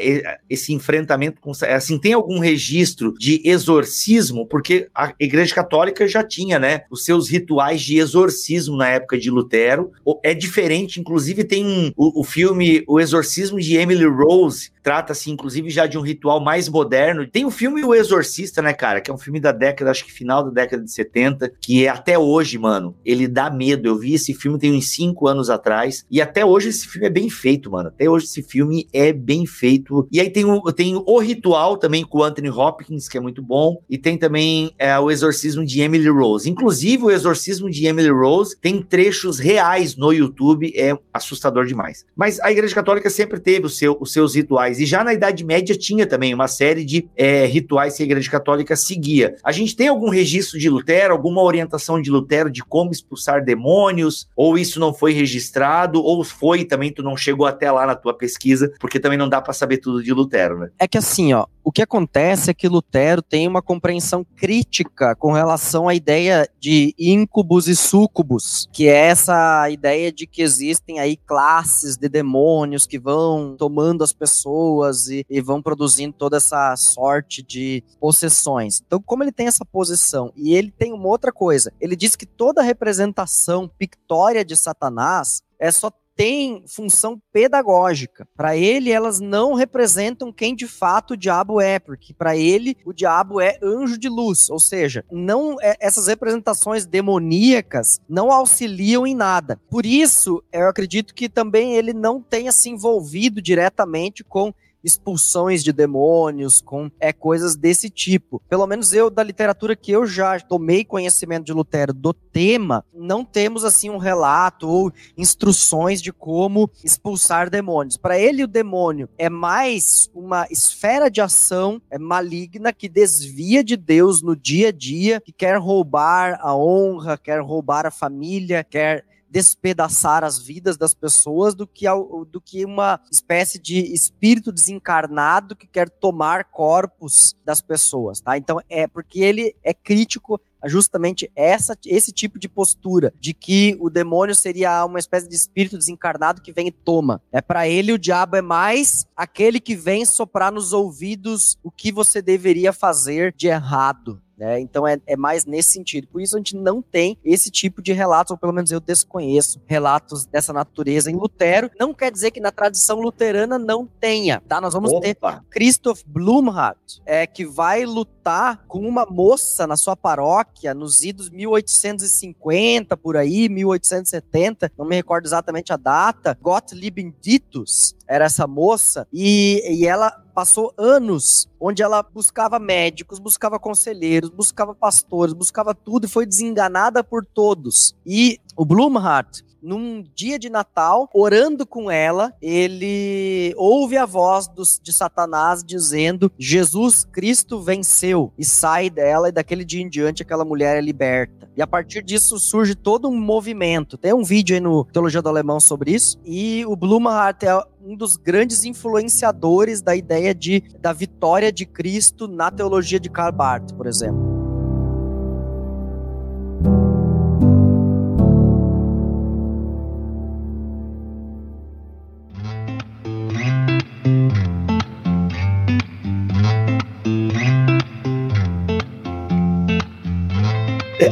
esse 0.49 0.73
enfrentamento 0.73 1.41
com 1.41 1.51
assim, 1.51 1.97
tem 1.97 2.13
algum 2.13 2.39
registro 2.39 3.13
de 3.17 3.41
exorcismo? 3.43 4.45
Porque 4.45 4.89
a 4.95 5.13
Igreja 5.19 5.53
Católica 5.53 6.07
já 6.07 6.23
tinha, 6.23 6.59
né, 6.59 6.83
os 6.89 7.03
seus 7.05 7.29
rituais 7.29 7.81
de 7.81 7.97
exorcismo 7.97 8.77
na 8.77 8.87
época 8.89 9.17
de 9.17 9.29
Lutero. 9.29 9.91
É 10.23 10.33
diferente, 10.33 10.99
inclusive 10.99 11.43
tem 11.43 11.65
um, 11.65 11.91
o, 11.95 12.21
o 12.21 12.23
filme 12.23 12.83
O 12.87 12.99
Exorcismo 12.99 13.59
de 13.59 13.75
Emily 13.75 14.05
Rose, 14.05 14.71
trata-se 14.81 15.31
inclusive 15.31 15.69
já 15.69 15.85
de 15.85 15.97
um 15.97 16.01
ritual 16.01 16.39
mais 16.39 16.67
moderno. 16.67 17.27
Tem 17.27 17.45
o 17.45 17.51
filme 17.51 17.83
O 17.83 17.93
Exorcista, 17.93 18.61
né, 18.61 18.73
cara? 18.73 19.01
Que 19.01 19.09
é 19.09 19.13
um 19.13 19.17
filme 19.17 19.39
da 19.39 19.51
década, 19.51 19.91
acho 19.91 20.05
que 20.05 20.11
final 20.11 20.43
da 20.43 20.49
década 20.49 20.83
de 20.83 20.91
70, 20.91 21.51
que 21.61 21.85
é 21.85 21.89
até 21.89 22.17
hoje, 22.17 22.57
mano, 22.57 22.95
ele 23.03 23.27
dá 23.27 23.49
medo. 23.49 23.87
Eu 23.87 23.97
vi 23.97 24.13
esse 24.13 24.33
filme 24.33 24.59
tem 24.59 24.73
uns 24.73 24.89
5 24.91 25.27
anos 25.27 25.49
atrás, 25.49 26.05
e 26.09 26.21
até 26.21 26.45
hoje 26.45 26.69
esse 26.69 26.87
filme 26.87 27.07
é 27.07 27.09
bem 27.09 27.29
feito, 27.29 27.71
mano. 27.71 27.89
Até 27.89 28.09
hoje 28.09 28.25
esse 28.25 28.43
filme 28.43 28.87
é 28.93 29.11
bem 29.11 29.45
feito. 29.45 30.07
E 30.11 30.19
aí 30.19 30.29
tem 30.29 30.45
o, 30.45 30.61
tem 30.71 30.95
o 30.95 31.19
Ritual 31.19 31.77
também 31.77 32.03
com 32.03 32.19
o 32.19 32.23
Anthony 32.23 32.49
Hopkins, 32.49 33.07
que 33.07 33.17
é 33.17 33.21
muito 33.21 33.41
bom, 33.41 33.81
e 33.89 33.97
tem 33.97 34.17
também 34.17 34.71
é, 34.77 34.97
o 34.99 35.09
Exorcismo 35.09 35.65
de 35.65 35.81
Emily 35.81 36.09
Rose. 36.09 36.49
Inclusive, 36.49 37.03
o 37.03 37.11
Exorcismo 37.11 37.69
de 37.69 37.85
Emily 37.85 38.09
Rose 38.09 38.55
tem 38.59 38.81
trechos 38.81 39.39
reais 39.39 39.95
no 39.95 40.11
YouTube, 40.11 40.71
é 40.75 40.97
assustador 41.13 41.65
demais. 41.65 42.05
Mas 42.15 42.39
a 42.39 42.51
Igreja 42.51 42.75
Católica 42.75 43.09
sempre 43.09 43.39
teve 43.39 43.69
seu, 43.69 43.97
os 43.99 44.11
seus 44.11 44.35
rituais 44.35 44.70
rituais. 44.71 44.79
E 44.79 44.85
já 44.85 45.03
na 45.03 45.13
Idade 45.13 45.43
Média 45.43 45.75
tinha 45.77 46.05
também 46.05 46.33
uma 46.33 46.47
série 46.47 46.85
de 46.85 47.07
é, 47.15 47.45
rituais 47.45 47.97
que 47.97 48.03
a 48.03 48.05
Igreja 48.05 48.29
Católica 48.29 48.75
seguia. 48.75 49.35
A 49.43 49.51
gente 49.51 49.75
tem 49.75 49.87
algum 49.87 50.09
registro 50.09 50.57
de 50.57 50.69
Lutero, 50.69 51.13
alguma 51.13 51.41
orientação 51.41 52.01
de 52.01 52.09
Lutero 52.09 52.49
de 52.49 52.63
como 52.63 52.91
expulsar 52.91 53.43
demônios? 53.43 54.27
Ou 54.35 54.57
isso 54.57 54.79
não 54.79 54.93
foi 54.93 55.13
registrado? 55.13 56.01
Ou 56.01 56.23
foi 56.23 56.63
também 56.63 56.91
tu 56.91 57.03
não 57.03 57.17
chegou 57.17 57.45
até 57.45 57.71
lá 57.71 57.85
na 57.85 57.95
tua 57.95 58.13
pesquisa? 58.13 58.71
Porque 58.79 58.99
também 58.99 59.17
não 59.17 59.29
dá 59.29 59.41
para 59.41 59.53
saber 59.53 59.77
tudo 59.77 60.03
de 60.03 60.13
Lutero, 60.13 60.59
né? 60.59 60.69
É 60.79 60.87
que 60.87 60.97
assim, 60.97 61.33
ó, 61.33 61.45
o 61.63 61.71
que 61.71 61.81
acontece 61.81 62.49
é 62.49 62.53
que 62.53 62.67
Lutero 62.67 63.21
tem 63.21 63.47
uma 63.47 63.61
compreensão 63.61 64.25
crítica 64.35 65.15
com 65.15 65.31
relação 65.31 65.87
à 65.87 65.93
ideia 65.93 66.47
de 66.59 66.93
íncubos 66.97 67.67
e 67.67 67.75
súcubos, 67.75 68.67
que 68.71 68.87
é 68.87 69.07
essa 69.07 69.69
ideia 69.69 70.11
de 70.11 70.25
que 70.25 70.41
existem 70.41 70.99
aí 70.99 71.15
classes 71.15 71.97
de 71.97 72.09
demônios 72.09 72.87
que 72.87 72.97
vão 72.97 73.55
tomando 73.57 74.03
as 74.03 74.11
pessoas 74.11 74.60
e, 75.09 75.25
e 75.29 75.41
vão 75.41 75.61
produzindo 75.61 76.13
toda 76.13 76.37
essa 76.37 76.75
sorte 76.75 77.41
de 77.41 77.83
possessões. 77.99 78.81
Então, 78.85 79.01
como 79.01 79.23
ele 79.23 79.31
tem 79.31 79.47
essa 79.47 79.65
posição 79.65 80.31
e 80.35 80.53
ele 80.53 80.71
tem 80.71 80.93
uma 80.93 81.07
outra 81.07 81.31
coisa, 81.31 81.73
ele 81.79 81.95
diz 81.95 82.15
que 82.15 82.25
toda 82.25 82.61
representação 82.61 83.67
pictória 83.67 84.43
de 84.43 84.55
Satanás 84.55 85.41
é 85.59 85.71
só 85.71 85.91
têm 86.15 86.63
função 86.67 87.21
pedagógica. 87.31 88.27
Para 88.35 88.55
ele, 88.55 88.91
elas 88.91 89.19
não 89.19 89.53
representam 89.53 90.31
quem 90.31 90.55
de 90.55 90.67
fato 90.67 91.11
o 91.11 91.17
diabo 91.17 91.59
é, 91.59 91.79
porque 91.79 92.13
para 92.13 92.35
ele 92.35 92.77
o 92.85 92.93
diabo 92.93 93.39
é 93.39 93.57
anjo 93.61 93.97
de 93.97 94.09
luz, 94.09 94.49
ou 94.49 94.59
seja, 94.59 95.03
não 95.11 95.57
é, 95.61 95.75
essas 95.79 96.07
representações 96.07 96.85
demoníacas 96.85 97.99
não 98.07 98.31
auxiliam 98.31 99.05
em 99.05 99.15
nada. 99.15 99.59
Por 99.69 99.85
isso, 99.85 100.43
eu 100.51 100.67
acredito 100.67 101.13
que 101.13 101.29
também 101.29 101.75
ele 101.75 101.93
não 101.93 102.21
tenha 102.21 102.51
se 102.51 102.69
envolvido 102.69 103.41
diretamente 103.41 104.23
com 104.23 104.53
expulsões 104.83 105.63
de 105.63 105.71
demônios, 105.71 106.61
com 106.61 106.89
é, 106.99 107.13
coisas 107.13 107.55
desse 107.55 107.89
tipo. 107.89 108.41
Pelo 108.49 108.67
menos 108.67 108.93
eu, 108.93 109.09
da 109.09 109.23
literatura 109.23 109.75
que 109.75 109.91
eu 109.91 110.05
já 110.05 110.39
tomei 110.39 110.83
conhecimento 110.83 111.45
de 111.45 111.53
Lutero 111.53 111.93
do 111.93 112.13
tema, 112.13 112.83
não 112.93 113.23
temos 113.23 113.63
assim 113.63 113.89
um 113.89 113.97
relato 113.97 114.67
ou 114.67 114.91
instruções 115.17 116.01
de 116.01 116.11
como 116.11 116.69
expulsar 116.83 117.49
demônios. 117.49 117.97
Para 117.97 118.17
ele, 118.17 118.43
o 118.43 118.47
demônio 118.47 119.09
é 119.17 119.29
mais 119.29 120.09
uma 120.13 120.47
esfera 120.49 121.09
de 121.09 121.21
ação 121.21 121.81
é 121.89 121.97
maligna 121.97 122.73
que 122.73 122.89
desvia 122.89 123.63
de 123.63 123.75
Deus 123.75 124.21
no 124.21 124.35
dia 124.35 124.69
a 124.69 124.71
dia, 124.71 125.21
que 125.21 125.31
quer 125.31 125.57
roubar 125.57 126.39
a 126.41 126.55
honra, 126.55 127.17
quer 127.17 127.41
roubar 127.41 127.85
a 127.85 127.91
família, 127.91 128.63
quer 128.63 129.05
despedaçar 129.31 130.25
as 130.25 130.37
vidas 130.37 130.75
das 130.75 130.93
pessoas 130.93 131.55
do 131.55 131.65
que, 131.65 131.85
do 132.29 132.41
que 132.41 132.65
uma 132.65 132.99
espécie 133.09 133.57
de 133.57 133.79
espírito 133.93 134.51
desencarnado 134.51 135.55
que 135.55 135.65
quer 135.65 135.89
tomar 135.89 136.45
corpos 136.45 137.33
das 137.45 137.61
pessoas, 137.61 138.19
tá? 138.19 138.37
Então 138.37 138.59
é 138.69 138.87
porque 138.87 139.21
ele 139.21 139.55
é 139.63 139.73
crítico 139.73 140.39
justamente 140.65 141.31
essa, 141.35 141.75
esse 141.85 142.11
tipo 142.11 142.37
de 142.37 142.47
postura, 142.47 143.13
de 143.19 143.33
que 143.33 143.75
o 143.79 143.89
demônio 143.89 144.35
seria 144.35 144.85
uma 144.85 144.99
espécie 144.99 145.27
de 145.27 145.35
espírito 145.35 145.77
desencarnado 145.77 146.41
que 146.41 146.51
vem 146.51 146.67
e 146.67 146.71
toma. 146.71 147.21
É 147.31 147.41
para 147.41 147.67
ele 147.67 147.93
o 147.93 147.97
diabo 147.97 148.35
é 148.35 148.41
mais 148.41 149.05
aquele 149.15 149.59
que 149.59 149.75
vem 149.75 150.05
soprar 150.05 150.51
nos 150.51 150.73
ouvidos 150.73 151.57
o 151.63 151.71
que 151.71 151.91
você 151.91 152.21
deveria 152.21 152.73
fazer 152.73 153.33
de 153.35 153.47
errado. 153.47 154.21
Né? 154.41 154.59
Então 154.59 154.87
é, 154.87 154.99
é 155.05 155.15
mais 155.15 155.45
nesse 155.45 155.69
sentido. 155.69 156.07
Por 156.07 156.19
isso 156.19 156.35
a 156.35 156.39
gente 156.39 156.55
não 156.55 156.81
tem 156.81 157.15
esse 157.23 157.51
tipo 157.51 157.79
de 157.79 157.93
relatos, 157.93 158.31
ou 158.31 158.37
pelo 158.37 158.51
menos 158.51 158.71
eu 158.71 158.79
desconheço 158.79 159.61
relatos 159.67 160.25
dessa 160.25 160.51
natureza 160.51 161.11
em 161.11 161.15
Lutero. 161.15 161.69
Não 161.79 161.93
quer 161.93 162.11
dizer 162.11 162.31
que 162.31 162.39
na 162.39 162.49
tradição 162.49 162.99
luterana 162.99 163.59
não 163.59 163.85
tenha, 163.85 164.41
tá? 164.47 164.59
Nós 164.59 164.73
vamos 164.73 164.91
Opa. 164.91 165.01
ter 165.01 165.15
Christoph 165.51 166.01
Blumhardt, 166.07 167.03
é, 167.05 167.27
que 167.27 167.45
vai 167.45 167.85
lutar 167.85 168.65
com 168.67 168.79
uma 168.79 169.05
moça 169.05 169.67
na 169.67 169.77
sua 169.77 169.95
paróquia 169.95 170.73
nos 170.73 171.03
idos 171.03 171.29
1850, 171.29 172.97
por 172.97 173.17
aí, 173.17 173.47
1870, 173.47 174.71
não 174.75 174.87
me 174.87 174.95
recordo 174.95 175.27
exatamente 175.27 175.71
a 175.71 175.77
data. 175.77 176.35
Gottlieb 176.41 177.13
Ditus 177.21 177.95
era 178.11 178.25
essa 178.25 178.45
moça, 178.45 179.07
e, 179.13 179.63
e 179.69 179.87
ela 179.87 180.11
passou 180.35 180.73
anos 180.77 181.47
onde 181.57 181.81
ela 181.81 182.03
buscava 182.03 182.59
médicos, 182.59 183.19
buscava 183.19 183.57
conselheiros, 183.57 184.29
buscava 184.29 184.75
pastores, 184.75 185.33
buscava 185.33 185.73
tudo 185.73 186.05
e 186.05 186.09
foi 186.09 186.25
desenganada 186.25 187.05
por 187.05 187.25
todos. 187.25 187.95
E 188.05 188.37
o 188.57 188.65
Blumhardt 188.65 189.45
num 189.61 190.03
dia 190.15 190.39
de 190.39 190.49
Natal, 190.49 191.09
orando 191.13 191.65
com 191.65 191.89
ela, 191.89 192.33
ele 192.41 193.53
ouve 193.57 193.97
a 193.97 194.05
voz 194.05 194.47
dos, 194.47 194.79
de 194.81 194.91
Satanás 194.91 195.63
dizendo: 195.63 196.31
Jesus 196.37 197.03
Cristo 197.03 197.59
venceu, 197.59 198.33
e 198.37 198.43
sai 198.43 198.89
dela, 198.89 199.29
e 199.29 199.31
daquele 199.31 199.63
dia 199.63 199.81
em 199.81 199.89
diante 199.89 200.23
aquela 200.23 200.43
mulher 200.43 200.77
é 200.77 200.81
liberta. 200.81 201.49
E 201.55 201.61
a 201.61 201.67
partir 201.67 202.01
disso 202.03 202.39
surge 202.39 202.75
todo 202.75 203.07
um 203.07 203.19
movimento. 203.19 203.97
Tem 203.97 204.13
um 204.13 204.23
vídeo 204.23 204.55
aí 204.55 204.59
no 204.59 204.85
Teologia 204.85 205.21
do 205.21 205.29
Alemão 205.29 205.59
sobre 205.59 205.91
isso, 205.91 206.19
e 206.25 206.65
o 206.65 206.75
Blumhardt 206.75 207.45
é 207.45 207.61
um 207.83 207.95
dos 207.95 208.15
grandes 208.15 208.63
influenciadores 208.63 209.81
da 209.81 209.95
ideia 209.95 210.33
de, 210.33 210.63
da 210.79 210.93
vitória 210.93 211.51
de 211.51 211.65
Cristo 211.65 212.27
na 212.27 212.51
teologia 212.51 212.99
de 212.99 213.09
Karl 213.09 213.31
Barth, 213.31 213.73
por 213.73 213.87
exemplo. 213.87 214.30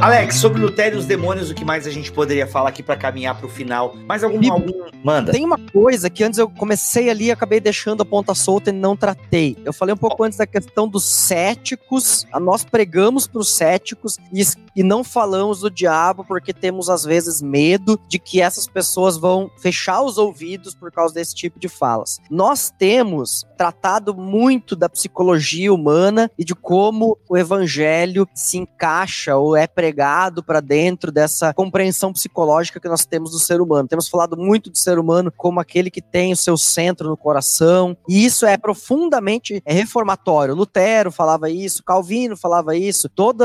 Alex, 0.02 0.36
sobre 0.36 0.62
Lutero 0.62 0.95
e 0.95 1.00
os 1.00 1.06
demônios, 1.06 1.50
o 1.52 1.54
que 1.54 1.66
mais 1.66 1.86
a 1.86 1.91
gente 1.91 2.10
poderia 2.10 2.47
falar 2.47 2.70
aqui 2.70 2.82
para 2.82 2.95
caminhar 2.95 3.36
para 3.36 3.45
o 3.45 3.50
final? 3.50 3.93
Mais 4.08 4.24
algum, 4.24 4.50
algum. 4.50 4.72
Manda. 5.04 5.34
Tem 5.34 5.43
uma 5.43 5.58
coisa 5.58 6.10
que 6.10 6.24
antes 6.24 6.39
eu 6.39 6.50
comecei 6.50 7.10
ali 7.10 7.26
e 7.26 7.32
acabei 7.32 7.60
deixando 7.60 8.02
a 8.02 8.06
ponta 8.06 8.34
solta 8.34 8.70
e 8.70 8.74
não 8.74 8.95
tratei. 8.95 9.58
Eu 9.66 9.74
falei 9.74 9.93
um 9.93 9.97
pouco 9.97 10.24
oh. 10.24 10.26
antes 10.26 10.38
da 10.38 10.47
questão 10.47 10.88
dos 10.88 11.04
céticos. 11.04 12.26
Nós 12.39 12.64
pregamos 12.64 13.28
para 13.28 13.41
os 13.41 13.54
céticos 13.54 14.18
e, 14.32 14.41
e 14.74 14.84
não 14.84 15.04
falamos 15.04 15.60
do 15.60 15.70
diabo 15.70 16.24
porque 16.24 16.54
temos, 16.54 16.89
às 16.89 17.04
vezes, 17.04 17.41
medo 17.41 18.00
de 18.08 18.20
que 18.20 18.41
essas 18.41 18.68
pessoas 18.68 19.18
vão 19.18 19.52
fechar 19.58 20.02
os 20.02 20.18
ouvidos 20.18 20.74
por 20.74 20.91
causa 20.91 21.14
desse 21.14 21.36
tipo 21.36 21.60
de 21.60 21.68
falas. 21.68 22.20
Nós 22.30 22.72
temos 22.78 23.45
tratado 23.58 24.16
muito 24.16 24.78
da 24.78 24.88
psicologia 24.88 25.74
humana 25.74 26.32
e 26.39 26.45
de 26.45 26.56
como 26.56 27.18
o 27.28 27.38
evangelho 27.38 28.26
se 28.34 28.58
encaixa 28.58 29.36
ou 29.36 29.58
é 29.58 29.68
pregado 29.68 29.89
pregado 29.90 30.44
para 30.44 30.60
dentro 30.60 31.12
dessa 31.12 31.52
compreensão 31.52 32.14
psicológica 32.14 32.80
que 32.80 32.88
nós 32.88 33.06
temos 33.06 33.32
do 33.32 33.40
ser 33.40 33.60
humano. 33.60 33.88
Temos 33.88 34.08
falado 34.08 34.38
muito 34.38 34.70
do 34.70 34.78
ser 34.78 35.00
humano 35.00 35.34
como 35.36 35.60
aquele 35.60 35.90
que 35.90 36.02
tem 36.02 36.32
o 36.32 36.38
seu 36.38 36.56
centro 36.58 37.10
no 37.10 37.18
coração, 37.18 37.98
e 38.08 38.24
isso 38.24 38.46
é 38.46 38.56
profundamente 38.56 39.64
reformatório. 39.66 40.54
Lutero 40.54 41.12
falava 41.12 41.50
isso, 41.50 41.84
Calvino 41.84 42.38
falava 42.38 42.76
isso, 42.76 43.10
todo 43.10 43.44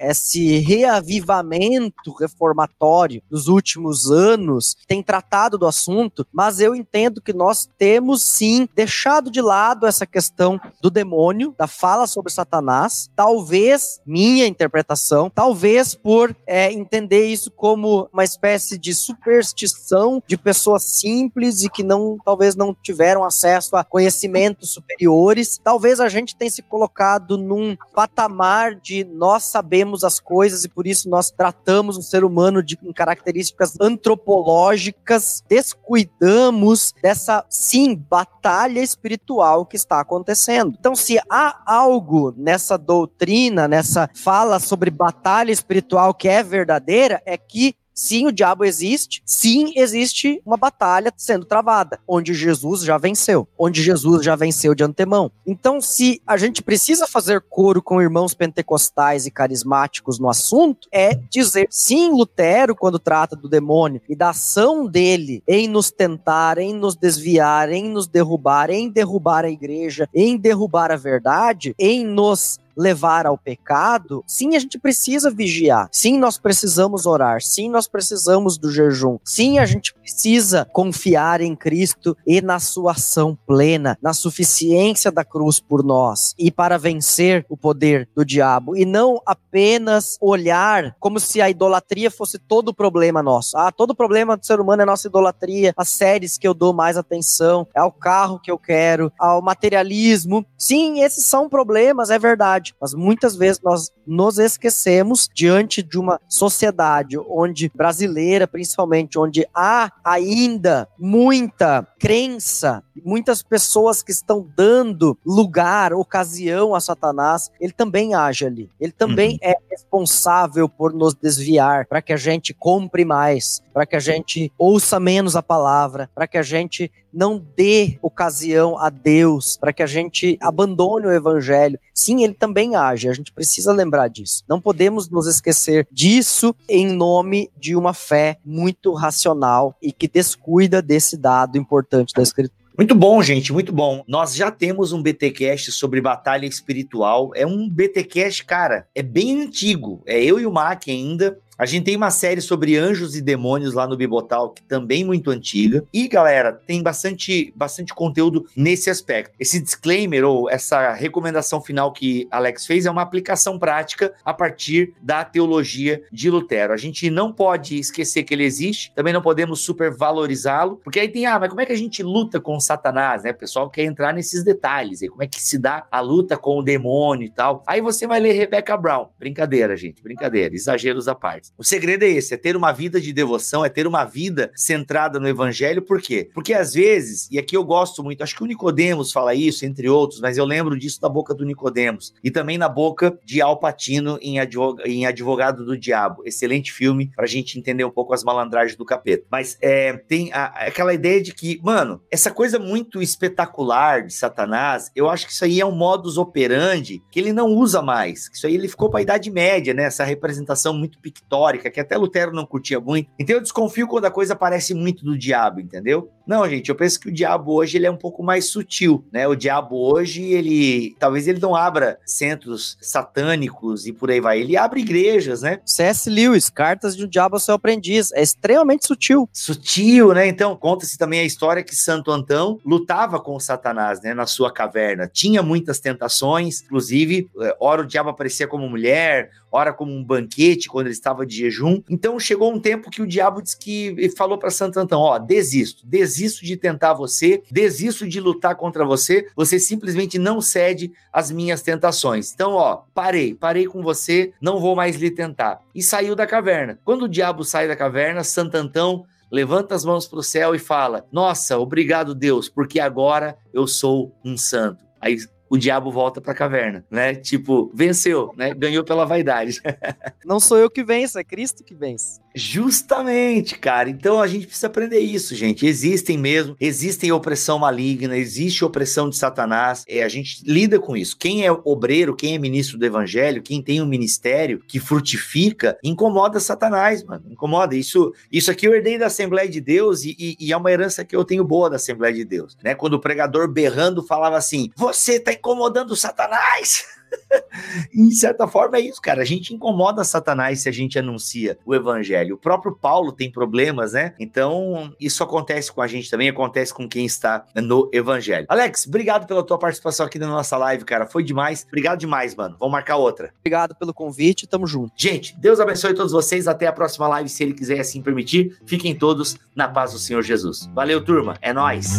esse 0.00 0.58
reavivamento 0.60 2.12
reformatório 2.18 3.22
dos 3.30 3.48
últimos 3.48 4.10
anos 4.10 4.76
tem 4.88 5.02
tratado 5.02 5.58
do 5.58 5.66
assunto, 5.66 6.26
mas 6.32 6.58
eu 6.58 6.74
entendo 6.74 7.20
que 7.20 7.34
nós 7.34 7.68
temos 7.76 8.24
sim 8.24 8.66
deixado 8.74 9.30
de 9.30 9.42
lado 9.42 9.86
essa 9.86 10.06
questão 10.06 10.58
do 10.80 10.90
demônio, 10.90 11.54
da 11.58 11.66
fala 11.66 12.06
sobre 12.06 12.32
Satanás, 12.32 13.10
talvez 13.14 14.00
minha 14.06 14.46
interpretação, 14.46 15.28
talvez 15.28 15.81
talvez 15.82 15.94
por 15.94 16.36
é, 16.46 16.72
entender 16.72 17.26
isso 17.26 17.50
como 17.50 18.08
uma 18.12 18.24
espécie 18.24 18.78
de 18.78 18.94
superstição 18.94 20.22
de 20.26 20.36
pessoas 20.36 20.84
simples 20.84 21.62
e 21.62 21.68
que 21.68 21.82
não, 21.82 22.16
talvez 22.24 22.54
não 22.54 22.74
tiveram 22.74 23.24
acesso 23.24 23.76
a 23.76 23.84
conhecimentos 23.84 24.70
superiores. 24.70 25.58
Talvez 25.62 26.00
a 26.00 26.08
gente 26.08 26.36
tenha 26.36 26.50
se 26.50 26.62
colocado 26.62 27.36
num 27.36 27.76
patamar 27.94 28.74
de 28.76 29.04
nós 29.04 29.44
sabemos 29.44 30.04
as 30.04 30.20
coisas 30.20 30.64
e 30.64 30.68
por 30.68 30.86
isso 30.86 31.08
nós 31.08 31.30
tratamos 31.30 31.96
o 31.96 32.02
ser 32.02 32.24
humano 32.24 32.62
de 32.62 32.76
com 32.76 32.92
características 32.92 33.74
antropológicas, 33.80 35.42
descuidamos 35.48 36.94
dessa 37.02 37.44
sim 37.48 37.94
batalha 37.94 38.80
espiritual 38.80 39.66
que 39.66 39.76
está 39.76 40.00
acontecendo. 40.00 40.76
Então, 40.78 40.94
se 40.94 41.18
há 41.28 41.62
algo 41.66 42.32
nessa 42.36 42.78
doutrina, 42.78 43.66
nessa 43.66 44.08
fala 44.14 44.58
sobre 44.60 44.90
batalha 44.90 45.50
espiritual 45.50 45.71
espiritual 45.72 46.12
que 46.12 46.28
é 46.28 46.42
verdadeira 46.42 47.22
é 47.24 47.36
que 47.36 47.74
Sim, 47.94 48.26
o 48.26 48.32
diabo 48.32 48.64
existe. 48.64 49.22
Sim, 49.26 49.72
existe 49.76 50.40
uma 50.46 50.56
batalha 50.56 51.12
sendo 51.16 51.44
travada, 51.44 52.00
onde 52.08 52.32
Jesus 52.32 52.82
já 52.82 52.96
venceu, 52.96 53.46
onde 53.58 53.82
Jesus 53.82 54.24
já 54.24 54.34
venceu 54.34 54.74
de 54.74 54.82
antemão. 54.82 55.30
Então, 55.46 55.80
se 55.80 56.20
a 56.26 56.38
gente 56.38 56.62
precisa 56.62 57.06
fazer 57.06 57.42
coro 57.50 57.82
com 57.82 58.00
irmãos 58.00 58.32
pentecostais 58.32 59.26
e 59.26 59.30
carismáticos 59.30 60.18
no 60.18 60.30
assunto, 60.30 60.88
é 60.90 61.14
dizer 61.14 61.68
sim, 61.70 62.10
Lutero, 62.10 62.74
quando 62.74 62.98
trata 62.98 63.36
do 63.36 63.48
demônio 63.48 64.00
e 64.08 64.16
da 64.16 64.30
ação 64.30 64.86
dele 64.86 65.42
em 65.46 65.68
nos 65.68 65.90
tentar, 65.90 66.56
em 66.56 66.72
nos 66.72 66.96
desviar, 66.96 67.70
em 67.70 67.90
nos 67.90 68.06
derrubar, 68.06 68.70
em 68.70 68.88
derrubar 68.88 69.44
a 69.44 69.50
igreja, 69.50 70.08
em 70.14 70.38
derrubar 70.38 70.90
a 70.90 70.96
verdade, 70.96 71.74
em 71.78 72.04
nos 72.06 72.58
levar 72.76 73.26
ao 73.26 73.38
pecado, 73.38 74.24
sim, 74.26 74.56
a 74.56 74.58
gente 74.58 74.78
precisa 74.78 75.30
vigiar. 75.30 75.88
Sim, 75.92 76.18
nós 76.18 76.38
precisamos 76.38 77.06
orar. 77.06 77.40
Sim, 77.40 77.70
nós 77.70 77.86
precisamos 77.86 78.58
do 78.58 78.70
jejum. 78.70 79.18
Sim, 79.24 79.58
a 79.58 79.66
gente 79.66 79.94
precisa 79.94 80.66
confiar 80.72 81.40
em 81.40 81.54
Cristo 81.54 82.16
e 82.26 82.40
na 82.40 82.58
sua 82.58 82.92
ação 82.92 83.36
plena, 83.46 83.98
na 84.02 84.12
suficiência 84.12 85.10
da 85.10 85.24
cruz 85.24 85.60
por 85.60 85.84
nós 85.84 86.34
e 86.38 86.50
para 86.50 86.78
vencer 86.78 87.44
o 87.48 87.56
poder 87.56 88.08
do 88.14 88.24
diabo 88.24 88.76
e 88.76 88.84
não 88.84 89.20
apenas 89.26 90.16
olhar 90.20 90.94
como 90.98 91.18
se 91.20 91.40
a 91.40 91.50
idolatria 91.50 92.10
fosse 92.10 92.38
todo 92.38 92.68
o 92.68 92.74
problema 92.74 93.22
nosso. 93.22 93.56
Ah, 93.56 93.70
todo 93.72 93.94
problema 93.94 94.36
do 94.36 94.46
ser 94.46 94.60
humano 94.60 94.82
é 94.82 94.84
nossa 94.84 95.08
idolatria, 95.08 95.72
as 95.76 95.90
séries 95.90 96.38
que 96.38 96.46
eu 96.46 96.54
dou 96.54 96.72
mais 96.72 96.96
atenção, 96.96 97.66
é 97.74 97.82
o 97.82 97.92
carro 97.92 98.38
que 98.38 98.50
eu 98.50 98.58
quero, 98.58 99.12
ao 99.18 99.42
materialismo. 99.42 100.44
Sim, 100.56 101.02
esses 101.02 101.26
são 101.26 101.48
problemas, 101.48 102.10
é 102.10 102.18
verdade 102.18 102.61
verdade, 102.62 102.74
mas 102.80 102.94
muitas 102.94 103.36
vezes 103.36 103.60
nós 103.62 103.90
nos 104.06 104.38
esquecemos 104.38 105.28
diante 105.34 105.82
de 105.82 105.98
uma 105.98 106.20
sociedade 106.28 107.18
onde 107.18 107.70
brasileira, 107.74 108.46
principalmente, 108.46 109.18
onde 109.18 109.46
há 109.54 109.90
ainda 110.04 110.88
muita 110.98 111.86
crença, 111.98 112.82
muitas 113.04 113.42
pessoas 113.42 114.02
que 114.02 114.12
estão 114.12 114.46
dando 114.56 115.18
lugar, 115.26 115.92
ocasião 115.92 116.74
a 116.74 116.80
Satanás, 116.80 117.50
ele 117.60 117.72
também 117.72 118.14
age 118.14 118.46
ali. 118.46 118.70
Ele 118.80 118.92
também 118.92 119.32
uhum. 119.32 119.38
é 119.42 119.54
responsável 119.70 120.68
por 120.68 120.92
nos 120.92 121.14
desviar, 121.14 121.86
para 121.86 122.00
que 122.00 122.12
a 122.12 122.16
gente 122.16 122.54
compre 122.54 123.04
mais, 123.04 123.62
para 123.72 123.86
que 123.86 123.96
a 123.96 124.00
gente 124.00 124.52
ouça 124.58 125.00
menos 125.00 125.34
a 125.34 125.42
palavra, 125.42 126.08
para 126.14 126.26
que 126.26 126.38
a 126.38 126.42
gente 126.42 126.90
não 127.12 127.44
dê 127.56 127.98
ocasião 128.00 128.78
a 128.78 128.90
Deus, 128.90 129.56
para 129.56 129.72
que 129.72 129.82
a 129.82 129.86
gente 129.86 130.38
abandone 130.40 131.06
o 131.06 131.12
evangelho. 131.12 131.78
Sim, 131.94 132.24
ele 132.24 132.34
também 132.34 132.74
age, 132.74 133.08
a 133.08 133.12
gente 133.12 133.32
precisa 133.32 133.72
lembrar 133.72 134.08
disso. 134.08 134.44
Não 134.48 134.60
podemos 134.60 135.08
nos 135.08 135.26
esquecer 135.26 135.86
disso 135.90 136.54
em 136.68 136.86
nome 136.86 137.50
de 137.58 137.76
uma 137.76 137.92
fé 137.92 138.38
muito 138.44 138.92
racional 138.92 139.76
e 139.82 139.92
que 139.92 140.08
descuida 140.08 140.80
desse 140.80 141.16
dado 141.16 141.58
importante 141.58 142.14
da 142.14 142.22
Escritura. 142.22 142.62
Muito 142.76 142.94
bom, 142.94 143.22
gente, 143.22 143.52
muito 143.52 143.70
bom. 143.70 144.02
Nós 144.08 144.34
já 144.34 144.50
temos 144.50 144.92
um 144.92 145.02
BTcast 145.02 145.70
sobre 145.72 146.00
batalha 146.00 146.46
espiritual. 146.46 147.30
É 147.34 147.46
um 147.46 147.68
BTcast, 147.68 148.46
cara, 148.46 148.86
é 148.94 149.02
bem 149.02 149.42
antigo. 149.42 150.02
É 150.06 150.22
eu 150.22 150.40
e 150.40 150.46
o 150.46 150.52
Mac 150.52 150.84
ainda. 150.88 151.38
A 151.62 151.64
gente 151.64 151.84
tem 151.84 151.94
uma 151.94 152.10
série 152.10 152.40
sobre 152.40 152.76
anjos 152.76 153.14
e 153.14 153.22
demônios 153.22 153.72
lá 153.72 153.86
no 153.86 153.96
Bibotal, 153.96 154.50
que 154.50 154.64
também 154.64 155.04
muito 155.04 155.30
antiga. 155.30 155.84
E, 155.92 156.08
galera, 156.08 156.52
tem 156.52 156.82
bastante, 156.82 157.52
bastante 157.54 157.94
conteúdo 157.94 158.48
nesse 158.56 158.90
aspecto. 158.90 159.32
Esse 159.38 159.60
disclaimer 159.60 160.24
ou 160.24 160.50
essa 160.50 160.90
recomendação 160.90 161.60
final 161.60 161.92
que 161.92 162.26
Alex 162.32 162.66
fez 162.66 162.84
é 162.84 162.90
uma 162.90 163.02
aplicação 163.02 163.60
prática 163.60 164.12
a 164.24 164.34
partir 164.34 164.92
da 165.00 165.24
teologia 165.24 166.02
de 166.10 166.28
Lutero. 166.28 166.72
A 166.72 166.76
gente 166.76 167.08
não 167.08 167.32
pode 167.32 167.78
esquecer 167.78 168.24
que 168.24 168.34
ele 168.34 168.42
existe, 168.42 168.92
também 168.92 169.12
não 169.12 169.22
podemos 169.22 169.60
supervalorizá-lo, 169.60 170.80
porque 170.82 170.98
aí 170.98 171.06
tem, 171.06 171.26
ah, 171.26 171.38
mas 171.38 171.48
como 171.48 171.60
é 171.60 171.66
que 171.66 171.72
a 171.72 171.78
gente 171.78 172.02
luta 172.02 172.40
com 172.40 172.58
Satanás, 172.58 173.22
né? 173.22 173.30
O 173.30 173.36
pessoal 173.36 173.70
quer 173.70 173.84
entrar 173.84 174.12
nesses 174.12 174.42
detalhes 174.42 175.00
aí, 175.00 175.08
como 175.08 175.22
é 175.22 175.28
que 175.28 175.40
se 175.40 175.58
dá 175.58 175.86
a 175.92 176.00
luta 176.00 176.36
com 176.36 176.58
o 176.58 176.62
demônio 176.62 177.26
e 177.26 177.30
tal. 177.30 177.62
Aí 177.68 177.80
você 177.80 178.04
vai 178.04 178.18
ler 178.18 178.32
Rebecca 178.32 178.76
Brown. 178.76 179.10
Brincadeira, 179.16 179.76
gente, 179.76 180.02
brincadeira, 180.02 180.52
exageros 180.52 181.06
à 181.06 181.14
parte. 181.14 181.51
O 181.56 181.64
segredo 181.64 182.04
é 182.04 182.08
esse, 182.08 182.34
é 182.34 182.36
ter 182.36 182.56
uma 182.56 182.72
vida 182.72 183.00
de 183.00 183.12
devoção, 183.12 183.64
é 183.64 183.68
ter 183.68 183.86
uma 183.86 184.04
vida 184.04 184.50
centrada 184.54 185.20
no 185.20 185.28
evangelho, 185.28 185.82
por 185.82 186.00
quê? 186.00 186.30
Porque 186.34 186.54
às 186.54 186.74
vezes, 186.74 187.28
e 187.30 187.38
aqui 187.38 187.56
eu 187.56 187.64
gosto 187.64 188.02
muito, 188.02 188.22
acho 188.22 188.34
que 188.34 188.42
o 188.42 188.46
Nicodemos 188.46 189.12
fala 189.12 189.34
isso, 189.34 189.64
entre 189.64 189.88
outros, 189.88 190.20
mas 190.20 190.38
eu 190.38 190.44
lembro 190.44 190.78
disso 190.78 191.00
da 191.00 191.08
boca 191.08 191.34
do 191.34 191.44
Nicodemos 191.44 192.14
e 192.22 192.30
também 192.30 192.58
na 192.58 192.68
boca 192.68 193.18
de 193.24 193.40
Al 193.40 193.58
Pacino 193.58 194.18
em, 194.20 194.38
Advog 194.38 194.82
em 194.84 195.06
Advogado 195.06 195.64
do 195.64 195.76
Diabo. 195.76 196.22
Excelente 196.24 196.72
filme 196.72 197.10
pra 197.14 197.26
gente 197.26 197.58
entender 197.58 197.84
um 197.84 197.90
pouco 197.90 198.14
as 198.14 198.24
malandragens 198.24 198.76
do 198.76 198.84
capeta. 198.84 199.24
Mas 199.30 199.56
é, 199.60 199.92
tem 199.92 200.32
a, 200.32 200.46
aquela 200.46 200.94
ideia 200.94 201.22
de 201.22 201.34
que, 201.34 201.60
mano, 201.62 202.00
essa 202.10 202.30
coisa 202.30 202.58
muito 202.58 203.02
espetacular 203.02 204.06
de 204.06 204.14
Satanás, 204.14 204.90
eu 204.94 205.08
acho 205.08 205.26
que 205.26 205.32
isso 205.32 205.44
aí 205.44 205.60
é 205.60 205.66
um 205.66 205.72
modus 205.72 206.16
operandi 206.18 207.02
que 207.10 207.20
ele 207.20 207.32
não 207.32 207.48
usa 207.48 207.82
mais. 207.82 208.30
Isso 208.32 208.46
aí 208.46 208.54
ele 208.54 208.68
ficou 208.68 208.90
pra 208.90 209.02
Idade 209.02 209.30
Média, 209.30 209.74
né? 209.74 209.84
Essa 209.84 210.04
representação 210.04 210.74
muito 210.74 210.98
pictórica, 210.98 211.31
que 211.70 211.80
até 211.80 211.96
Lutero 211.96 212.32
não 212.32 212.46
curtia 212.46 212.80
muito. 212.80 213.10
Então 213.18 213.36
eu 213.36 213.42
desconfio 213.42 213.88
quando 213.88 214.04
a 214.04 214.10
coisa 214.10 214.36
parece 214.36 214.74
muito 214.74 215.04
do 215.04 215.16
diabo, 215.16 215.60
entendeu? 215.60 216.10
Não, 216.26 216.48
gente, 216.48 216.68
eu 216.68 216.74
penso 216.74 217.00
que 217.00 217.08
o 217.08 217.12
diabo 217.12 217.52
hoje 217.52 217.76
ele 217.76 217.86
é 217.86 217.90
um 217.90 217.96
pouco 217.96 218.22
mais 218.22 218.46
sutil, 218.46 219.04
né? 219.12 219.26
O 219.26 219.34
diabo 219.34 219.76
hoje, 219.76 220.22
ele 220.22 220.94
talvez 220.98 221.26
ele 221.26 221.40
não 221.40 221.54
abra 221.54 221.98
centros 222.06 222.76
satânicos 222.80 223.86
e 223.86 223.92
por 223.92 224.10
aí 224.10 224.20
vai, 224.20 224.40
ele 224.40 224.56
abre 224.56 224.80
igrejas, 224.80 225.42
né? 225.42 225.60
C.S. 225.64 226.08
Lewis, 226.08 226.48
Cartas 226.48 226.96
de 226.96 227.04
um 227.04 227.08
Diabo 227.08 227.36
ao 227.36 227.40
Seu 227.40 227.54
Aprendiz, 227.54 228.12
é 228.12 228.22
extremamente 228.22 228.86
sutil. 228.86 229.28
Sutil, 229.32 230.12
né? 230.12 230.26
Então, 230.26 230.56
conta-se 230.56 230.96
também 230.96 231.20
a 231.20 231.24
história 231.24 231.62
que 231.62 231.74
Santo 231.74 232.10
Antão 232.10 232.60
lutava 232.64 233.20
com 233.20 233.38
Satanás, 233.40 234.00
né, 234.02 234.14
na 234.14 234.26
sua 234.26 234.52
caverna. 234.52 235.10
Tinha 235.12 235.42
muitas 235.42 235.80
tentações, 235.80 236.62
inclusive, 236.62 237.28
eh, 237.40 237.56
ora 237.60 237.82
o 237.82 237.86
diabo 237.86 238.10
aparecia 238.10 238.46
como 238.46 238.68
mulher, 238.68 239.30
ora 239.52 239.72
como 239.72 239.92
um 239.92 240.02
banquete 240.02 240.68
quando 240.68 240.86
ele 240.86 240.94
estava 240.94 241.26
de 241.26 241.36
jejum. 241.36 241.82
Então 241.88 242.18
chegou 242.18 242.52
um 242.52 242.58
tempo 242.58 242.90
que 242.90 243.02
o 243.02 243.06
diabo 243.06 243.42
disse 243.42 243.58
que 243.58 244.10
falou 244.16 244.38
para 244.38 244.50
Santo 244.50 244.80
Antão: 244.80 245.00
ó, 245.00 245.18
desisto, 245.18 245.86
desisto 245.86 246.44
de 246.44 246.56
tentar 246.56 246.94
você, 246.94 247.42
desisto 247.50 248.08
de 248.08 248.18
lutar 248.18 248.56
contra 248.56 248.84
você, 248.84 249.28
você 249.36 249.60
simplesmente 249.60 250.18
não 250.18 250.40
cede 250.40 250.92
às 251.12 251.30
minhas 251.30 251.60
tentações. 251.60 252.32
Então, 252.32 252.52
ó, 252.52 252.82
parei, 252.94 253.34
parei 253.34 253.66
com 253.66 253.82
você, 253.82 254.32
não 254.40 254.58
vou 254.58 254.74
mais 254.74 254.96
lhe 254.96 255.10
tentar. 255.10 255.60
E 255.74 255.82
saiu 255.82 256.16
da 256.16 256.26
caverna. 256.26 256.78
Quando 256.84 257.02
o 257.02 257.08
diabo 257.08 257.44
sai 257.44 257.68
da 257.68 257.76
caverna, 257.76 258.24
Santo 258.24 258.56
Antão 258.56 259.04
levanta 259.30 259.74
as 259.74 259.84
mãos 259.84 260.06
para 260.06 260.18
o 260.18 260.22
céu 260.22 260.54
e 260.54 260.58
fala: 260.58 261.06
Nossa, 261.12 261.58
obrigado, 261.58 262.14
Deus, 262.14 262.48
porque 262.48 262.80
agora 262.80 263.36
eu 263.52 263.66
sou 263.66 264.12
um 264.24 264.36
santo. 264.36 264.84
Aí 265.00 265.16
o 265.52 265.58
diabo 265.58 265.90
volta 265.90 266.18
para 266.18 266.32
a 266.32 266.34
caverna, 266.34 266.82
né? 266.90 267.14
Tipo, 267.14 267.70
venceu, 267.74 268.32
né? 268.38 268.54
Ganhou 268.54 268.82
pela 268.82 269.04
vaidade. 269.04 269.60
Não 270.24 270.40
sou 270.40 270.56
eu 270.56 270.70
que 270.70 270.82
venço, 270.82 271.18
é 271.18 271.24
Cristo 271.24 271.62
que 271.62 271.74
vence. 271.74 272.21
Justamente, 272.34 273.58
cara. 273.58 273.90
Então 273.90 274.20
a 274.20 274.26
gente 274.26 274.46
precisa 274.46 274.66
aprender 274.66 275.00
isso, 275.00 275.34
gente. 275.34 275.66
Existem 275.66 276.16
mesmo, 276.16 276.56
existem 276.58 277.12
opressão 277.12 277.58
maligna, 277.58 278.16
existe 278.16 278.64
opressão 278.64 279.08
de 279.08 279.16
Satanás. 279.16 279.84
É, 279.88 280.02
a 280.02 280.08
gente 280.08 280.42
lida 280.44 280.78
com 280.78 280.96
isso. 280.96 281.16
Quem 281.16 281.46
é 281.46 281.52
obreiro, 281.52 282.16
quem 282.16 282.34
é 282.34 282.38
ministro 282.38 282.78
do 282.78 282.86
evangelho, 282.86 283.42
quem 283.42 283.62
tem 283.62 283.80
um 283.82 283.86
ministério 283.86 284.62
que 284.66 284.80
frutifica, 284.80 285.76
incomoda 285.82 286.40
Satanás, 286.40 287.04
mano. 287.04 287.24
Incomoda. 287.30 287.76
Isso, 287.76 288.14
isso 288.30 288.50
aqui 288.50 288.66
eu 288.66 288.74
herdei 288.74 288.98
da 288.98 289.06
Assembleia 289.06 289.48
de 289.48 289.60
Deus 289.60 290.04
e, 290.04 290.16
e, 290.18 290.36
e 290.40 290.52
é 290.52 290.56
uma 290.56 290.70
herança 290.70 291.04
que 291.04 291.14
eu 291.14 291.24
tenho 291.24 291.44
boa 291.44 291.68
da 291.68 291.76
Assembleia 291.76 292.14
de 292.14 292.24
Deus, 292.24 292.56
né? 292.62 292.74
Quando 292.74 292.94
o 292.94 293.00
pregador 293.00 293.48
berrando 293.48 294.02
falava 294.02 294.36
assim: 294.36 294.70
"Você 294.76 295.20
tá 295.20 295.32
incomodando 295.32 295.94
Satanás". 295.96 296.84
em 297.94 298.10
certa 298.10 298.46
forma 298.46 298.76
é 298.76 298.80
isso, 298.80 299.00
cara. 299.00 299.22
A 299.22 299.24
gente 299.24 299.54
incomoda 299.54 300.04
Satanás 300.04 300.60
se 300.60 300.68
a 300.68 300.72
gente 300.72 300.98
anuncia 300.98 301.58
o 301.64 301.74
evangelho. 301.74 302.34
O 302.34 302.38
próprio 302.38 302.74
Paulo 302.74 303.12
tem 303.12 303.30
problemas, 303.30 303.92
né? 303.92 304.14
Então, 304.18 304.94
isso 305.00 305.22
acontece 305.22 305.72
com 305.72 305.80
a 305.80 305.86
gente 305.86 306.10
também, 306.10 306.28
acontece 306.28 306.72
com 306.72 306.88
quem 306.88 307.04
está 307.04 307.44
no 307.54 307.90
evangelho. 307.92 308.46
Alex, 308.48 308.86
obrigado 308.86 309.26
pela 309.26 309.42
tua 309.42 309.58
participação 309.58 310.06
aqui 310.06 310.18
na 310.18 310.26
nossa 310.26 310.56
live, 310.56 310.84
cara. 310.84 311.06
Foi 311.06 311.22
demais. 311.22 311.64
Obrigado 311.68 311.98
demais, 311.98 312.34
mano. 312.34 312.56
Vamos 312.58 312.72
marcar 312.72 312.96
outra. 312.96 313.32
Obrigado 313.40 313.74
pelo 313.74 313.94
convite, 313.94 314.46
tamo 314.46 314.66
junto. 314.66 314.92
Gente, 314.96 315.36
Deus 315.38 315.60
abençoe 315.60 315.94
todos 315.94 316.12
vocês. 316.12 316.48
Até 316.48 316.66
a 316.66 316.72
próxima 316.72 317.08
live, 317.08 317.28
se 317.28 317.42
ele 317.42 317.54
quiser 317.54 317.80
assim 317.80 318.02
permitir. 318.02 318.56
Fiquem 318.66 318.94
todos 318.94 319.36
na 319.54 319.68
paz 319.68 319.92
do 319.92 319.98
Senhor 319.98 320.22
Jesus. 320.22 320.68
Valeu, 320.74 321.04
turma. 321.04 321.36
É 321.40 321.52
nós. 321.52 321.98